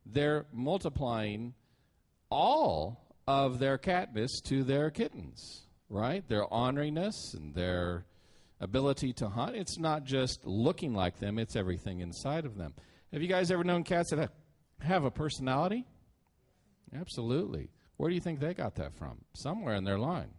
They're 0.06 0.46
multiplying 0.54 1.54
all 2.30 3.07
of 3.28 3.60
their 3.60 3.78
catness 3.78 4.42
to 4.46 4.64
their 4.64 4.90
kittens, 4.90 5.64
right? 5.90 6.28
Their 6.28 6.46
orneriness 6.46 7.34
and 7.34 7.54
their 7.54 8.06
ability 8.60 9.14
to 9.14 9.30
hunt. 9.30 9.56
It's 9.56 9.78
not 9.78 10.06
just 10.06 10.46
looking 10.46 10.94
like 10.94 11.20
them, 11.20 11.38
it's 11.38 11.56
everything 11.56 12.00
inside 12.00 12.46
of 12.46 12.58
them. 12.58 12.74
Have 13.12 13.22
you 13.22 13.28
guys 13.28 13.52
ever 13.52 13.64
known 13.64 13.84
cats 13.84 14.12
that 14.12 14.32
have 14.82 15.04
a 15.04 15.12
personality? 15.12 15.86
Absolutely. 16.96 17.70
Where 17.98 18.10
do 18.10 18.16
you 18.16 18.22
think 18.22 18.40
they 18.40 18.54
got 18.54 18.76
that 18.76 18.96
from? 18.96 19.18
Somewhere 19.34 19.76
in 19.76 19.84
their 19.84 20.00
line. 20.00 20.30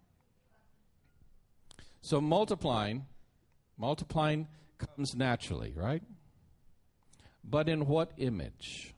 So 2.00 2.20
multiplying, 2.20 3.06
multiplying 3.76 4.48
comes 4.78 5.14
naturally, 5.14 5.72
right? 5.74 6.02
But 7.44 7.68
in 7.68 7.86
what 7.86 8.12
image? 8.16 8.94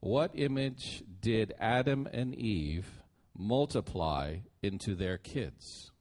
What 0.00 0.32
image 0.34 1.02
did 1.20 1.54
Adam 1.58 2.08
and 2.12 2.34
Eve 2.34 2.97
multiply 3.38 4.38
into 4.62 4.94
their 4.94 5.16
kids? 5.16 5.92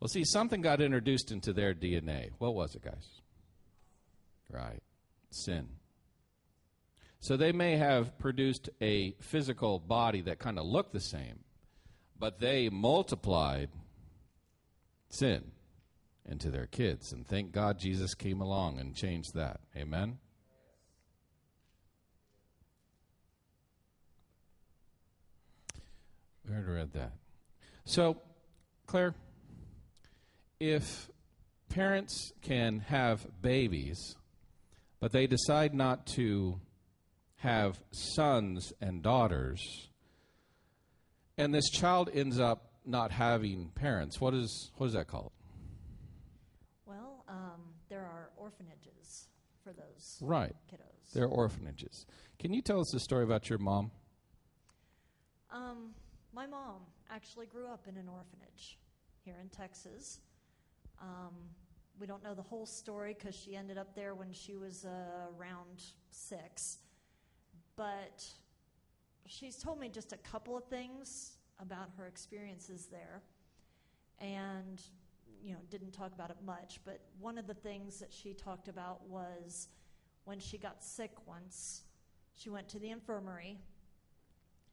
Well, 0.00 0.08
see, 0.08 0.24
something 0.24 0.62
got 0.62 0.80
introduced 0.80 1.32
into 1.32 1.52
their 1.52 1.74
DNA. 1.74 2.30
What 2.38 2.54
was 2.54 2.74
it, 2.74 2.82
guys? 2.82 3.20
Right. 4.50 4.82
Sin. 5.30 5.68
So 7.20 7.36
they 7.36 7.52
may 7.52 7.76
have 7.76 8.18
produced 8.18 8.68
a 8.82 9.14
physical 9.20 9.78
body 9.78 10.20
that 10.22 10.38
kind 10.38 10.58
of 10.58 10.66
looked 10.66 10.92
the 10.92 11.00
same, 11.00 11.40
but 12.18 12.38
they 12.38 12.68
multiplied 12.68 13.70
sin 15.08 15.52
into 16.26 16.50
their 16.50 16.66
kids. 16.66 17.12
And 17.12 17.26
thank 17.26 17.52
God 17.52 17.78
Jesus 17.78 18.14
came 18.14 18.40
along 18.40 18.78
and 18.78 18.94
changed 18.94 19.34
that. 19.34 19.60
Amen? 19.76 20.18
We 26.46 26.54
already 26.54 26.72
read 26.72 26.92
that. 26.92 27.12
So, 27.84 28.20
Claire, 28.86 29.14
if 30.60 31.10
parents 31.68 32.32
can 32.42 32.80
have 32.80 33.26
babies, 33.42 33.98
but 35.00 35.12
they 35.12 35.26
decide 35.26 35.74
not 35.74 36.06
to 36.08 36.60
have 37.36 37.78
sons 37.92 38.72
and 38.80 39.02
daughters, 39.02 39.88
and 41.36 41.54
this 41.54 41.68
child 41.70 42.08
ends 42.12 42.38
up 42.38 42.70
not 42.86 43.10
having 43.10 43.70
parents, 43.74 44.20
what 44.20 44.34
is 44.34 44.70
what 44.76 44.86
is 44.86 44.92
that 44.92 45.08
called? 45.08 45.32
Well, 46.86 47.24
um, 47.28 47.74
there 47.88 48.02
are 48.02 48.30
orphanages 48.36 49.28
for 49.62 49.72
those 49.72 50.18
Right. 50.20 50.54
kiddos. 50.70 51.12
They're 51.14 51.26
orphanages. 51.26 52.06
Can 52.38 52.52
you 52.52 52.60
tell 52.62 52.80
us 52.80 52.92
a 52.94 53.00
story 53.00 53.24
about 53.24 53.48
your 53.48 53.58
mom? 53.58 53.90
Um, 55.50 55.94
my 56.34 56.46
mom 56.46 56.80
actually 57.10 57.46
grew 57.46 57.66
up 57.68 57.86
in 57.88 57.96
an 57.96 58.08
orphanage 58.08 58.78
here 59.24 59.36
in 59.40 59.48
Texas. 59.48 60.18
Um, 61.00 61.32
we 62.00 62.06
don't 62.06 62.24
know 62.24 62.34
the 62.34 62.42
whole 62.42 62.66
story 62.66 63.14
because 63.16 63.36
she 63.36 63.54
ended 63.54 63.78
up 63.78 63.94
there 63.94 64.14
when 64.14 64.32
she 64.32 64.56
was 64.56 64.84
uh, 64.84 65.30
around 65.38 65.82
six. 66.10 66.78
But 67.76 68.24
she's 69.26 69.56
told 69.56 69.78
me 69.78 69.88
just 69.88 70.12
a 70.12 70.16
couple 70.18 70.56
of 70.56 70.64
things 70.64 71.36
about 71.60 71.88
her 71.96 72.06
experiences 72.06 72.88
there. 72.90 73.22
And, 74.20 74.82
you 75.40 75.52
know, 75.52 75.60
didn't 75.70 75.92
talk 75.92 76.12
about 76.12 76.30
it 76.30 76.36
much. 76.44 76.80
But 76.84 77.00
one 77.20 77.38
of 77.38 77.46
the 77.46 77.54
things 77.54 78.00
that 78.00 78.12
she 78.12 78.32
talked 78.32 78.66
about 78.66 79.06
was 79.08 79.68
when 80.24 80.40
she 80.40 80.58
got 80.58 80.82
sick 80.82 81.12
once, 81.26 81.82
she 82.34 82.50
went 82.50 82.68
to 82.70 82.80
the 82.80 82.90
infirmary 82.90 83.58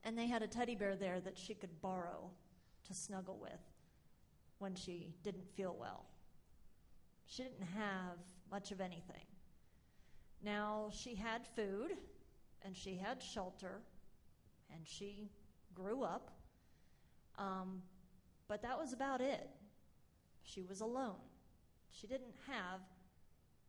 and 0.03 0.17
they 0.17 0.27
had 0.27 0.41
a 0.41 0.47
teddy 0.47 0.75
bear 0.75 0.95
there 0.95 1.19
that 1.19 1.37
she 1.37 1.53
could 1.53 1.81
borrow 1.81 2.29
to 2.87 2.93
snuggle 2.93 3.37
with 3.41 3.59
when 4.59 4.75
she 4.75 5.13
didn't 5.23 5.47
feel 5.55 5.75
well. 5.79 6.05
She 7.25 7.43
didn't 7.43 7.67
have 7.75 8.17
much 8.51 8.71
of 8.71 8.81
anything. 8.81 9.25
Now, 10.43 10.89
she 10.91 11.15
had 11.15 11.45
food 11.55 11.91
and 12.63 12.75
she 12.75 12.95
had 12.95 13.21
shelter 13.21 13.81
and 14.73 14.81
she 14.85 15.29
grew 15.73 16.03
up, 16.03 16.31
um, 17.37 17.81
but 18.47 18.61
that 18.61 18.77
was 18.77 18.93
about 18.93 19.21
it. 19.21 19.49
She 20.43 20.63
was 20.63 20.81
alone. 20.81 21.15
She 21.91 22.07
didn't 22.07 22.33
have 22.47 22.81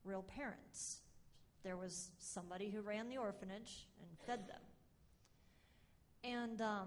real 0.04 0.22
parents. 0.22 1.00
There 1.62 1.76
was 1.76 2.10
somebody 2.18 2.70
who 2.70 2.80
ran 2.80 3.08
the 3.08 3.18
orphanage 3.18 3.88
and 4.00 4.08
fed 4.26 4.48
them. 4.48 4.60
And 6.24 6.60
um, 6.60 6.86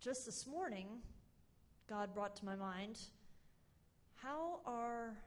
just 0.00 0.24
this 0.24 0.46
morning, 0.46 0.86
God 1.86 2.14
brought 2.14 2.34
to 2.36 2.46
my 2.46 2.56
mind 2.56 2.98
how 4.14 4.60
are 4.64 5.18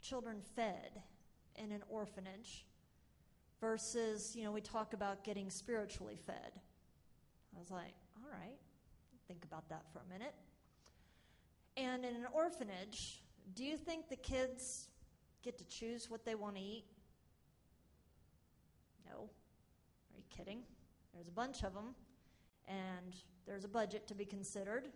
children 0.00 0.38
fed 0.56 1.02
in 1.56 1.72
an 1.72 1.82
orphanage 1.90 2.64
versus, 3.60 4.34
you 4.34 4.44
know, 4.44 4.50
we 4.50 4.62
talk 4.62 4.94
about 4.94 5.24
getting 5.24 5.50
spiritually 5.50 6.16
fed. 6.26 6.52
I 7.54 7.58
was 7.58 7.70
like, 7.70 7.92
all 8.16 8.30
right, 8.30 8.56
think 9.28 9.44
about 9.44 9.68
that 9.68 9.82
for 9.92 10.00
a 10.00 10.10
minute. 10.10 10.34
And 11.76 12.02
in 12.02 12.16
an 12.16 12.26
orphanage, 12.32 13.22
do 13.54 13.62
you 13.62 13.76
think 13.76 14.08
the 14.08 14.16
kids 14.16 14.88
get 15.42 15.58
to 15.58 15.64
choose 15.64 16.10
what 16.10 16.24
they 16.24 16.34
want 16.34 16.56
to 16.56 16.62
eat? 16.62 16.84
No. 19.06 19.24
Are 19.24 20.16
you 20.16 20.24
kidding? 20.34 20.60
There's 21.12 21.28
a 21.28 21.32
bunch 21.32 21.62
of 21.62 21.74
them 21.74 21.94
and 22.68 23.16
there's 23.46 23.64
a 23.64 23.68
budget 23.68 24.06
to 24.08 24.14
be 24.14 24.24
considered. 24.24 24.88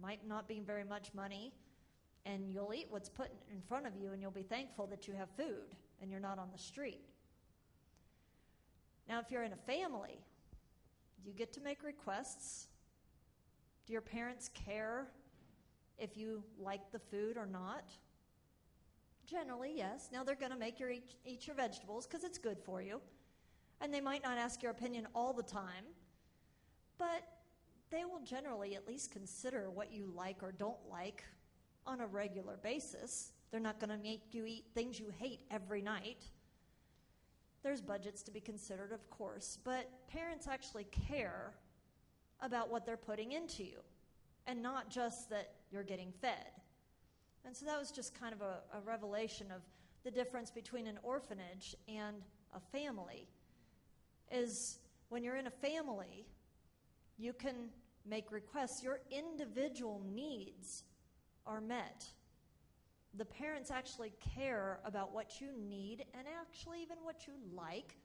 Might 0.00 0.26
not 0.26 0.46
be 0.46 0.60
very 0.60 0.84
much 0.84 1.12
money, 1.14 1.52
and 2.24 2.52
you'll 2.52 2.72
eat 2.74 2.86
what's 2.90 3.08
put 3.08 3.30
in 3.52 3.60
front 3.62 3.86
of 3.86 3.96
you, 3.96 4.12
and 4.12 4.22
you'll 4.22 4.30
be 4.30 4.42
thankful 4.42 4.86
that 4.88 5.08
you 5.08 5.14
have 5.14 5.28
food 5.36 5.74
and 6.00 6.10
you're 6.10 6.20
not 6.20 6.38
on 6.38 6.48
the 6.52 6.58
street. 6.58 7.00
Now, 9.08 9.18
if 9.20 9.30
you're 9.30 9.42
in 9.42 9.52
a 9.52 9.56
family, 9.56 10.20
do 11.22 11.28
you 11.28 11.34
get 11.34 11.52
to 11.54 11.60
make 11.60 11.82
requests? 11.82 12.68
Do 13.86 13.92
your 13.92 14.02
parents 14.02 14.50
care 14.52 15.08
if 15.98 16.16
you 16.16 16.44
like 16.58 16.92
the 16.92 16.98
food 16.98 17.36
or 17.36 17.46
not? 17.46 17.90
Generally, 19.26 19.72
yes. 19.76 20.10
Now 20.12 20.24
they're 20.24 20.34
going 20.34 20.52
to 20.52 20.58
make 20.58 20.78
you 20.78 20.88
eat, 20.88 21.14
eat 21.24 21.46
your 21.46 21.56
vegetables 21.56 22.06
because 22.06 22.22
it's 22.22 22.38
good 22.38 22.58
for 22.58 22.80
you. 22.82 23.00
And 23.80 23.92
they 23.92 24.00
might 24.00 24.22
not 24.22 24.38
ask 24.38 24.62
your 24.62 24.72
opinion 24.72 25.06
all 25.14 25.32
the 25.32 25.42
time, 25.42 25.84
but 26.98 27.38
they 27.90 28.04
will 28.04 28.20
generally 28.20 28.74
at 28.74 28.86
least 28.86 29.10
consider 29.10 29.70
what 29.70 29.92
you 29.92 30.12
like 30.14 30.42
or 30.42 30.52
don't 30.52 30.88
like 30.90 31.24
on 31.86 32.00
a 32.00 32.06
regular 32.06 32.58
basis. 32.62 33.32
They're 33.50 33.60
not 33.60 33.80
going 33.80 33.90
to 33.90 34.02
make 34.02 34.34
you 34.34 34.44
eat 34.44 34.66
things 34.74 35.00
you 35.00 35.10
hate 35.18 35.40
every 35.50 35.80
night. 35.80 36.24
There's 37.62 37.80
budgets 37.80 38.22
to 38.24 38.30
be 38.30 38.40
considered, 38.40 38.92
of 38.92 39.08
course, 39.10 39.58
but 39.64 39.88
parents 40.06 40.46
actually 40.46 40.84
care 40.84 41.54
about 42.40 42.70
what 42.70 42.84
they're 42.84 42.96
putting 42.96 43.32
into 43.32 43.64
you 43.64 43.80
and 44.46 44.62
not 44.62 44.90
just 44.90 45.30
that 45.30 45.54
you're 45.70 45.82
getting 45.82 46.12
fed. 46.20 46.52
And 47.44 47.56
so 47.56 47.64
that 47.66 47.78
was 47.78 47.90
just 47.90 48.18
kind 48.18 48.34
of 48.34 48.42
a, 48.42 48.58
a 48.76 48.80
revelation 48.84 49.46
of 49.54 49.62
the 50.04 50.10
difference 50.10 50.50
between 50.50 50.86
an 50.86 50.98
orphanage 51.02 51.74
and 51.88 52.16
a 52.54 52.60
family. 52.60 53.26
Is 54.30 54.78
when 55.08 55.24
you're 55.24 55.36
in 55.36 55.46
a 55.46 55.50
family, 55.50 56.26
you 57.18 57.32
can 57.32 57.54
make 58.08 58.30
requests. 58.32 58.82
Your 58.82 59.00
individual 59.10 60.02
needs 60.14 60.84
are 61.46 61.60
met. 61.60 62.06
The 63.16 63.24
parents 63.24 63.70
actually 63.70 64.12
care 64.34 64.78
about 64.84 65.12
what 65.12 65.40
you 65.40 65.48
need 65.58 66.04
and 66.14 66.26
actually 66.40 66.82
even 66.82 66.98
what 67.02 67.26
you 67.26 67.32
like 67.54 67.96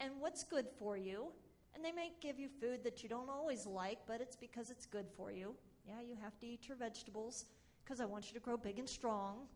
and 0.00 0.12
what's 0.18 0.44
good 0.44 0.66
for 0.78 0.96
you. 0.96 1.28
And 1.74 1.84
they 1.84 1.92
may 1.92 2.12
give 2.20 2.38
you 2.38 2.48
food 2.60 2.84
that 2.84 3.02
you 3.02 3.08
don't 3.08 3.30
always 3.30 3.66
like, 3.66 3.98
but 4.06 4.20
it's 4.20 4.36
because 4.36 4.70
it's 4.70 4.84
good 4.84 5.06
for 5.16 5.32
you. 5.32 5.54
Yeah, 5.86 6.00
you 6.06 6.16
have 6.22 6.38
to 6.40 6.46
eat 6.46 6.68
your 6.68 6.76
vegetables 6.76 7.46
because 7.82 8.00
I 8.00 8.04
want 8.04 8.28
you 8.28 8.34
to 8.34 8.40
grow 8.40 8.56
big 8.56 8.78
and 8.78 8.88
strong. 8.88 9.46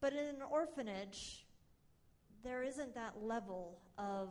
But 0.00 0.12
in 0.12 0.26
an 0.26 0.42
orphanage, 0.50 1.46
there 2.42 2.64
isn't 2.64 2.94
that 2.96 3.22
level 3.22 3.78
of 3.96 4.30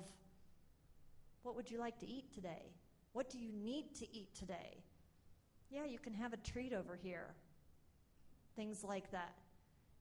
what 1.43 1.55
would 1.55 1.71
you 1.71 1.79
like 1.79 1.97
to 1.99 2.07
eat 2.07 2.33
today? 2.33 2.73
What 3.13 3.29
do 3.29 3.37
you 3.37 3.51
need 3.51 3.93
to 3.95 4.05
eat 4.15 4.33
today? 4.33 4.83
Yeah, 5.69 5.85
you 5.85 5.99
can 5.99 6.13
have 6.13 6.33
a 6.33 6.37
treat 6.37 6.73
over 6.73 6.97
here. 7.01 7.27
Things 8.55 8.83
like 8.83 9.11
that. 9.11 9.35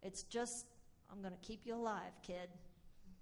It's 0.03 0.23
just, 0.25 0.67
I'm 1.11 1.21
going 1.21 1.35
to 1.35 1.47
keep 1.47 1.61
you 1.65 1.75
alive, 1.75 2.13
kid, 2.23 2.49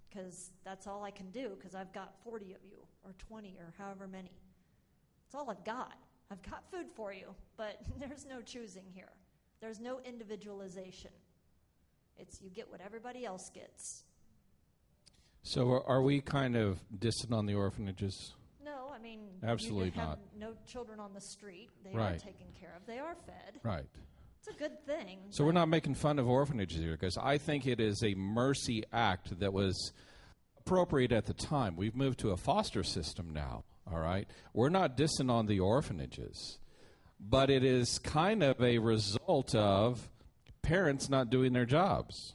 because 0.09 0.51
that's 0.63 0.87
all 0.87 1.03
I 1.03 1.11
can 1.11 1.29
do 1.31 1.51
because 1.57 1.75
I've 1.75 1.93
got 1.93 2.13
40 2.23 2.53
of 2.53 2.63
you 2.63 2.77
or 3.03 3.13
20 3.27 3.57
or 3.59 3.73
however 3.77 4.07
many. 4.07 4.31
It's 5.25 5.35
all 5.35 5.49
I've 5.49 5.63
got. 5.63 5.97
I've 6.31 6.41
got 6.43 6.63
food 6.71 6.87
for 6.95 7.13
you, 7.13 7.27
but 7.57 7.81
there's 7.99 8.25
no 8.25 8.41
choosing 8.41 8.85
here. 8.93 9.11
There's 9.61 9.79
no 9.79 9.99
individualization. 10.05 11.11
It's 12.17 12.41
you 12.41 12.49
get 12.49 12.69
what 12.69 12.81
everybody 12.81 13.25
else 13.25 13.49
gets. 13.53 14.03
So 15.43 15.69
are, 15.69 15.87
are 15.87 16.01
we 16.01 16.21
kind 16.21 16.55
of 16.55 16.79
distant 16.99 17.33
on 17.33 17.45
the 17.45 17.55
orphanages? 17.55 18.33
I 18.99 19.01
mean, 19.01 19.19
Absolutely 19.43 19.93
not. 19.95 20.19
no 20.37 20.53
children 20.65 20.99
on 20.99 21.13
the 21.13 21.21
street. 21.21 21.69
They 21.83 21.91
Right. 21.93 22.15
are 22.15 22.19
taken 22.19 22.47
care 22.59 22.73
of. 22.75 22.85
They 22.85 22.99
are 22.99 23.15
fed. 23.25 23.59
Right. 23.63 23.85
It's 24.39 24.47
a 24.49 24.53
good 24.59 24.85
thing. 24.85 25.19
So 25.29 25.45
we're 25.45 25.51
not 25.53 25.69
making 25.69 25.95
fun 25.95 26.19
of 26.19 26.27
orphanages 26.27 26.77
here 26.79 26.93
because 26.93 27.17
I 27.17 27.37
think 27.37 27.65
it 27.67 27.79
is 27.79 28.03
a 28.03 28.13
mercy 28.15 28.83
act 28.91 29.39
that 29.39 29.53
was 29.53 29.93
appropriate 30.57 31.11
at 31.11 31.25
the 31.25 31.33
time. 31.33 31.75
We've 31.75 31.95
moved 31.95 32.19
to 32.19 32.31
a 32.31 32.37
foster 32.37 32.83
system 32.83 33.31
now, 33.33 33.63
all 33.89 33.99
right? 33.99 34.27
We're 34.53 34.69
not 34.69 34.97
dissing 34.97 35.29
on 35.31 35.45
the 35.45 35.59
orphanages, 35.59 36.59
but 37.19 37.49
it 37.49 37.63
is 37.63 37.99
kind 37.99 38.43
of 38.43 38.61
a 38.61 38.79
result 38.79 39.55
of 39.55 40.09
parents 40.61 41.09
not 41.09 41.29
doing 41.29 41.53
their 41.53 41.65
jobs. 41.65 42.33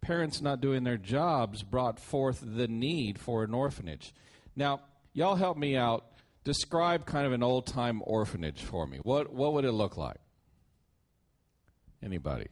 Parents 0.00 0.40
not 0.40 0.60
doing 0.60 0.82
their 0.82 0.98
jobs 0.98 1.62
brought 1.62 1.98
forth 2.00 2.42
the 2.44 2.66
need 2.66 3.18
for 3.20 3.44
an 3.44 3.54
orphanage. 3.54 4.12
Now, 4.56 4.80
y'all 5.12 5.36
help 5.36 5.56
me 5.56 5.76
out. 5.76 6.06
Describe 6.44 7.06
kind 7.06 7.26
of 7.26 7.32
an 7.32 7.42
old 7.42 7.66
time 7.66 8.02
orphanage 8.04 8.62
for 8.62 8.86
me. 8.86 8.98
What, 9.02 9.32
what 9.32 9.52
would 9.52 9.64
it 9.64 9.72
look 9.72 9.96
like? 9.96 10.18
Anybody? 12.02 12.48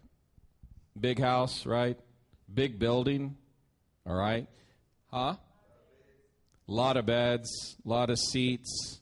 Big 0.98 1.18
house, 1.18 1.66
right? 1.66 1.98
Big 2.52 2.78
building, 2.78 3.36
all 4.06 4.14
right? 4.14 4.46
Huh? 5.08 5.34
Lot 6.66 6.96
of 6.96 7.06
beds, 7.06 7.76
lot 7.84 8.10
of 8.10 8.18
seats, 8.18 9.00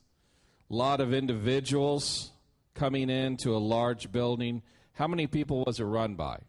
lot 0.69 1.01
of 1.01 1.13
individuals 1.13 2.31
coming 2.73 3.09
into 3.09 3.55
a 3.55 3.59
large 3.59 4.11
building. 4.11 4.63
How 4.93 5.07
many 5.07 5.27
people 5.27 5.63
was 5.65 5.79
it 5.79 5.83
run 5.83 6.15
by? 6.15 6.39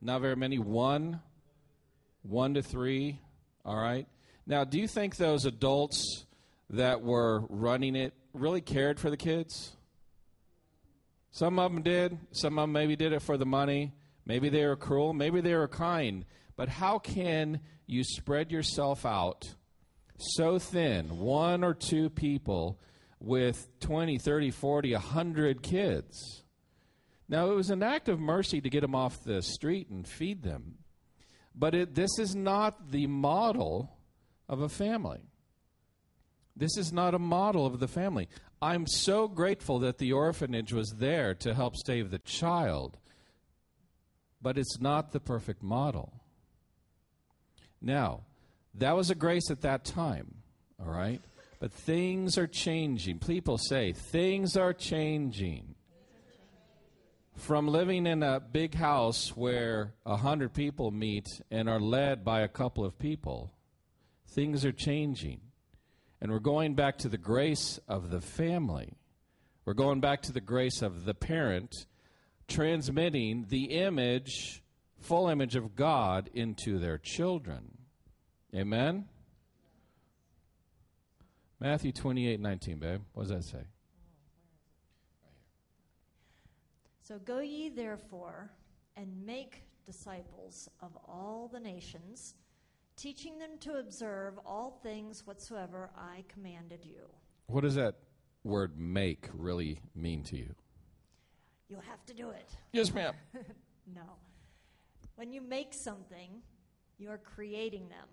Not 0.00 0.20
very 0.20 0.36
many. 0.36 0.58
One, 0.58 1.20
one 2.22 2.54
to 2.54 2.62
three. 2.62 3.18
All 3.64 3.76
right. 3.76 4.06
Now, 4.46 4.64
do 4.64 4.78
you 4.78 4.88
think 4.88 5.16
those 5.16 5.44
adults 5.44 6.24
that 6.70 7.02
were 7.02 7.44
running 7.48 7.94
it 7.94 8.14
really 8.34 8.60
cared 8.60 8.98
for 8.98 9.10
the 9.10 9.16
kids? 9.16 9.72
Some 11.30 11.58
of 11.58 11.72
them 11.72 11.82
did. 11.82 12.18
Some 12.32 12.58
of 12.58 12.64
them 12.64 12.72
maybe 12.72 12.96
did 12.96 13.12
it 13.12 13.22
for 13.22 13.36
the 13.36 13.46
money. 13.46 13.92
Maybe 14.26 14.48
they 14.48 14.66
were 14.66 14.76
cruel. 14.76 15.12
Maybe 15.12 15.40
they 15.40 15.54
were 15.54 15.68
kind. 15.68 16.24
But 16.56 16.68
how 16.68 16.98
can 16.98 17.60
you 17.86 18.04
spread 18.04 18.52
yourself 18.52 19.06
out 19.06 19.54
so 20.18 20.58
thin, 20.58 21.18
one 21.18 21.64
or 21.64 21.74
two 21.74 22.10
people 22.10 22.78
with 23.18 23.68
20, 23.80 24.18
30, 24.18 24.50
40, 24.50 24.92
100 24.92 25.62
kids? 25.62 26.42
Now, 27.28 27.50
it 27.50 27.54
was 27.54 27.70
an 27.70 27.82
act 27.82 28.08
of 28.08 28.20
mercy 28.20 28.60
to 28.60 28.68
get 28.68 28.82
them 28.82 28.94
off 28.94 29.24
the 29.24 29.40
street 29.40 29.88
and 29.88 30.06
feed 30.06 30.42
them. 30.42 30.78
But 31.54 31.74
it, 31.74 31.94
this 31.94 32.18
is 32.18 32.34
not 32.34 32.90
the 32.90 33.06
model 33.06 33.96
of 34.52 34.60
a 34.60 34.68
family. 34.68 35.22
This 36.54 36.76
is 36.76 36.92
not 36.92 37.14
a 37.14 37.18
model 37.18 37.64
of 37.64 37.80
the 37.80 37.88
family. 37.88 38.28
I'm 38.60 38.86
so 38.86 39.26
grateful 39.26 39.78
that 39.78 39.96
the 39.96 40.12
orphanage 40.12 40.74
was 40.74 40.94
there 40.98 41.34
to 41.36 41.54
help 41.54 41.74
save 41.86 42.10
the 42.10 42.18
child, 42.18 42.98
but 44.42 44.58
it's 44.58 44.78
not 44.78 45.12
the 45.12 45.20
perfect 45.20 45.62
model. 45.62 46.12
Now, 47.80 48.20
that 48.74 48.94
was 48.94 49.08
a 49.08 49.14
grace 49.14 49.50
at 49.50 49.62
that 49.62 49.86
time, 49.86 50.34
all 50.78 50.92
right? 50.92 51.22
But 51.58 51.72
things 51.72 52.36
are 52.36 52.46
changing. 52.46 53.20
People 53.20 53.56
say 53.56 53.92
things 53.92 54.54
are 54.58 54.74
changing. 54.74 55.76
From 57.36 57.68
living 57.68 58.06
in 58.06 58.22
a 58.22 58.38
big 58.38 58.74
house 58.74 59.34
where 59.34 59.94
a 60.04 60.18
hundred 60.18 60.52
people 60.52 60.90
meet 60.90 61.26
and 61.50 61.70
are 61.70 61.80
led 61.80 62.22
by 62.22 62.42
a 62.42 62.48
couple 62.48 62.84
of 62.84 62.98
people, 62.98 63.50
things 64.32 64.64
are 64.64 64.72
changing. 64.72 65.40
And 66.20 66.30
we're 66.30 66.38
going 66.38 66.74
back 66.74 66.98
to 66.98 67.08
the 67.08 67.18
grace 67.18 67.80
of 67.88 68.10
the 68.10 68.20
family. 68.20 68.94
We're 69.64 69.74
going 69.74 70.00
back 70.00 70.22
to 70.22 70.32
the 70.32 70.40
grace 70.40 70.82
of 70.82 71.04
the 71.04 71.14
parent 71.14 71.86
transmitting 72.48 73.46
the 73.48 73.64
image, 73.64 74.62
full 75.00 75.28
image 75.28 75.56
of 75.56 75.74
God 75.74 76.28
into 76.34 76.78
their 76.78 76.98
children. 76.98 77.78
Amen? 78.54 79.06
Matthew 81.60 81.92
28 81.92 82.40
19, 82.40 82.78
babe. 82.78 83.00
What 83.14 83.28
does 83.28 83.30
that 83.30 83.44
say? 83.44 83.64
So 87.02 87.18
go 87.18 87.40
ye 87.40 87.68
therefore 87.68 88.50
and 88.96 89.24
make 89.24 89.64
disciples 89.86 90.68
of 90.80 90.90
all 91.06 91.48
the 91.52 91.60
nations, 91.60 92.34
teaching 93.02 93.36
them 93.36 93.50
to 93.58 93.80
observe 93.80 94.38
all 94.46 94.78
things 94.84 95.26
whatsoever 95.26 95.90
I 95.96 96.22
commanded 96.28 96.84
you. 96.84 97.02
What 97.48 97.62
does 97.62 97.74
that 97.74 97.96
word 98.44 98.78
make 98.78 99.28
really 99.34 99.80
mean 99.96 100.22
to 100.24 100.36
you? 100.36 100.54
You 101.68 101.78
have 101.88 102.06
to 102.06 102.14
do 102.14 102.30
it. 102.30 102.48
Yes, 102.72 102.94
ma'am. 102.94 103.14
No. 103.92 104.02
When 105.16 105.32
you 105.32 105.40
make 105.40 105.74
something, 105.74 106.40
you 106.96 107.10
are 107.10 107.18
creating 107.18 107.88
them. 107.88 108.06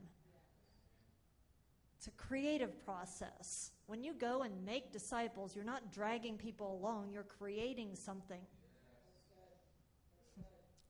It's 1.95 2.07
a 2.07 2.11
creative 2.11 2.83
process. 2.83 3.69
When 3.85 4.03
you 4.03 4.15
go 4.15 4.41
and 4.41 4.65
make 4.65 4.91
disciples, 4.91 5.55
you're 5.55 5.63
not 5.63 5.93
dragging 5.93 6.37
people 6.37 6.79
along, 6.81 7.11
you're 7.13 7.21
creating 7.21 7.91
something. 7.93 8.41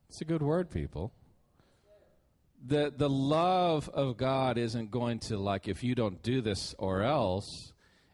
It's 0.07 0.21
a 0.21 0.25
good 0.25 0.41
word, 0.41 0.71
people. 0.71 1.11
The 2.65 2.91
the 2.95 3.09
love 3.09 3.89
of 3.89 4.17
God 4.17 4.57
isn't 4.57 4.91
going 4.91 5.19
to 5.27 5.37
like 5.37 5.67
if 5.67 5.83
you 5.83 5.95
don't 5.95 6.21
do 6.21 6.41
this 6.41 6.75
or 6.77 7.03
else. 7.03 7.73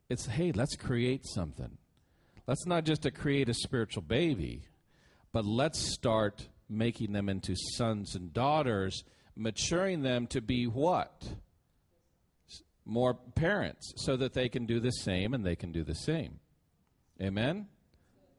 It's 0.09 0.27
hey, 0.27 0.51
let's 0.51 0.75
create 0.75 1.25
something. 1.25 1.77
Let's 2.47 2.67
not 2.67 2.83
just 2.83 3.01
to 3.03 3.11
create 3.11 3.49
a 3.49 3.55
spiritual 3.55 4.03
baby, 4.03 4.67
but 5.31 5.45
let's 5.45 5.79
start 5.79 6.47
making 6.69 7.11
them 7.11 7.27
into 7.27 7.55
sons 7.55 8.15
and 8.15 8.33
daughters, 8.33 9.03
maturing 9.35 10.03
them 10.03 10.27
to 10.27 10.41
be 10.41 10.65
what? 10.65 11.23
More 12.85 13.15
parents, 13.15 13.93
so 13.97 14.15
that 14.17 14.33
they 14.33 14.47
can 14.47 14.67
do 14.67 14.79
the 14.79 14.91
same 14.91 15.33
and 15.33 15.43
they 15.43 15.55
can 15.55 15.71
do 15.71 15.83
the 15.83 15.95
same. 15.95 16.39
Amen? 17.19 17.67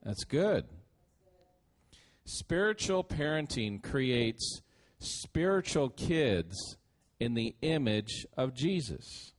That's 0.04 0.24
good. 0.24 0.66
Spiritual 2.24 3.02
parenting 3.02 3.82
creates 3.82 4.62
spiritual 5.22 5.90
kids 5.90 6.76
in 7.18 7.34
the 7.34 7.54
image 7.62 8.26
of 8.36 8.54
Jesus. 8.54 9.32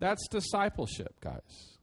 That's 0.00 0.26
discipleship, 0.28 1.20
guys. 1.20 1.78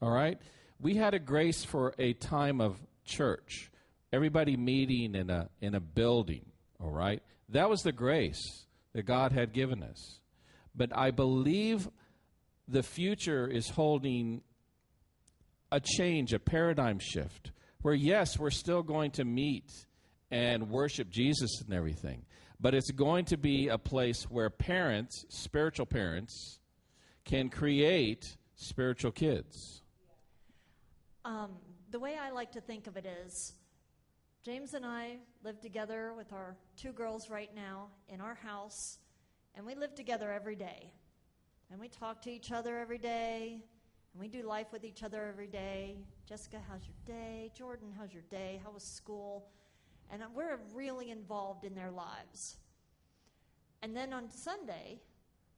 All 0.00 0.10
right? 0.10 0.38
We 0.80 0.94
had 0.94 1.14
a 1.14 1.18
grace 1.18 1.64
for 1.64 1.94
a 1.98 2.12
time 2.12 2.60
of 2.60 2.78
church, 3.04 3.70
everybody 4.12 4.56
meeting 4.56 5.14
in 5.14 5.30
a, 5.30 5.48
in 5.60 5.74
a 5.74 5.80
building, 5.80 6.46
all 6.80 6.90
right? 6.90 7.22
That 7.48 7.68
was 7.68 7.80
the 7.80 7.92
grace 7.92 8.66
that 8.92 9.06
God 9.06 9.32
had 9.32 9.52
given 9.52 9.82
us. 9.82 10.20
But 10.74 10.96
I 10.96 11.10
believe 11.10 11.88
the 12.68 12.82
future 12.82 13.48
is 13.48 13.68
holding 13.70 14.42
a 15.72 15.80
change, 15.80 16.32
a 16.32 16.38
paradigm 16.38 16.98
shift, 17.00 17.50
where 17.82 17.94
yes, 17.94 18.38
we're 18.38 18.50
still 18.50 18.82
going 18.82 19.10
to 19.12 19.24
meet 19.24 19.70
and 20.30 20.70
worship 20.70 21.10
Jesus 21.10 21.62
and 21.64 21.74
everything, 21.74 22.24
but 22.60 22.74
it's 22.74 22.90
going 22.90 23.24
to 23.26 23.36
be 23.36 23.68
a 23.68 23.78
place 23.78 24.24
where 24.24 24.50
parents, 24.50 25.24
spiritual 25.28 25.86
parents, 25.86 26.58
can 27.24 27.48
create 27.48 28.36
spiritual 28.56 29.12
kids. 29.12 29.82
Um, 31.24 31.50
the 31.90 31.98
way 31.98 32.16
I 32.20 32.30
like 32.30 32.52
to 32.52 32.60
think 32.60 32.86
of 32.86 32.96
it 32.96 33.06
is 33.06 33.52
James 34.44 34.74
and 34.74 34.84
I 34.84 35.18
live 35.44 35.60
together 35.60 36.12
with 36.16 36.32
our 36.32 36.56
two 36.76 36.92
girls 36.92 37.30
right 37.30 37.50
now 37.54 37.88
in 38.08 38.20
our 38.20 38.34
house, 38.34 38.98
and 39.54 39.64
we 39.64 39.74
live 39.74 39.94
together 39.94 40.32
every 40.32 40.56
day. 40.56 40.90
And 41.70 41.78
we 41.78 41.88
talk 41.88 42.22
to 42.22 42.30
each 42.30 42.50
other 42.50 42.78
every 42.78 42.96
day, 42.96 43.60
and 44.12 44.20
we 44.20 44.26
do 44.26 44.42
life 44.42 44.68
with 44.72 44.84
each 44.84 45.02
other 45.02 45.26
every 45.26 45.48
day. 45.48 45.98
Jessica, 46.26 46.58
how's 46.66 46.80
your 46.86 47.16
day? 47.16 47.50
Jordan, 47.54 47.92
how's 47.96 48.12
your 48.12 48.22
day? 48.30 48.60
How 48.64 48.70
was 48.70 48.82
school? 48.82 49.48
And 50.10 50.22
we're 50.34 50.58
really 50.74 51.10
involved 51.10 51.64
in 51.64 51.74
their 51.74 51.90
lives. 51.90 52.56
And 53.82 53.96
then 53.96 54.12
on 54.12 54.30
Sunday, 54.30 55.00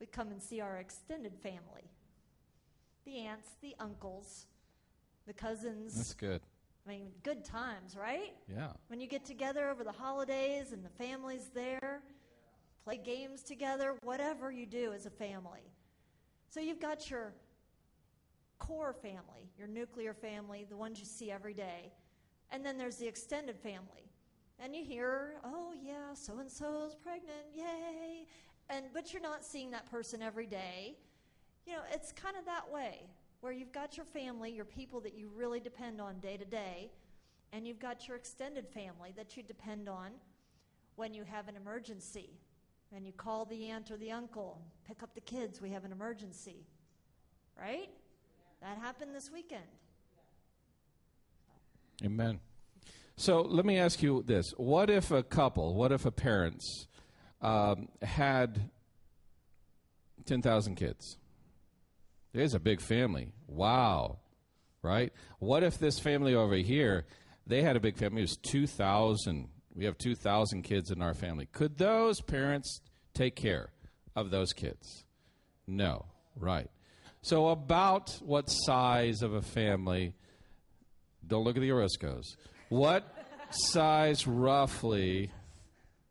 we 0.00 0.06
come 0.06 0.30
and 0.30 0.42
see 0.42 0.60
our 0.60 0.78
extended 0.78 1.36
family 1.36 1.90
the 3.06 3.20
aunts, 3.20 3.48
the 3.62 3.74
uncles, 3.80 4.46
the 5.26 5.32
cousins. 5.32 5.94
That's 5.94 6.14
good. 6.14 6.40
I 6.86 6.90
mean, 6.90 7.08
good 7.22 7.44
times, 7.44 7.96
right? 7.96 8.34
Yeah. 8.46 8.72
When 8.88 9.00
you 9.00 9.06
get 9.06 9.24
together 9.24 9.70
over 9.70 9.84
the 9.84 9.92
holidays 9.92 10.72
and 10.72 10.84
the 10.84 10.90
family's 10.90 11.50
there, 11.54 12.02
play 12.84 12.98
games 12.98 13.42
together, 13.42 13.94
whatever 14.02 14.50
you 14.50 14.66
do 14.66 14.92
as 14.92 15.06
a 15.06 15.10
family. 15.10 15.72
So 16.48 16.60
you've 16.60 16.80
got 16.80 17.10
your 17.10 17.32
core 18.58 18.92
family, 18.92 19.50
your 19.58 19.68
nuclear 19.68 20.14
family, 20.14 20.66
the 20.68 20.76
ones 20.76 20.98
you 20.98 21.06
see 21.06 21.30
every 21.30 21.54
day. 21.54 21.92
And 22.50 22.64
then 22.64 22.76
there's 22.76 22.96
the 22.96 23.06
extended 23.06 23.56
family. 23.56 24.09
And 24.62 24.76
you 24.76 24.84
hear, 24.84 25.36
oh, 25.42 25.72
yeah, 25.82 26.12
so 26.12 26.38
and 26.38 26.50
so's 26.50 26.94
pregnant, 26.94 27.46
yay. 27.54 28.26
And, 28.68 28.86
but 28.92 29.12
you're 29.12 29.22
not 29.22 29.42
seeing 29.42 29.70
that 29.70 29.90
person 29.90 30.20
every 30.20 30.46
day. 30.46 30.96
You 31.66 31.74
know, 31.74 31.82
it's 31.92 32.12
kind 32.12 32.36
of 32.36 32.44
that 32.44 32.70
way 32.70 33.00
where 33.40 33.52
you've 33.52 33.72
got 33.72 33.96
your 33.96 34.04
family, 34.04 34.52
your 34.52 34.66
people 34.66 35.00
that 35.00 35.14
you 35.14 35.30
really 35.34 35.60
depend 35.60 35.98
on 36.00 36.18
day 36.20 36.36
to 36.36 36.44
day, 36.44 36.90
and 37.52 37.66
you've 37.66 37.78
got 37.78 38.06
your 38.06 38.16
extended 38.16 38.68
family 38.68 39.14
that 39.16 39.36
you 39.36 39.42
depend 39.42 39.88
on 39.88 40.10
when 40.96 41.14
you 41.14 41.24
have 41.24 41.48
an 41.48 41.56
emergency. 41.56 42.30
And 42.94 43.06
you 43.06 43.12
call 43.12 43.44
the 43.44 43.70
aunt 43.70 43.90
or 43.90 43.96
the 43.96 44.10
uncle, 44.10 44.60
pick 44.86 45.02
up 45.02 45.14
the 45.14 45.20
kids, 45.20 45.60
we 45.60 45.70
have 45.70 45.84
an 45.84 45.92
emergency. 45.92 46.66
Right? 47.58 47.88
That 48.60 48.76
happened 48.78 49.14
this 49.14 49.30
weekend. 49.32 49.62
Amen. 52.04 52.40
So 53.20 53.42
let 53.42 53.66
me 53.66 53.76
ask 53.76 54.02
you 54.02 54.24
this: 54.26 54.54
What 54.56 54.88
if 54.88 55.10
a 55.10 55.22
couple, 55.22 55.74
what 55.74 55.92
if 55.92 56.06
a 56.06 56.10
parents 56.10 56.86
um, 57.42 57.88
had 58.00 58.70
ten 60.24 60.40
thousand 60.40 60.76
kids? 60.76 61.18
There's 62.32 62.54
a 62.54 62.58
big 62.58 62.80
family. 62.80 63.34
Wow, 63.46 64.20
right? 64.80 65.12
What 65.38 65.62
if 65.62 65.76
this 65.76 65.98
family 65.98 66.34
over 66.34 66.54
here, 66.54 67.04
they 67.46 67.60
had 67.60 67.76
a 67.76 67.80
big 67.80 67.98
family? 67.98 68.22
It 68.22 68.30
was 68.30 68.38
two 68.38 68.66
thousand. 68.66 69.50
We 69.74 69.84
have 69.84 69.98
two 69.98 70.14
thousand 70.14 70.62
kids 70.62 70.90
in 70.90 71.02
our 71.02 71.12
family. 71.12 71.46
Could 71.52 71.76
those 71.76 72.22
parents 72.22 72.80
take 73.12 73.36
care 73.36 73.68
of 74.16 74.30
those 74.30 74.54
kids? 74.54 75.04
No, 75.66 76.06
right? 76.36 76.70
So 77.20 77.48
about 77.48 78.18
what 78.22 78.46
size 78.46 79.20
of 79.20 79.34
a 79.34 79.42
family? 79.42 80.14
Don't 81.26 81.44
look 81.44 81.56
at 81.56 81.60
the 81.60 81.68
Orozcos. 81.68 82.24
What 82.70 83.12
size 83.50 84.28
roughly? 84.28 85.32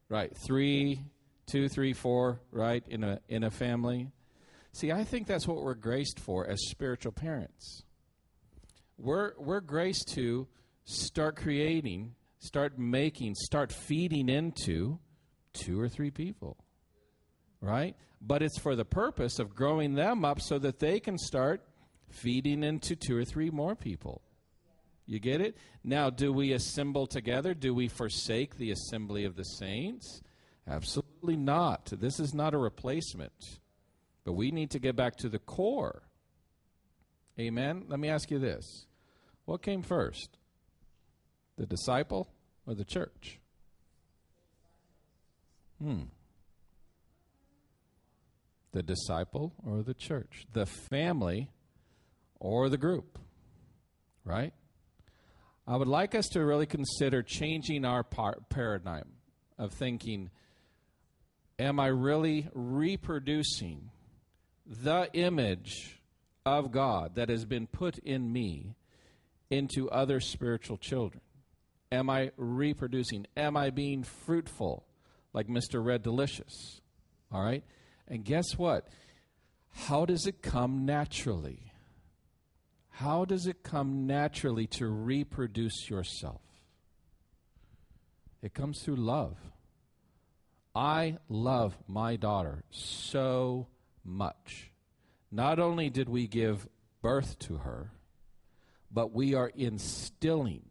Right, 0.10 0.36
three, 0.36 1.06
two, 1.48 1.70
three, 1.70 1.94
four. 1.94 2.42
Right 2.52 2.84
in 2.86 3.06
a 3.06 3.22
in 3.30 3.46
a 3.46 3.50
family. 3.50 4.12
See, 4.74 4.92
I 4.92 5.06
think 5.06 5.26
that's 5.26 5.48
what 5.48 5.64
we're 5.64 5.74
graced 5.74 6.20
for 6.20 6.46
as 6.46 6.60
spiritual 6.68 7.14
parents. 7.14 7.84
We're 8.98 9.32
we're 9.38 9.62
graced 9.62 10.10
to 10.16 10.50
start 10.84 11.38
creating, 11.38 12.16
start 12.40 12.78
making, 12.78 13.36
start 13.36 13.72
feeding 13.72 14.28
into 14.28 15.00
two 15.54 15.80
or 15.80 15.88
three 15.88 16.12
people. 16.12 16.58
Right? 17.62 17.96
But 18.22 18.42
it's 18.42 18.60
for 18.60 18.76
the 18.76 18.84
purpose 18.84 19.40
of 19.40 19.56
growing 19.56 19.94
them 19.94 20.26
up 20.26 20.42
so 20.42 20.60
that 20.60 20.80
they 20.80 21.00
can 21.00 21.18
start 21.18 21.62
feeding 22.10 22.66
into 22.66 22.98
two 22.98 23.16
or 23.16 23.24
three 23.24 23.50
more 23.50 23.76
people. 23.76 24.24
You 25.10 25.20
get 25.20 25.42
it? 25.42 25.58
Now, 25.84 26.12
do 26.12 26.32
we 26.32 26.54
assemble 26.54 27.08
together? 27.08 27.56
Do 27.56 27.74
we 27.74 27.88
forsake 27.88 28.58
the 28.58 28.70
assembly 28.70 29.26
of 29.26 29.36
the 29.36 29.44
saints? 29.44 30.22
Absolutely 30.68 31.36
not. 31.36 31.92
This 32.00 32.20
is 32.20 32.36
not 32.36 32.54
a 32.54 32.60
replacement. 32.60 33.58
But 34.24 34.34
we 34.34 34.52
need 34.52 34.70
to 34.70 34.80
get 34.80 34.96
back 34.96 35.16
to 35.18 35.28
the 35.28 35.40
core. 35.40 36.04
Amen? 37.40 37.86
Let 37.88 38.00
me 38.00 38.08
ask 38.08 38.30
you 38.30 38.38
this 38.38 38.86
What 39.46 39.64
came 39.64 39.82
first? 39.82 40.38
The 41.58 41.66
disciple 41.66 42.30
or 42.68 42.76
the 42.76 42.86
church? 42.86 43.40
Hmm. 45.82 46.04
The 48.74 48.84
disciple 48.84 49.54
or 49.66 49.82
the 49.82 49.96
church? 49.96 50.46
The 50.54 50.68
family 50.68 51.50
or 52.40 52.70
the 52.70 52.78
group? 52.78 53.18
Right? 54.24 54.54
I 55.70 55.78
would 55.78 55.88
like 55.88 56.16
us 56.16 56.28
to 56.30 56.44
really 56.44 56.66
consider 56.66 57.22
changing 57.22 57.86
our 57.86 58.02
par- 58.04 58.40
paradigm 58.50 59.12
of 59.60 59.72
thinking 59.72 60.32
Am 61.60 61.80
I 61.80 61.88
really 61.88 62.48
reproducing 62.54 63.92
the 64.66 65.10
image 65.14 66.02
of 66.46 66.72
God 66.72 67.16
that 67.16 67.30
has 67.30 67.46
been 67.46 67.68
put 67.68 68.00
in 68.00 68.32
me 68.32 68.78
into 69.52 69.90
other 69.92 70.20
spiritual 70.22 70.78
children? 70.78 71.22
Am 71.92 72.10
I 72.10 72.32
reproducing? 72.38 73.28
Am 73.38 73.56
I 73.56 73.70
being 73.70 74.04
fruitful 74.04 74.86
like 75.34 75.48
Mr. 75.48 75.84
Red 75.84 76.02
Delicious? 76.02 76.82
All 77.32 77.44
right? 77.44 77.64
And 78.08 78.24
guess 78.24 78.58
what? 78.58 78.88
How 79.72 80.06
does 80.06 80.26
it 80.26 80.42
come 80.42 80.86
naturally? 80.86 81.69
How 83.00 83.24
does 83.24 83.48
it 83.48 83.64
come 83.64 84.08
naturally 84.08 84.68
to 84.72 84.86
reproduce 84.86 85.90
yourself? 85.90 86.42
It 88.42 88.54
comes 88.54 88.82
through 88.82 88.98
love. 88.98 89.38
I 90.76 91.16
love 91.30 91.78
my 91.88 92.18
daughter 92.18 92.66
so 92.72 93.68
much. 94.04 94.74
Not 95.32 95.60
only 95.60 95.90
did 95.90 96.10
we 96.10 96.28
give 96.28 96.68
birth 97.02 97.40
to 97.40 97.60
her, 97.60 97.94
but 98.92 99.14
we 99.14 99.34
are 99.34 99.54
instilling 99.56 100.66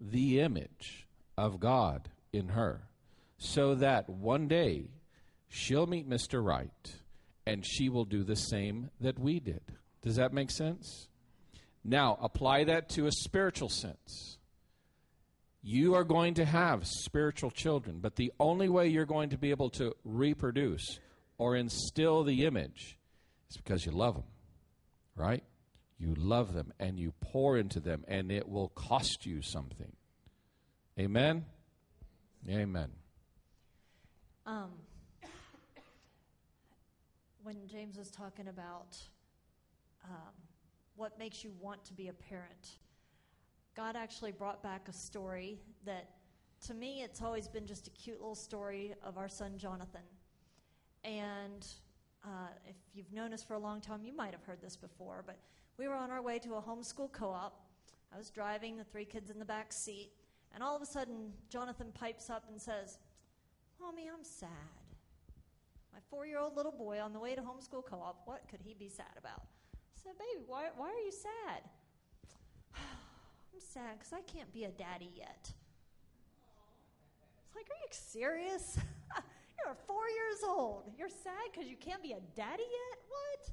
the 0.00 0.40
image 0.40 1.06
of 1.38 1.60
God 1.60 2.08
in 2.32 2.48
her 2.48 2.88
so 3.38 3.76
that 3.76 4.10
one 4.10 4.48
day 4.48 4.88
she'll 5.48 5.86
meet 5.86 6.10
Mr. 6.10 6.44
Right 6.44 6.96
and 7.46 7.64
she 7.64 7.88
will 7.88 8.04
do 8.04 8.24
the 8.24 8.34
same 8.34 8.90
that 9.00 9.16
we 9.16 9.38
did. 9.38 9.62
Does 10.02 10.16
that 10.16 10.32
make 10.32 10.50
sense? 10.50 11.06
Now, 11.84 12.18
apply 12.20 12.64
that 12.64 12.88
to 12.90 13.06
a 13.06 13.12
spiritual 13.12 13.68
sense. 13.68 14.38
You 15.62 15.94
are 15.94 16.04
going 16.04 16.34
to 16.34 16.44
have 16.44 16.86
spiritual 16.86 17.50
children, 17.50 17.98
but 18.00 18.16
the 18.16 18.32
only 18.38 18.68
way 18.68 18.88
you're 18.88 19.04
going 19.04 19.30
to 19.30 19.38
be 19.38 19.50
able 19.50 19.70
to 19.70 19.94
reproduce 20.04 20.98
or 21.38 21.56
instill 21.56 22.24
the 22.24 22.44
image 22.44 22.98
is 23.50 23.56
because 23.56 23.86
you 23.86 23.92
love 23.92 24.14
them, 24.14 24.24
right? 25.16 25.42
You 25.98 26.14
love 26.16 26.52
them 26.52 26.72
and 26.80 26.98
you 26.98 27.12
pour 27.20 27.56
into 27.56 27.78
them, 27.78 28.04
and 28.08 28.32
it 28.32 28.48
will 28.48 28.68
cost 28.70 29.24
you 29.24 29.40
something. 29.42 29.92
Amen? 30.98 31.44
Amen. 32.48 32.90
Um, 34.44 34.70
when 37.44 37.56
James 37.68 37.96
was 37.96 38.10
talking 38.10 38.48
about 38.48 38.96
um, 40.04 40.32
what 40.96 41.18
makes 41.18 41.42
you 41.42 41.52
want 41.60 41.84
to 41.84 41.92
be 41.92 42.08
a 42.08 42.12
parent. 42.12 42.78
God 43.74 43.96
actually 43.96 44.32
brought 44.32 44.62
back 44.62 44.88
a 44.88 44.92
story 44.92 45.58
that, 45.86 46.10
to 46.66 46.74
me, 46.74 47.02
it's 47.02 47.22
always 47.22 47.48
been 47.48 47.66
just 47.66 47.86
a 47.86 47.90
cute 47.90 48.20
little 48.20 48.34
story 48.34 48.94
of 49.02 49.16
our 49.16 49.28
son 49.28 49.56
Jonathan. 49.56 50.02
And 51.04 51.66
uh, 52.24 52.48
if 52.66 52.76
you've 52.94 53.12
known 53.12 53.32
us 53.32 53.42
for 53.42 53.54
a 53.54 53.58
long 53.58 53.80
time, 53.80 54.04
you 54.04 54.14
might 54.14 54.32
have 54.32 54.42
heard 54.44 54.60
this 54.60 54.76
before, 54.76 55.24
but 55.26 55.38
we 55.78 55.88
were 55.88 55.94
on 55.94 56.10
our 56.10 56.22
way 56.22 56.38
to 56.40 56.54
a 56.54 56.62
homeschool 56.62 57.10
co 57.12 57.30
op. 57.30 57.66
I 58.14 58.18
was 58.18 58.30
driving, 58.30 58.76
the 58.76 58.84
three 58.84 59.06
kids 59.06 59.30
in 59.30 59.38
the 59.38 59.44
back 59.44 59.72
seat, 59.72 60.10
and 60.54 60.62
all 60.62 60.76
of 60.76 60.82
a 60.82 60.86
sudden, 60.86 61.32
Jonathan 61.48 61.88
pipes 61.94 62.28
up 62.28 62.44
and 62.50 62.60
says, 62.60 62.98
Mommy, 63.80 64.08
I'm 64.12 64.22
sad. 64.22 64.48
My 65.92 65.98
four 66.10 66.26
year 66.26 66.38
old 66.38 66.56
little 66.56 66.72
boy 66.72 67.00
on 67.00 67.12
the 67.12 67.18
way 67.18 67.34
to 67.34 67.40
homeschool 67.40 67.84
co 67.84 67.96
op, 67.96 68.22
what 68.26 68.42
could 68.50 68.60
he 68.62 68.74
be 68.74 68.88
sad 68.88 69.16
about? 69.18 69.42
Said, 70.02 70.12
Baby, 70.18 70.44
why, 70.46 70.68
why 70.76 70.88
are 70.88 71.04
you 71.04 71.12
sad? 71.12 71.62
I'm 72.76 73.60
sad 73.60 73.98
because 73.98 74.12
I 74.12 74.20
can't 74.22 74.52
be 74.52 74.64
a 74.64 74.70
daddy 74.70 75.10
yet. 75.16 75.52
It's 77.46 77.56
like, 77.56 77.66
Are 77.66 77.80
you 77.80 77.88
serious? 77.90 78.78
You're 79.64 79.76
four 79.86 80.08
years 80.08 80.42
old. 80.44 80.90
You're 80.98 81.08
sad 81.08 81.52
because 81.52 81.70
you 81.70 81.76
can't 81.76 82.02
be 82.02 82.12
a 82.12 82.20
daddy 82.34 82.62
yet? 82.62 82.98
What? 83.08 83.50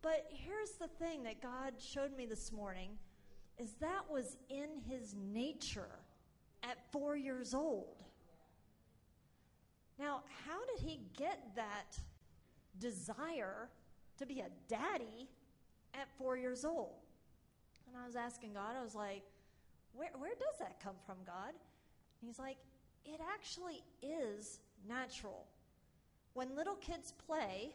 But 0.00 0.26
here's 0.30 0.72
the 0.72 0.88
thing 0.88 1.22
that 1.24 1.42
God 1.42 1.74
showed 1.78 2.16
me 2.16 2.26
this 2.26 2.50
morning 2.52 2.90
is 3.58 3.74
that 3.80 4.10
was 4.10 4.36
in 4.48 4.80
his 4.88 5.14
nature 5.14 6.00
at 6.62 6.78
four 6.90 7.16
years 7.16 7.54
old. 7.54 8.02
Now, 9.98 10.22
how 10.46 10.58
did 10.74 10.84
he 10.84 11.00
get 11.16 11.54
that 11.54 11.98
desire 12.78 13.68
to 14.22 14.26
be 14.26 14.40
a 14.40 14.48
daddy 14.68 15.28
at 15.94 16.08
four 16.16 16.36
years 16.36 16.64
old. 16.64 16.94
And 17.86 17.96
I 18.02 18.06
was 18.06 18.16
asking 18.16 18.54
God, 18.54 18.74
I 18.78 18.82
was 18.82 18.94
like, 18.94 19.22
where, 19.94 20.10
where 20.18 20.30
does 20.30 20.58
that 20.58 20.80
come 20.82 20.94
from, 21.04 21.16
God? 21.26 21.50
And 21.50 22.28
he's 22.28 22.38
like, 22.38 22.56
it 23.04 23.20
actually 23.34 23.82
is 24.02 24.60
natural. 24.88 25.46
When 26.34 26.54
little 26.56 26.76
kids 26.76 27.12
play, 27.26 27.74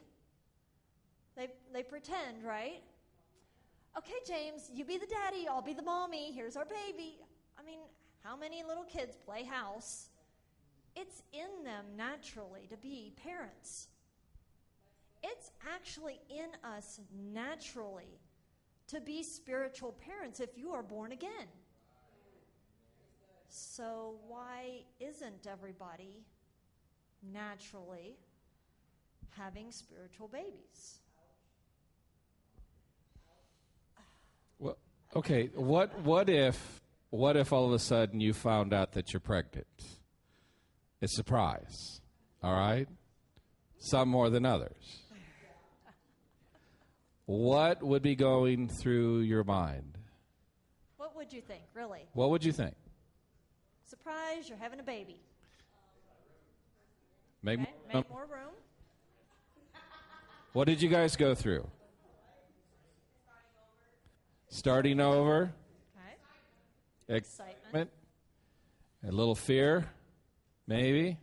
they, 1.36 1.50
they 1.74 1.84
pretend, 1.84 2.44
right? 2.44 2.82
Okay, 3.98 4.14
James, 4.26 4.72
you 4.74 4.86
be 4.86 4.98
the 4.98 5.06
daddy, 5.08 5.48
I'll 5.48 5.62
be 5.62 5.74
the 5.74 5.84
mommy, 5.84 6.32
here's 6.32 6.56
our 6.56 6.66
baby. 6.66 7.18
I 7.60 7.66
mean, 7.66 7.80
how 8.24 8.36
many 8.36 8.64
little 8.64 8.84
kids 8.84 9.16
play 9.26 9.44
house? 9.44 10.10
It's 10.96 11.22
in 11.34 11.64
them 11.64 11.86
naturally 11.96 12.68
to 12.70 12.78
be 12.78 13.14
parents 13.24 13.88
it's 15.32 15.52
actually 15.74 16.20
in 16.30 16.50
us 16.64 17.00
naturally 17.34 18.20
to 18.88 19.02
be 19.02 19.24
spiritual 19.24 19.94
parents 19.94 20.40
if 20.40 20.58
you 20.58 20.72
are 20.72 20.84
born 20.84 21.12
again. 21.12 21.48
So, 23.50 24.20
why 24.28 24.84
isn't 25.00 25.48
everybody 25.48 26.26
naturally 27.34 28.18
having 29.32 29.72
spiritual 29.72 30.28
babies? 30.28 31.00
Well, 34.60 34.78
okay. 35.16 35.50
What 35.56 36.00
what 36.02 36.30
if 36.30 36.82
what 37.10 37.38
if 37.38 37.54
all 37.54 37.68
of 37.68 37.74
a 37.74 37.80
sudden 37.80 38.20
you 38.20 38.34
found 38.34 38.74
out 38.74 38.94
that 38.94 39.14
you're 39.14 39.20
pregnant? 39.20 39.68
It's 41.02 41.14
a 41.14 41.16
surprise. 41.16 42.02
All 42.44 42.54
right. 42.54 42.88
Some 43.80 44.10
more 44.10 44.30
than 44.30 44.46
others. 44.46 45.07
What 47.28 47.84
would 47.84 48.02
be 48.02 48.16
going 48.16 48.70
through 48.70 49.20
your 49.20 49.44
mind? 49.44 49.98
What 50.96 51.14
would 51.18 51.34
you 51.34 51.42
think, 51.42 51.62
really? 51.74 52.00
What 52.14 52.30
would 52.30 52.44
you 52.44 52.54
think? 52.54 52.74
Surprise, 53.86 54.48
you're 54.48 54.58
having 54.58 54.80
a 54.80 54.84
baby. 54.84 55.20
Make, 57.44 57.60
Okay, 57.60 57.70
more- 57.94 57.94
make 58.02 58.10
more 58.10 58.26
room. 58.26 58.54
what 60.54 60.68
did 60.68 60.82
you 60.82 60.88
guys 60.88 61.18
go 61.18 61.36
through? 61.36 61.70
Starting 64.48 65.02
over. 65.02 65.54
Okay. 67.10 67.18
Excitement. 67.18 67.90
A 69.06 69.12
little 69.12 69.36
fear, 69.36 69.86
maybe. 70.66 71.18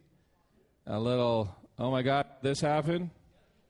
A 0.87 1.01
little, 1.01 1.57
oh 1.79 1.91
my 1.91 2.03
God, 2.03 2.27
this 2.43 2.61
happened. 2.61 3.09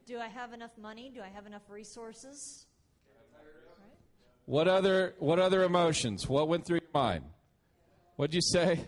Do 0.07 0.19
I 0.19 0.29
have 0.29 0.53
enough 0.53 0.77
money? 0.81 1.11
Do 1.15 1.23
I 1.23 1.29
have 1.29 1.47
enough 1.47 1.63
resources? 1.69 2.67
What 4.45 4.69
other 4.69 5.15
what 5.19 5.39
other 5.39 5.63
emotions? 5.65 6.29
What 6.29 6.49
went 6.49 6.67
through 6.67 6.81
your 6.81 6.91
mind? 6.93 7.25
What'd 8.17 8.35
you 8.35 8.43
say? 8.43 8.81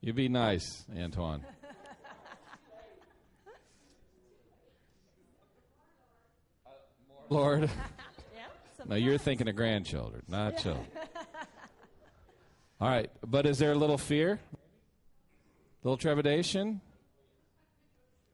You 0.00 0.12
be 0.12 0.28
nice, 0.28 0.84
Antoine. 0.96 1.44
Lord. 7.28 7.70
Yeah. 8.34 8.42
some 8.76 8.88
No, 8.88 8.96
you're 8.96 9.16
thinking 9.16 9.48
of 9.48 9.54
grandchildren, 9.54 10.22
not 10.26 10.58
children. 10.58 10.86
All 12.80 12.88
right, 12.88 13.10
but 13.24 13.46
is 13.46 13.58
there 13.58 13.72
a 13.72 13.76
little 13.76 13.96
fear? 13.96 14.32
A 14.32 14.38
little 15.84 15.96
trepidation? 15.96 16.80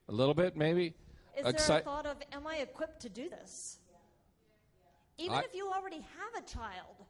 A 0.09 0.13
little 0.13 0.35
bit, 0.35 0.57
maybe? 0.57 0.95
Is 1.39 1.67
there 1.67 1.79
a 1.79 1.81
thought 1.81 2.07
of, 2.07 2.17
am 2.33 2.47
I 2.47 2.57
equipped 2.57 3.01
to 3.03 3.09
do 3.09 3.29
this? 3.29 3.79
Even 5.19 5.37
I- 5.37 5.43
if 5.43 5.55
you 5.55 5.71
already 5.71 5.97
have 6.01 6.43
a 6.43 6.47
child, 6.47 7.05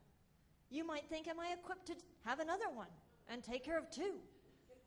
you 0.71 0.87
might 0.87 1.09
think, 1.09 1.29
am 1.29 1.41
I 1.41 1.53
equipped 1.53 1.87
to 1.87 1.95
have 2.25 2.41
another 2.41 2.69
one 2.73 2.89
and 3.31 3.43
take 3.43 3.65
care 3.65 3.79
of 3.79 3.91
two 3.91 4.15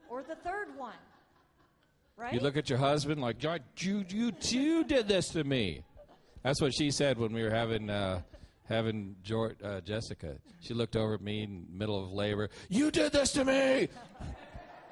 or 0.10 0.24
the 0.24 0.36
third 0.36 0.76
one? 0.78 0.94
Right? 2.18 2.34
You 2.34 2.40
look 2.40 2.58
at 2.58 2.70
your 2.70 2.78
husband 2.78 3.20
like, 3.22 3.40
"God, 3.40 3.64
you, 3.78 4.06
you, 4.10 4.32
too 4.32 4.84
did 4.84 5.08
this 5.08 5.30
to 5.30 5.44
me. 5.44 5.84
That's 6.44 6.62
what 6.62 6.74
she 6.74 6.92
said 6.92 7.18
when 7.18 7.34
we 7.34 7.42
were 7.42 7.50
having 7.50 7.90
uh, 7.90 8.22
having 8.66 9.16
Jor- 9.24 9.56
uh, 9.64 9.82
Jessica. 9.82 10.36
She 10.60 10.74
looked 10.74 10.96
over 10.96 11.16
at 11.16 11.22
me 11.22 11.44
in 11.44 11.66
the 11.72 11.78
middle 11.78 12.04
of 12.04 12.12
labor. 12.12 12.50
You 12.70 12.92
did 12.92 13.12
this 13.12 13.32
to 13.34 13.46
me. 13.46 13.88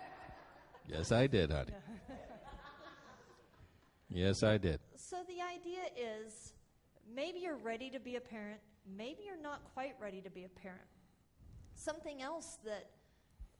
yes, 0.87 1.11
I 1.11 1.27
did, 1.27 1.51
honey. 1.51 1.71
Yes, 4.09 4.41
I 4.41 4.57
did. 4.57 4.79
so 4.95 5.17
the 5.27 5.41
idea 5.41 5.81
is 5.95 6.53
maybe 7.13 7.39
you're 7.39 7.57
ready 7.57 7.89
to 7.91 7.99
be 7.99 8.15
a 8.15 8.21
parent, 8.21 8.59
maybe 8.97 9.19
you're 9.25 9.41
not 9.41 9.61
quite 9.73 9.93
ready 10.01 10.19
to 10.21 10.29
be 10.29 10.45
a 10.45 10.49
parent. 10.49 10.81
Something 11.75 12.21
else 12.21 12.57
that 12.65 12.89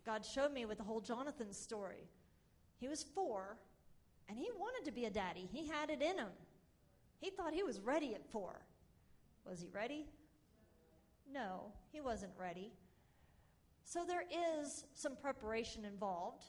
God 0.06 0.26
showed 0.26 0.52
me 0.52 0.66
with 0.66 0.80
the 0.80 0.84
whole 0.84 1.02
Jonathan 1.02 1.54
story. 1.54 2.10
He 2.80 2.88
was 2.88 3.04
four, 3.04 3.58
and 4.28 4.38
he 4.38 4.50
wanted 4.58 4.86
to 4.86 4.92
be 4.92 5.06
a 5.06 5.10
daddy. 5.12 5.48
He 5.52 5.68
had 5.68 5.90
it 5.90 6.02
in 6.02 6.18
him. 6.18 6.32
He 7.20 7.30
thought 7.30 7.54
he 7.54 7.64
was 7.64 7.80
ready 7.80 8.16
at 8.16 8.26
four. 8.32 8.62
Was 9.48 9.62
he 9.62 9.68
ready? 9.74 10.08
No, 11.32 11.72
he 11.92 12.02
wasn't 12.02 12.32
ready. 12.40 12.72
So 13.84 14.04
there 14.06 14.24
is 14.62 14.86
some 14.94 15.16
preparation 15.16 15.86
involved 15.86 16.44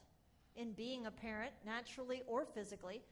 in 0.57 0.73
being 0.73 1.07
a 1.07 1.11
parent, 1.11 1.53
naturally 1.65 2.23
or 2.27 2.45
physically. 2.45 3.03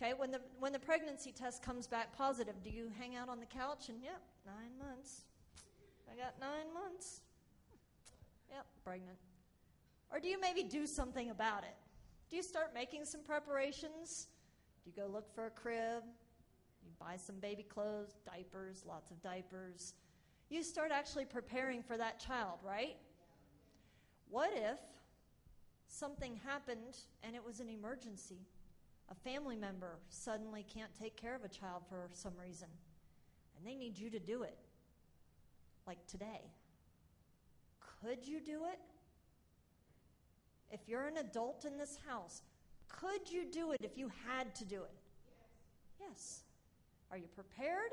Okay, 0.00 0.12
when 0.16 0.30
the 0.30 0.40
when 0.60 0.72
the 0.72 0.78
pregnancy 0.78 1.32
test 1.32 1.60
comes 1.60 1.88
back 1.88 2.16
positive, 2.16 2.54
do 2.62 2.70
you 2.70 2.88
hang 3.00 3.16
out 3.16 3.28
on 3.28 3.40
the 3.40 3.46
couch 3.46 3.88
and 3.88 3.98
yep, 4.00 4.20
nine 4.46 4.78
months. 4.78 5.22
I 6.10 6.16
got 6.16 6.38
nine 6.40 6.72
months. 6.72 7.22
Yep, 8.48 8.64
pregnant. 8.84 9.18
Or 10.12 10.20
do 10.20 10.28
you 10.28 10.40
maybe 10.40 10.62
do 10.62 10.86
something 10.86 11.30
about 11.30 11.64
it? 11.64 11.74
Do 12.30 12.36
you 12.36 12.42
start 12.42 12.72
making 12.74 13.06
some 13.06 13.22
preparations? 13.22 14.28
Do 14.84 14.90
you 14.90 15.02
go 15.02 15.10
look 15.12 15.34
for 15.34 15.46
a 15.46 15.50
crib? 15.50 16.04
You 16.84 16.92
buy 17.00 17.16
some 17.16 17.36
baby 17.40 17.64
clothes, 17.64 18.14
diapers, 18.24 18.84
lots 18.86 19.10
of 19.10 19.20
diapers. 19.20 19.94
You 20.48 20.62
start 20.62 20.92
actually 20.92 21.24
preparing 21.24 21.82
for 21.82 21.96
that 21.96 22.20
child, 22.20 22.58
right? 22.64 22.96
What 24.30 24.50
if 24.54 24.78
something 25.88 26.38
happened 26.46 26.96
and 27.22 27.34
it 27.34 27.44
was 27.44 27.60
an 27.60 27.68
emergency? 27.68 28.46
A 29.10 29.14
family 29.14 29.56
member 29.56 29.98
suddenly 30.10 30.64
can't 30.72 30.94
take 30.98 31.16
care 31.16 31.34
of 31.34 31.44
a 31.44 31.48
child 31.48 31.82
for 31.88 32.08
some 32.12 32.34
reason, 32.40 32.68
and 33.56 33.66
they 33.66 33.74
need 33.74 33.98
you 33.98 34.10
to 34.10 34.18
do 34.18 34.42
it, 34.42 34.58
like 35.86 35.98
today. 36.06 36.50
Could 38.02 38.26
you 38.26 38.40
do 38.40 38.64
it? 38.66 38.78
If 40.70 40.80
you're 40.86 41.06
an 41.06 41.16
adult 41.16 41.64
in 41.64 41.78
this 41.78 41.98
house, 42.06 42.42
could 42.88 43.30
you 43.30 43.46
do 43.50 43.72
it 43.72 43.80
if 43.82 43.96
you 43.96 44.10
had 44.26 44.54
to 44.56 44.64
do 44.64 44.82
it? 44.82 44.94
Yes. 45.98 46.10
yes. 46.10 46.40
Are 47.10 47.16
you 47.16 47.28
prepared? 47.34 47.92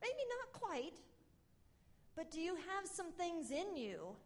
Maybe 0.00 0.22
not 0.30 0.60
quite. 0.60 0.94
But 2.16 2.30
do 2.30 2.40
you 2.40 2.54
have 2.54 2.86
some 2.86 3.12
things 3.12 3.50
in 3.50 3.76
you? 3.76 4.16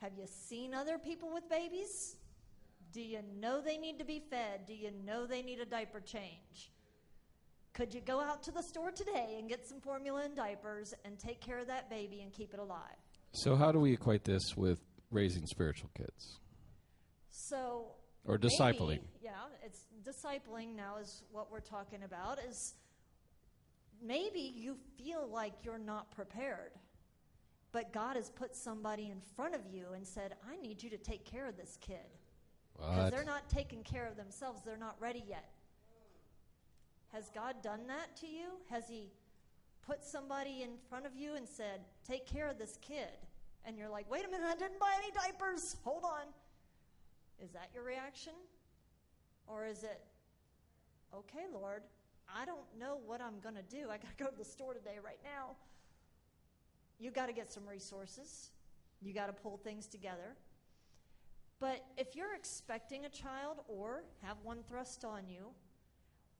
Have 0.00 0.12
you 0.16 0.24
seen 0.26 0.74
other 0.74 0.98
people 0.98 1.32
with 1.32 1.48
babies? 1.48 2.16
Do 2.92 3.00
you 3.00 3.20
know 3.38 3.60
they 3.60 3.76
need 3.78 3.98
to 3.98 4.04
be 4.04 4.20
fed? 4.30 4.66
Do 4.66 4.74
you 4.74 4.90
know 5.04 5.26
they 5.26 5.42
need 5.42 5.60
a 5.60 5.64
diaper 5.64 6.00
change? 6.00 6.72
Could 7.72 7.94
you 7.94 8.00
go 8.00 8.20
out 8.20 8.42
to 8.44 8.50
the 8.50 8.62
store 8.62 8.90
today 8.90 9.36
and 9.38 9.48
get 9.48 9.66
some 9.68 9.80
formula 9.80 10.22
and 10.24 10.34
diapers 10.34 10.92
and 11.04 11.18
take 11.18 11.40
care 11.40 11.58
of 11.58 11.68
that 11.68 11.88
baby 11.88 12.20
and 12.20 12.32
keep 12.32 12.52
it 12.52 12.58
alive? 12.58 12.96
So, 13.32 13.54
how 13.54 13.70
do 13.70 13.78
we 13.78 13.92
equate 13.92 14.24
this 14.24 14.56
with 14.56 14.80
raising 15.12 15.46
spiritual 15.46 15.90
kids 15.96 16.40
So 17.30 17.92
or 18.24 18.38
discipling? 18.38 18.88
Maybe, 18.88 19.08
yeah, 19.22 19.30
it's 19.64 19.86
discipling 20.04 20.74
now 20.74 20.96
is 20.96 21.22
what 21.30 21.50
we're 21.50 21.60
talking 21.60 22.02
about 22.02 22.38
is 22.40 22.74
maybe 24.02 24.52
you 24.56 24.76
feel 24.98 25.28
like 25.28 25.52
you're 25.62 25.78
not 25.78 26.10
prepared. 26.10 26.72
But 27.72 27.92
God 27.92 28.16
has 28.16 28.30
put 28.30 28.56
somebody 28.56 29.10
in 29.10 29.20
front 29.36 29.54
of 29.54 29.60
you 29.72 29.92
and 29.94 30.04
said, 30.04 30.34
"I 30.44 30.56
need 30.56 30.82
you 30.82 30.90
to 30.90 30.98
take 30.98 31.24
care 31.24 31.46
of 31.46 31.56
this 31.56 31.76
kid." 31.80 32.18
Because 32.80 33.10
they're 33.10 33.24
not 33.24 33.48
taking 33.48 33.82
care 33.82 34.06
of 34.06 34.16
themselves. 34.16 34.62
They're 34.64 34.76
not 34.76 34.96
ready 35.00 35.22
yet. 35.28 35.50
Has 37.12 37.30
God 37.34 37.56
done 37.62 37.86
that 37.88 38.16
to 38.20 38.26
you? 38.26 38.46
Has 38.70 38.88
He 38.88 39.10
put 39.86 40.02
somebody 40.02 40.62
in 40.62 40.70
front 40.88 41.06
of 41.06 41.14
you 41.14 41.34
and 41.34 41.46
said, 41.48 41.80
Take 42.06 42.26
care 42.26 42.48
of 42.48 42.58
this 42.58 42.78
kid? 42.80 43.08
And 43.64 43.76
you're 43.76 43.90
like, 43.90 44.10
Wait 44.10 44.24
a 44.24 44.30
minute, 44.30 44.46
I 44.46 44.56
didn't 44.56 44.80
buy 44.80 44.92
any 45.02 45.12
diapers. 45.12 45.76
Hold 45.84 46.04
on. 46.04 46.26
Is 47.42 47.50
that 47.52 47.68
your 47.74 47.84
reaction? 47.84 48.32
Or 49.46 49.66
is 49.66 49.82
it, 49.82 50.00
Okay, 51.14 51.46
Lord, 51.52 51.82
I 52.34 52.44
don't 52.44 52.66
know 52.78 52.98
what 53.04 53.20
I'm 53.20 53.40
going 53.40 53.56
to 53.56 53.62
do. 53.62 53.90
I 53.90 53.96
got 53.98 54.16
to 54.16 54.24
go 54.24 54.30
to 54.30 54.36
the 54.36 54.44
store 54.44 54.74
today, 54.74 54.98
right 55.04 55.18
now. 55.24 55.56
You 57.00 57.10
got 57.10 57.26
to 57.26 57.32
get 57.32 57.50
some 57.50 57.66
resources, 57.66 58.50
you 59.00 59.12
got 59.12 59.26
to 59.26 59.32
pull 59.32 59.56
things 59.56 59.86
together. 59.86 60.36
But 61.60 61.84
if 61.98 62.16
you're 62.16 62.34
expecting 62.34 63.04
a 63.04 63.10
child 63.10 63.58
or 63.68 64.04
have 64.22 64.38
one 64.42 64.62
thrust 64.66 65.04
on 65.04 65.28
you, 65.28 65.48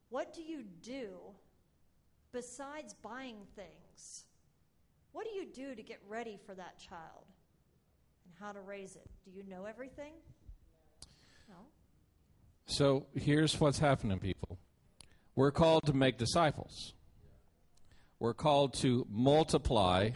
what 0.09 0.33
do 0.33 0.41
you 0.41 0.63
do 0.81 1.09
besides 2.33 2.95
buying 2.95 3.37
things? 3.55 4.25
What 5.11 5.25
do 5.25 5.31
you 5.37 5.45
do 5.45 5.75
to 5.75 5.83
get 5.83 5.99
ready 6.07 6.39
for 6.45 6.55
that 6.55 6.79
child 6.79 7.25
and 8.25 8.33
how 8.39 8.51
to 8.51 8.61
raise 8.61 8.95
it? 8.95 9.07
Do 9.23 9.31
you 9.31 9.43
know 9.47 9.65
everything? 9.65 10.13
No. 11.47 11.55
So 12.65 13.05
here's 13.13 13.59
what's 13.59 13.77
happening, 13.77 14.17
people. 14.19 14.57
We're 15.35 15.51
called 15.51 15.85
to 15.85 15.93
make 15.93 16.17
disciples. 16.17 16.93
We're 18.19 18.33
called 18.33 18.73
to 18.81 19.05
multiply 19.09 20.11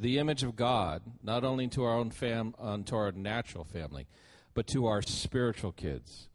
the 0.00 0.18
image 0.18 0.44
of 0.44 0.54
God, 0.54 1.02
not 1.22 1.44
only 1.44 1.66
to 1.68 1.84
our 1.84 1.96
own 1.96 2.10
fam, 2.10 2.54
uh, 2.58 2.78
to 2.86 2.94
our 2.94 3.12
natural 3.12 3.64
family, 3.64 4.06
but 4.54 4.66
to 4.68 4.86
our 4.86 5.02
spiritual 5.02 5.72
kids. 5.72 6.28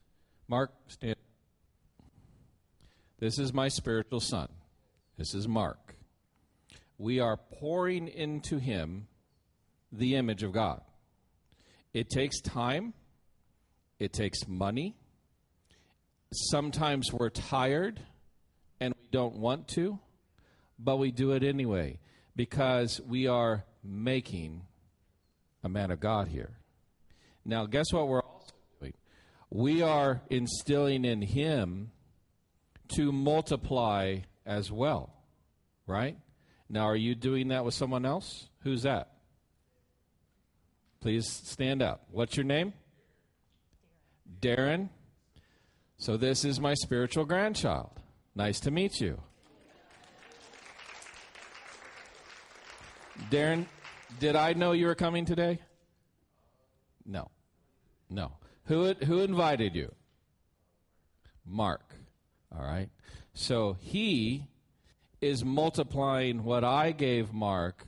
Mark, 0.47 0.73
stand. 0.87 1.15
This 3.19 3.39
is 3.39 3.53
my 3.53 3.69
spiritual 3.69 4.19
son. 4.19 4.49
This 5.17 5.33
is 5.33 5.47
Mark. 5.47 5.95
we 6.97 7.19
are 7.19 7.37
pouring 7.37 8.07
into 8.07 8.57
him 8.57 9.07
the 9.91 10.15
image 10.15 10.43
of 10.43 10.51
God. 10.51 10.81
It 11.93 12.09
takes 12.09 12.39
time, 12.41 12.93
it 13.99 14.13
takes 14.13 14.47
money. 14.47 14.95
Sometimes 16.31 17.11
we're 17.11 17.29
tired 17.29 17.99
and 18.79 18.93
we 19.01 19.07
don't 19.11 19.35
want 19.35 19.67
to, 19.69 19.99
but 20.79 20.97
we 20.97 21.11
do 21.11 21.31
it 21.31 21.43
anyway 21.43 21.99
because 22.35 22.99
we 23.07 23.27
are 23.27 23.65
making 23.83 24.63
a 25.63 25.69
man 25.69 25.91
of 25.91 25.99
God 25.99 26.27
here. 26.27 26.57
Now, 27.45 27.65
guess 27.65 27.91
what 27.91 28.07
we're 28.07 28.21
also 28.21 28.53
doing? 28.79 28.93
We 29.49 29.81
are 29.81 30.21
instilling 30.29 31.05
in 31.05 31.21
him 31.21 31.91
to 32.95 33.11
multiply 33.11 34.19
as 34.45 34.71
well, 34.71 35.13
right? 35.87 36.17
Now, 36.69 36.85
are 36.85 36.95
you 36.95 37.15
doing 37.15 37.49
that 37.49 37.65
with 37.65 37.73
someone 37.73 38.05
else? 38.05 38.49
Who's 38.61 38.83
that? 38.83 39.09
Please 41.01 41.27
stand 41.27 41.81
up. 41.81 42.05
What's 42.11 42.37
your 42.37 42.45
name? 42.45 42.73
Darren. 44.39 44.89
So, 45.97 46.17
this 46.17 46.45
is 46.45 46.59
my 46.59 46.73
spiritual 46.73 47.25
grandchild. 47.25 47.99
Nice 48.35 48.59
to 48.61 48.71
meet 48.71 48.99
you. 48.99 49.21
Darren, 53.29 53.65
did 54.19 54.35
I 54.35 54.53
know 54.53 54.71
you 54.71 54.87
were 54.87 54.95
coming 54.95 55.25
today? 55.25 55.59
No. 57.05 57.29
No. 58.09 58.33
Who, 58.65 58.93
who 58.93 59.19
invited 59.19 59.75
you? 59.75 59.93
Mark. 61.45 61.93
All 62.55 62.63
right. 62.63 62.89
So 63.33 63.75
he 63.79 64.47
is 65.21 65.43
multiplying 65.43 66.43
what 66.43 66.63
I 66.63 66.91
gave 66.91 67.33
Mark, 67.33 67.87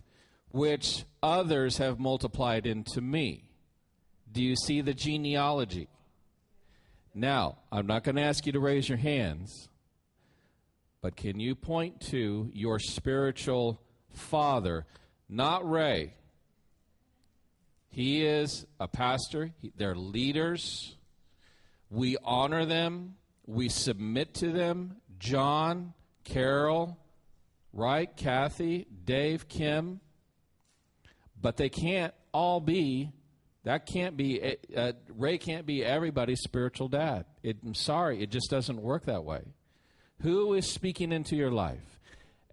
which 0.52 1.06
others 1.22 1.78
have 1.78 2.00
multiplied 2.00 2.66
into 2.66 3.02
me. 3.02 3.50
Do 4.32 4.42
you 4.42 4.56
see 4.56 4.82
the 4.82 4.94
genealogy? 4.94 5.88
Now, 7.14 7.60
I'm 7.72 7.88
not 7.88 8.04
going 8.04 8.16
to 8.16 8.22
ask 8.22 8.46
you 8.46 8.52
to 8.54 8.60
raise 8.60 8.90
your 8.90 8.98
hands, 8.98 9.70
but 11.02 11.16
can 11.16 11.40
you 11.40 11.56
point 11.56 12.02
to 12.10 12.50
your 12.54 12.80
spiritual 12.80 13.80
father? 14.12 14.86
Not 15.30 15.70
Ray. 15.70 16.14
He 17.90 18.26
is 18.26 18.66
a 18.80 18.88
pastor, 18.88 19.52
he, 19.62 19.72
they're 19.78 19.96
leaders. 19.96 20.96
We 21.90 22.18
honor 22.24 22.66
them, 22.66 23.16
we 23.46 23.70
submit 23.70 24.34
to 24.36 24.52
them. 24.52 24.98
John, 25.18 25.94
Carol, 26.26 26.98
right? 27.72 28.16
Kathy, 28.18 28.86
Dave, 29.06 29.48
Kim. 29.48 30.02
But 31.42 31.56
they 31.58 31.70
can't 31.70 32.14
all 32.34 32.60
be, 32.60 33.12
that 33.64 33.86
can't 33.86 34.18
be, 34.18 34.58
uh, 34.76 34.92
Ray 35.16 35.38
can't 35.38 35.66
be 35.66 35.84
everybody's 35.84 36.42
spiritual 36.42 36.90
dad. 36.90 37.26
It, 37.44 37.58
I'm 37.66 37.76
sorry, 37.76 38.22
it 38.22 38.30
just 38.30 38.50
doesn't 38.50 38.82
work 38.82 39.06
that 39.06 39.24
way. 39.24 39.42
Who 40.22 40.54
is 40.54 40.70
speaking 40.70 41.12
into 41.12 41.36
your 41.36 41.52
life? 41.52 42.00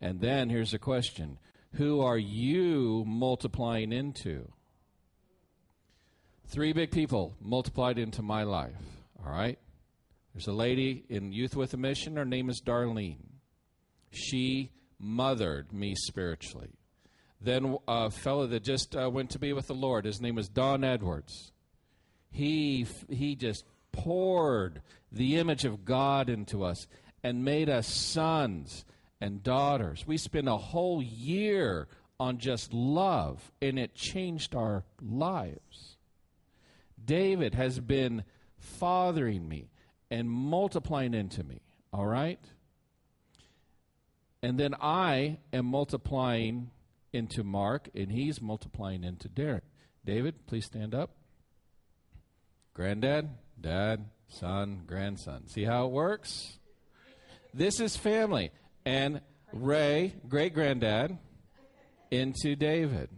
And 0.01 0.21
then 0.21 0.51
here's 0.51 0.75
a 0.75 0.79
question 0.79 1.39
Who 1.75 2.03
are 2.03 2.19
you 2.19 3.05
multiplying 3.07 3.93
into? 3.93 4.53
Three 6.47 6.75
big 6.75 6.91
people 6.91 7.35
multiplied 7.41 7.99
into 7.99 8.21
my 8.21 8.43
life, 8.43 8.77
all 9.25 9.33
right? 9.33 9.59
There's 10.35 10.49
a 10.49 10.53
lady 10.53 11.05
in 11.09 11.33
Youth 11.33 11.57
with 11.57 11.73
a 11.73 11.79
Mission. 11.79 12.17
Her 12.17 12.27
name 12.27 12.51
is 12.51 12.61
Darlene. 12.61 13.25
She 14.11 14.71
mothered 14.99 15.73
me 15.73 15.95
spiritually. 15.95 16.71
Then 17.41 17.79
a 17.89 18.11
fellow 18.11 18.47
that 18.47 18.63
just 18.63 18.95
uh, 18.95 19.11
went 19.11 19.31
to 19.31 19.39
be 19.39 19.53
with 19.53 19.67
the 19.67 19.75
Lord, 19.75 20.05
his 20.05 20.21
name 20.21 20.35
was 20.35 20.49
Don 20.49 20.85
Edwards. 20.85 21.53
He, 22.31 22.87
he 23.09 23.35
just 23.35 23.65
poured 23.93 24.83
the 25.11 25.37
image 25.37 25.65
of 25.65 25.85
God 25.85 26.29
into 26.29 26.65
us 26.65 26.87
and 27.23 27.45
made 27.45 27.69
us 27.69 27.87
sons 27.87 28.85
and 29.23 29.41
daughters. 29.45 30.05
We 30.05 30.19
spent 30.19 30.49
a 30.49 30.57
whole 30.57 31.01
year 31.01 31.87
on 32.19 32.39
just 32.39 32.75
love, 32.75 33.53
and 33.63 33.79
it 33.79 33.95
changed 33.95 34.53
our 34.57 34.83
lives. 35.01 35.97
David 37.03 37.55
has 37.55 37.79
been 37.79 38.25
fathering 38.59 39.49
me 39.49 39.71
and 40.11 40.29
multiplying 40.29 41.15
into 41.15 41.45
me, 41.45 41.61
all 41.93 42.05
right? 42.05 42.41
And 44.43 44.59
then 44.59 44.75
I 44.81 45.39
am 45.53 45.67
multiplying 45.67 46.73
into 47.13 47.45
Mark, 47.45 47.89
and 47.95 48.11
he's 48.11 48.43
multiplying 48.43 49.05
into 49.05 49.29
Derek. 49.29 49.65
David, 50.05 50.47
please 50.49 50.67
stand 50.67 50.97
up. 50.97 51.11
Granddad, 52.75 53.29
dad, 53.61 54.07
son, 54.27 54.83
grandson. 54.85 55.47
See 55.47 55.63
how 55.63 55.87
it 55.87 55.93
works? 55.93 56.59
This 57.55 57.79
is 57.79 57.97
family. 57.97 58.51
And 58.85 59.21
Ray, 59.53 60.15
great 60.29 60.55
granddad, 60.55 61.19
into 62.11 62.57
David. 62.57 63.09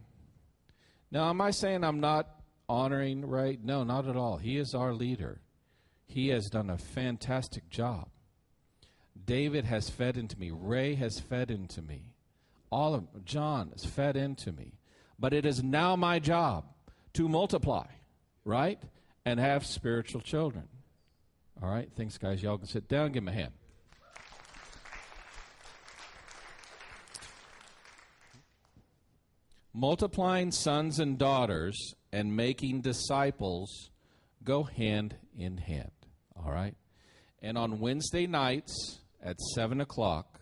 Now, 1.11 1.31
am 1.31 1.41
I 1.41 1.51
saying 1.51 1.85
I'm 1.85 2.01
not 2.01 2.29
honoring 2.69 3.29
Ray? 3.29 3.59
No, 3.62 3.85
not 3.85 4.09
at 4.09 4.17
all. 4.17 4.37
He 4.37 4.59
is 4.59 4.75
our 4.75 4.93
leader. 4.93 5.41
He 6.07 6.29
has 6.29 6.47
done 6.47 6.71
a 6.71 6.79
fantastic 6.79 7.69
job. 7.71 8.09
David 9.25 9.65
has 9.65 9.89
fed 9.89 10.17
into 10.17 10.39
me. 10.39 10.51
Ray 10.51 10.95
has 10.97 11.19
fed 11.19 11.51
into 11.51 11.83
me. 11.83 12.12
All 12.71 12.95
of 12.95 13.25
John 13.25 13.71
has 13.73 13.85
fed 13.85 14.17
into 14.17 14.53
me. 14.53 14.73
But 15.19 15.33
it 15.33 15.47
is 15.47 15.62
now 15.62 15.97
my 15.97 16.19
job 16.19 16.65
to 17.15 17.29
multiply, 17.29 17.87
right? 18.45 18.81
And 19.25 19.39
have 19.41 19.65
spiritual 19.65 20.21
children. 20.21 20.69
All 21.62 21.71
right, 21.71 21.89
thanks, 21.97 22.19
guys. 22.19 22.43
Y'all 22.43 22.59
can 22.59 22.67
sit 22.67 22.89
down. 22.89 23.12
Give 23.12 23.25
them 23.25 23.29
a 23.29 23.33
hand. 23.33 23.53
Multiplying 29.75 30.53
sons 30.53 31.01
and 31.01 31.18
daughters 31.18 31.95
and 32.12 32.37
making 32.37 32.81
disciples 32.81 33.91
go 34.45 34.62
hand 34.62 35.16
in 35.37 35.57
hand. 35.59 35.91
All 36.37 36.53
right? 36.53 36.77
And 37.43 37.59
on 37.59 37.81
Wednesday 37.81 38.27
nights, 38.27 39.01
at 39.25 39.41
7 39.41 39.81
o'clock, 39.81 40.41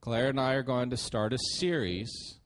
Claire 0.00 0.28
and 0.28 0.38
I 0.38 0.54
are 0.54 0.62
going 0.62 0.90
to 0.90 0.96
start 0.96 1.32
a 1.32 1.38
series 1.56 2.38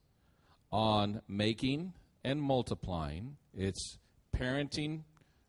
on 0.71 1.21
making 1.27 1.93
and 2.23 2.41
multiplying. 2.41 3.35
It's 3.53 3.97
parenting 4.35 5.03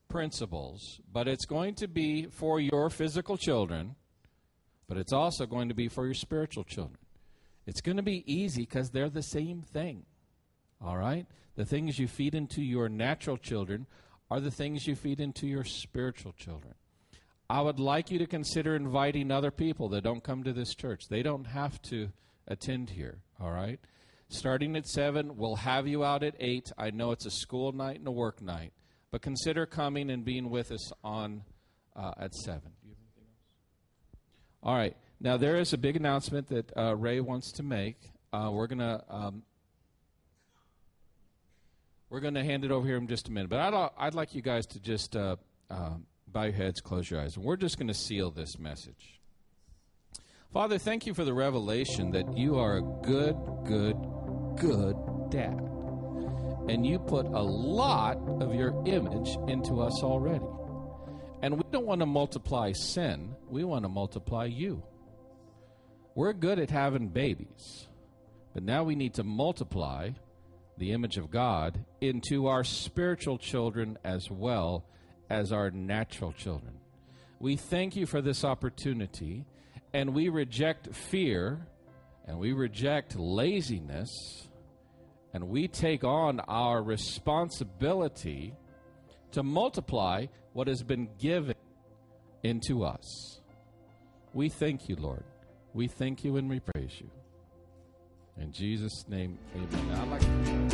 principles, 0.09 1.01
but 1.13 1.29
it's 1.29 1.47
going 1.47 1.77
to 1.77 1.89
be 1.89 2.27
for 2.27 2.61
your 2.61 2.91
physical 2.91 3.37
children, 3.37 3.95
but 4.89 4.99
it's 4.99 5.13
also 5.13 5.47
going 5.47 5.69
to 5.69 5.75
be 5.75 5.89
for 5.89 6.05
your 6.05 6.15
spiritual 6.15 6.65
children. 6.65 6.99
It's 7.67 7.81
going 7.81 7.97
to 7.97 8.03
be 8.03 8.25
easy 8.27 8.63
because 8.63 8.91
they're 8.91 9.11
the 9.11 9.23
same 9.23 9.63
thing. 9.63 10.05
All 10.87 10.97
right? 10.97 11.27
The 11.57 11.65
things 11.65 11.99
you 11.99 12.07
feed 12.07 12.35
into 12.35 12.63
your 12.63 12.89
natural 12.89 13.37
children 13.37 13.87
are 14.31 14.41
the 14.41 14.51
things 14.51 14.87
you 14.87 14.95
feed 14.95 15.21
into 15.21 15.47
your 15.47 15.65
spiritual 15.65 16.33
children. 16.33 16.75
I 17.51 17.61
would 17.61 17.81
like 17.81 18.11
you 18.11 18.19
to 18.19 18.27
consider 18.27 18.77
inviting 18.77 19.31
other 19.31 19.51
people 19.51 19.89
that 19.91 20.05
don't 20.05 20.23
come 20.23 20.45
to 20.45 20.53
this 20.53 20.75
church. 20.75 21.09
They 21.09 21.23
don't 21.23 21.45
have 21.47 21.81
to 21.83 22.11
attend 22.47 22.91
here, 22.91 23.19
all 23.41 23.51
right? 23.51 23.81
Starting 24.29 24.77
at 24.77 24.87
7, 24.87 25.37
we'll 25.37 25.57
have 25.57 25.87
you 25.87 26.05
out 26.05 26.23
at 26.23 26.35
8. 26.39 26.73
I 26.77 26.91
know 26.91 27.13
it's 27.13 27.27
a 27.27 27.31
school 27.31 27.73
night 27.73 27.99
and 27.99 28.09
a 28.09 28.13
work 28.13 28.43
night, 28.43 28.73
but 29.11 29.23
consider 29.23 29.67
coming 29.67 30.11
and 30.11 30.25
being 30.25 30.51
with 30.51 30.71
us 30.73 30.93
on 31.03 31.43
uh, 31.95 32.13
at 32.19 32.35
7. 32.35 32.61
All 34.63 34.75
right. 34.75 34.97
Now, 35.21 35.37
there 35.37 35.57
is 35.57 35.73
a 35.73 35.79
big 35.79 35.97
announcement 35.97 36.49
that 36.49 36.77
uh, 36.77 36.97
Ray 36.97 37.21
wants 37.21 37.53
to 37.53 37.63
make. 37.63 37.97
Uh, 38.33 38.51
we're 38.53 38.67
going 38.67 38.81
to. 38.81 39.03
Um, 39.09 39.43
we're 42.09 42.21
going 42.21 42.35
to 42.35 42.45
hand 42.45 42.65
it 42.65 42.71
over 42.71 42.87
here 42.87 42.97
in 42.97 43.09
just 43.09 43.29
a 43.29 43.33
minute, 43.33 43.51
but 43.51 43.61
I'd, 43.61 43.91
I'd 43.99 44.15
like 44.15 44.35
you 44.35 44.43
guys 44.43 44.67
to 44.67 44.81
just 44.81 45.17
uh, 45.17 45.37
um, 45.71 46.07
bow 46.29 46.45
your 46.45 46.53
heads, 46.53 46.81
close 46.81 47.11
your 47.11 47.21
eyes, 47.21 47.37
and 47.37 47.45
we're 47.45 47.57
just 47.57 47.79
going 47.79 47.89
to 47.89 47.95
seal 47.95 48.31
this 48.31 48.59
message. 48.59 49.21
Father, 50.53 50.79
thank 50.79 51.07
you 51.07 51.15
for 51.15 51.25
the 51.25 51.35
revelation 51.35 52.13
that 52.13 52.37
you 52.37 52.59
are 52.59 52.79
a 52.79 52.83
good, 52.83 53.37
good, 53.65 53.97
good 54.57 54.97
dad. 55.31 55.61
And 56.69 56.87
you 56.87 56.99
put 56.99 57.27
a 57.27 57.43
lot 57.43 58.17
of 58.41 58.55
your 58.55 58.83
image 58.87 59.37
into 59.49 59.81
us 59.81 60.03
already. 60.03 60.47
And 61.43 61.57
we 61.57 61.63
don't 61.71 61.87
want 61.87 62.01
to 62.01 62.07
multiply 62.07 62.73
sin, 62.73 63.35
we 63.49 63.65
want 63.65 63.85
to 63.85 63.89
multiply 63.89 64.47
you. 64.47 64.83
We're 66.15 66.33
good 66.33 66.59
at 66.59 66.71
having 66.71 67.09
babies, 67.09 67.89
but 68.55 68.63
now 68.63 68.85
we 68.85 68.95
need 68.95 69.15
to 69.15 69.25
multiply 69.25 70.11
the 70.79 70.93
image 70.93 71.17
of 71.17 71.31
God 71.31 71.85
into 72.01 72.47
our 72.47 72.65
spiritual 72.65 73.39
children 73.39 73.99
as 74.05 74.31
well 74.31 74.85
as 75.31 75.53
our 75.53 75.71
natural 75.71 76.33
children. 76.33 76.75
We 77.41 77.57
thank 77.57 77.97
you 77.97 78.07
for 78.07 78.23
this 78.23 78.45
opportunity, 78.45 79.45
and 79.93 80.15
we 80.15 80.29
reject 80.29 80.95
fear 80.95 81.67
and 82.27 82.39
we 82.39 82.53
reject 82.53 83.17
laziness 83.17 84.49
and 85.33 85.49
we 85.49 85.69
take 85.69 86.03
on 86.03 86.41
our 86.41 86.83
responsibility 86.83 88.55
to 89.33 89.43
multiply 89.43 90.27
what 90.55 90.67
has 90.67 90.83
been 90.83 91.09
given 91.19 91.55
into 92.43 92.85
us. 92.85 93.41
We 94.33 94.49
thank 94.49 94.89
you, 94.89 94.97
Lord. 94.97 95.25
We 95.75 95.89
thank 95.89 96.25
you 96.25 96.37
and 96.37 96.49
we 96.49 96.61
praise 96.61 97.01
you. 97.01 97.11
In 98.41 98.53
Jesus' 98.53 99.05
name, 99.09 99.39
amen. 99.55 100.66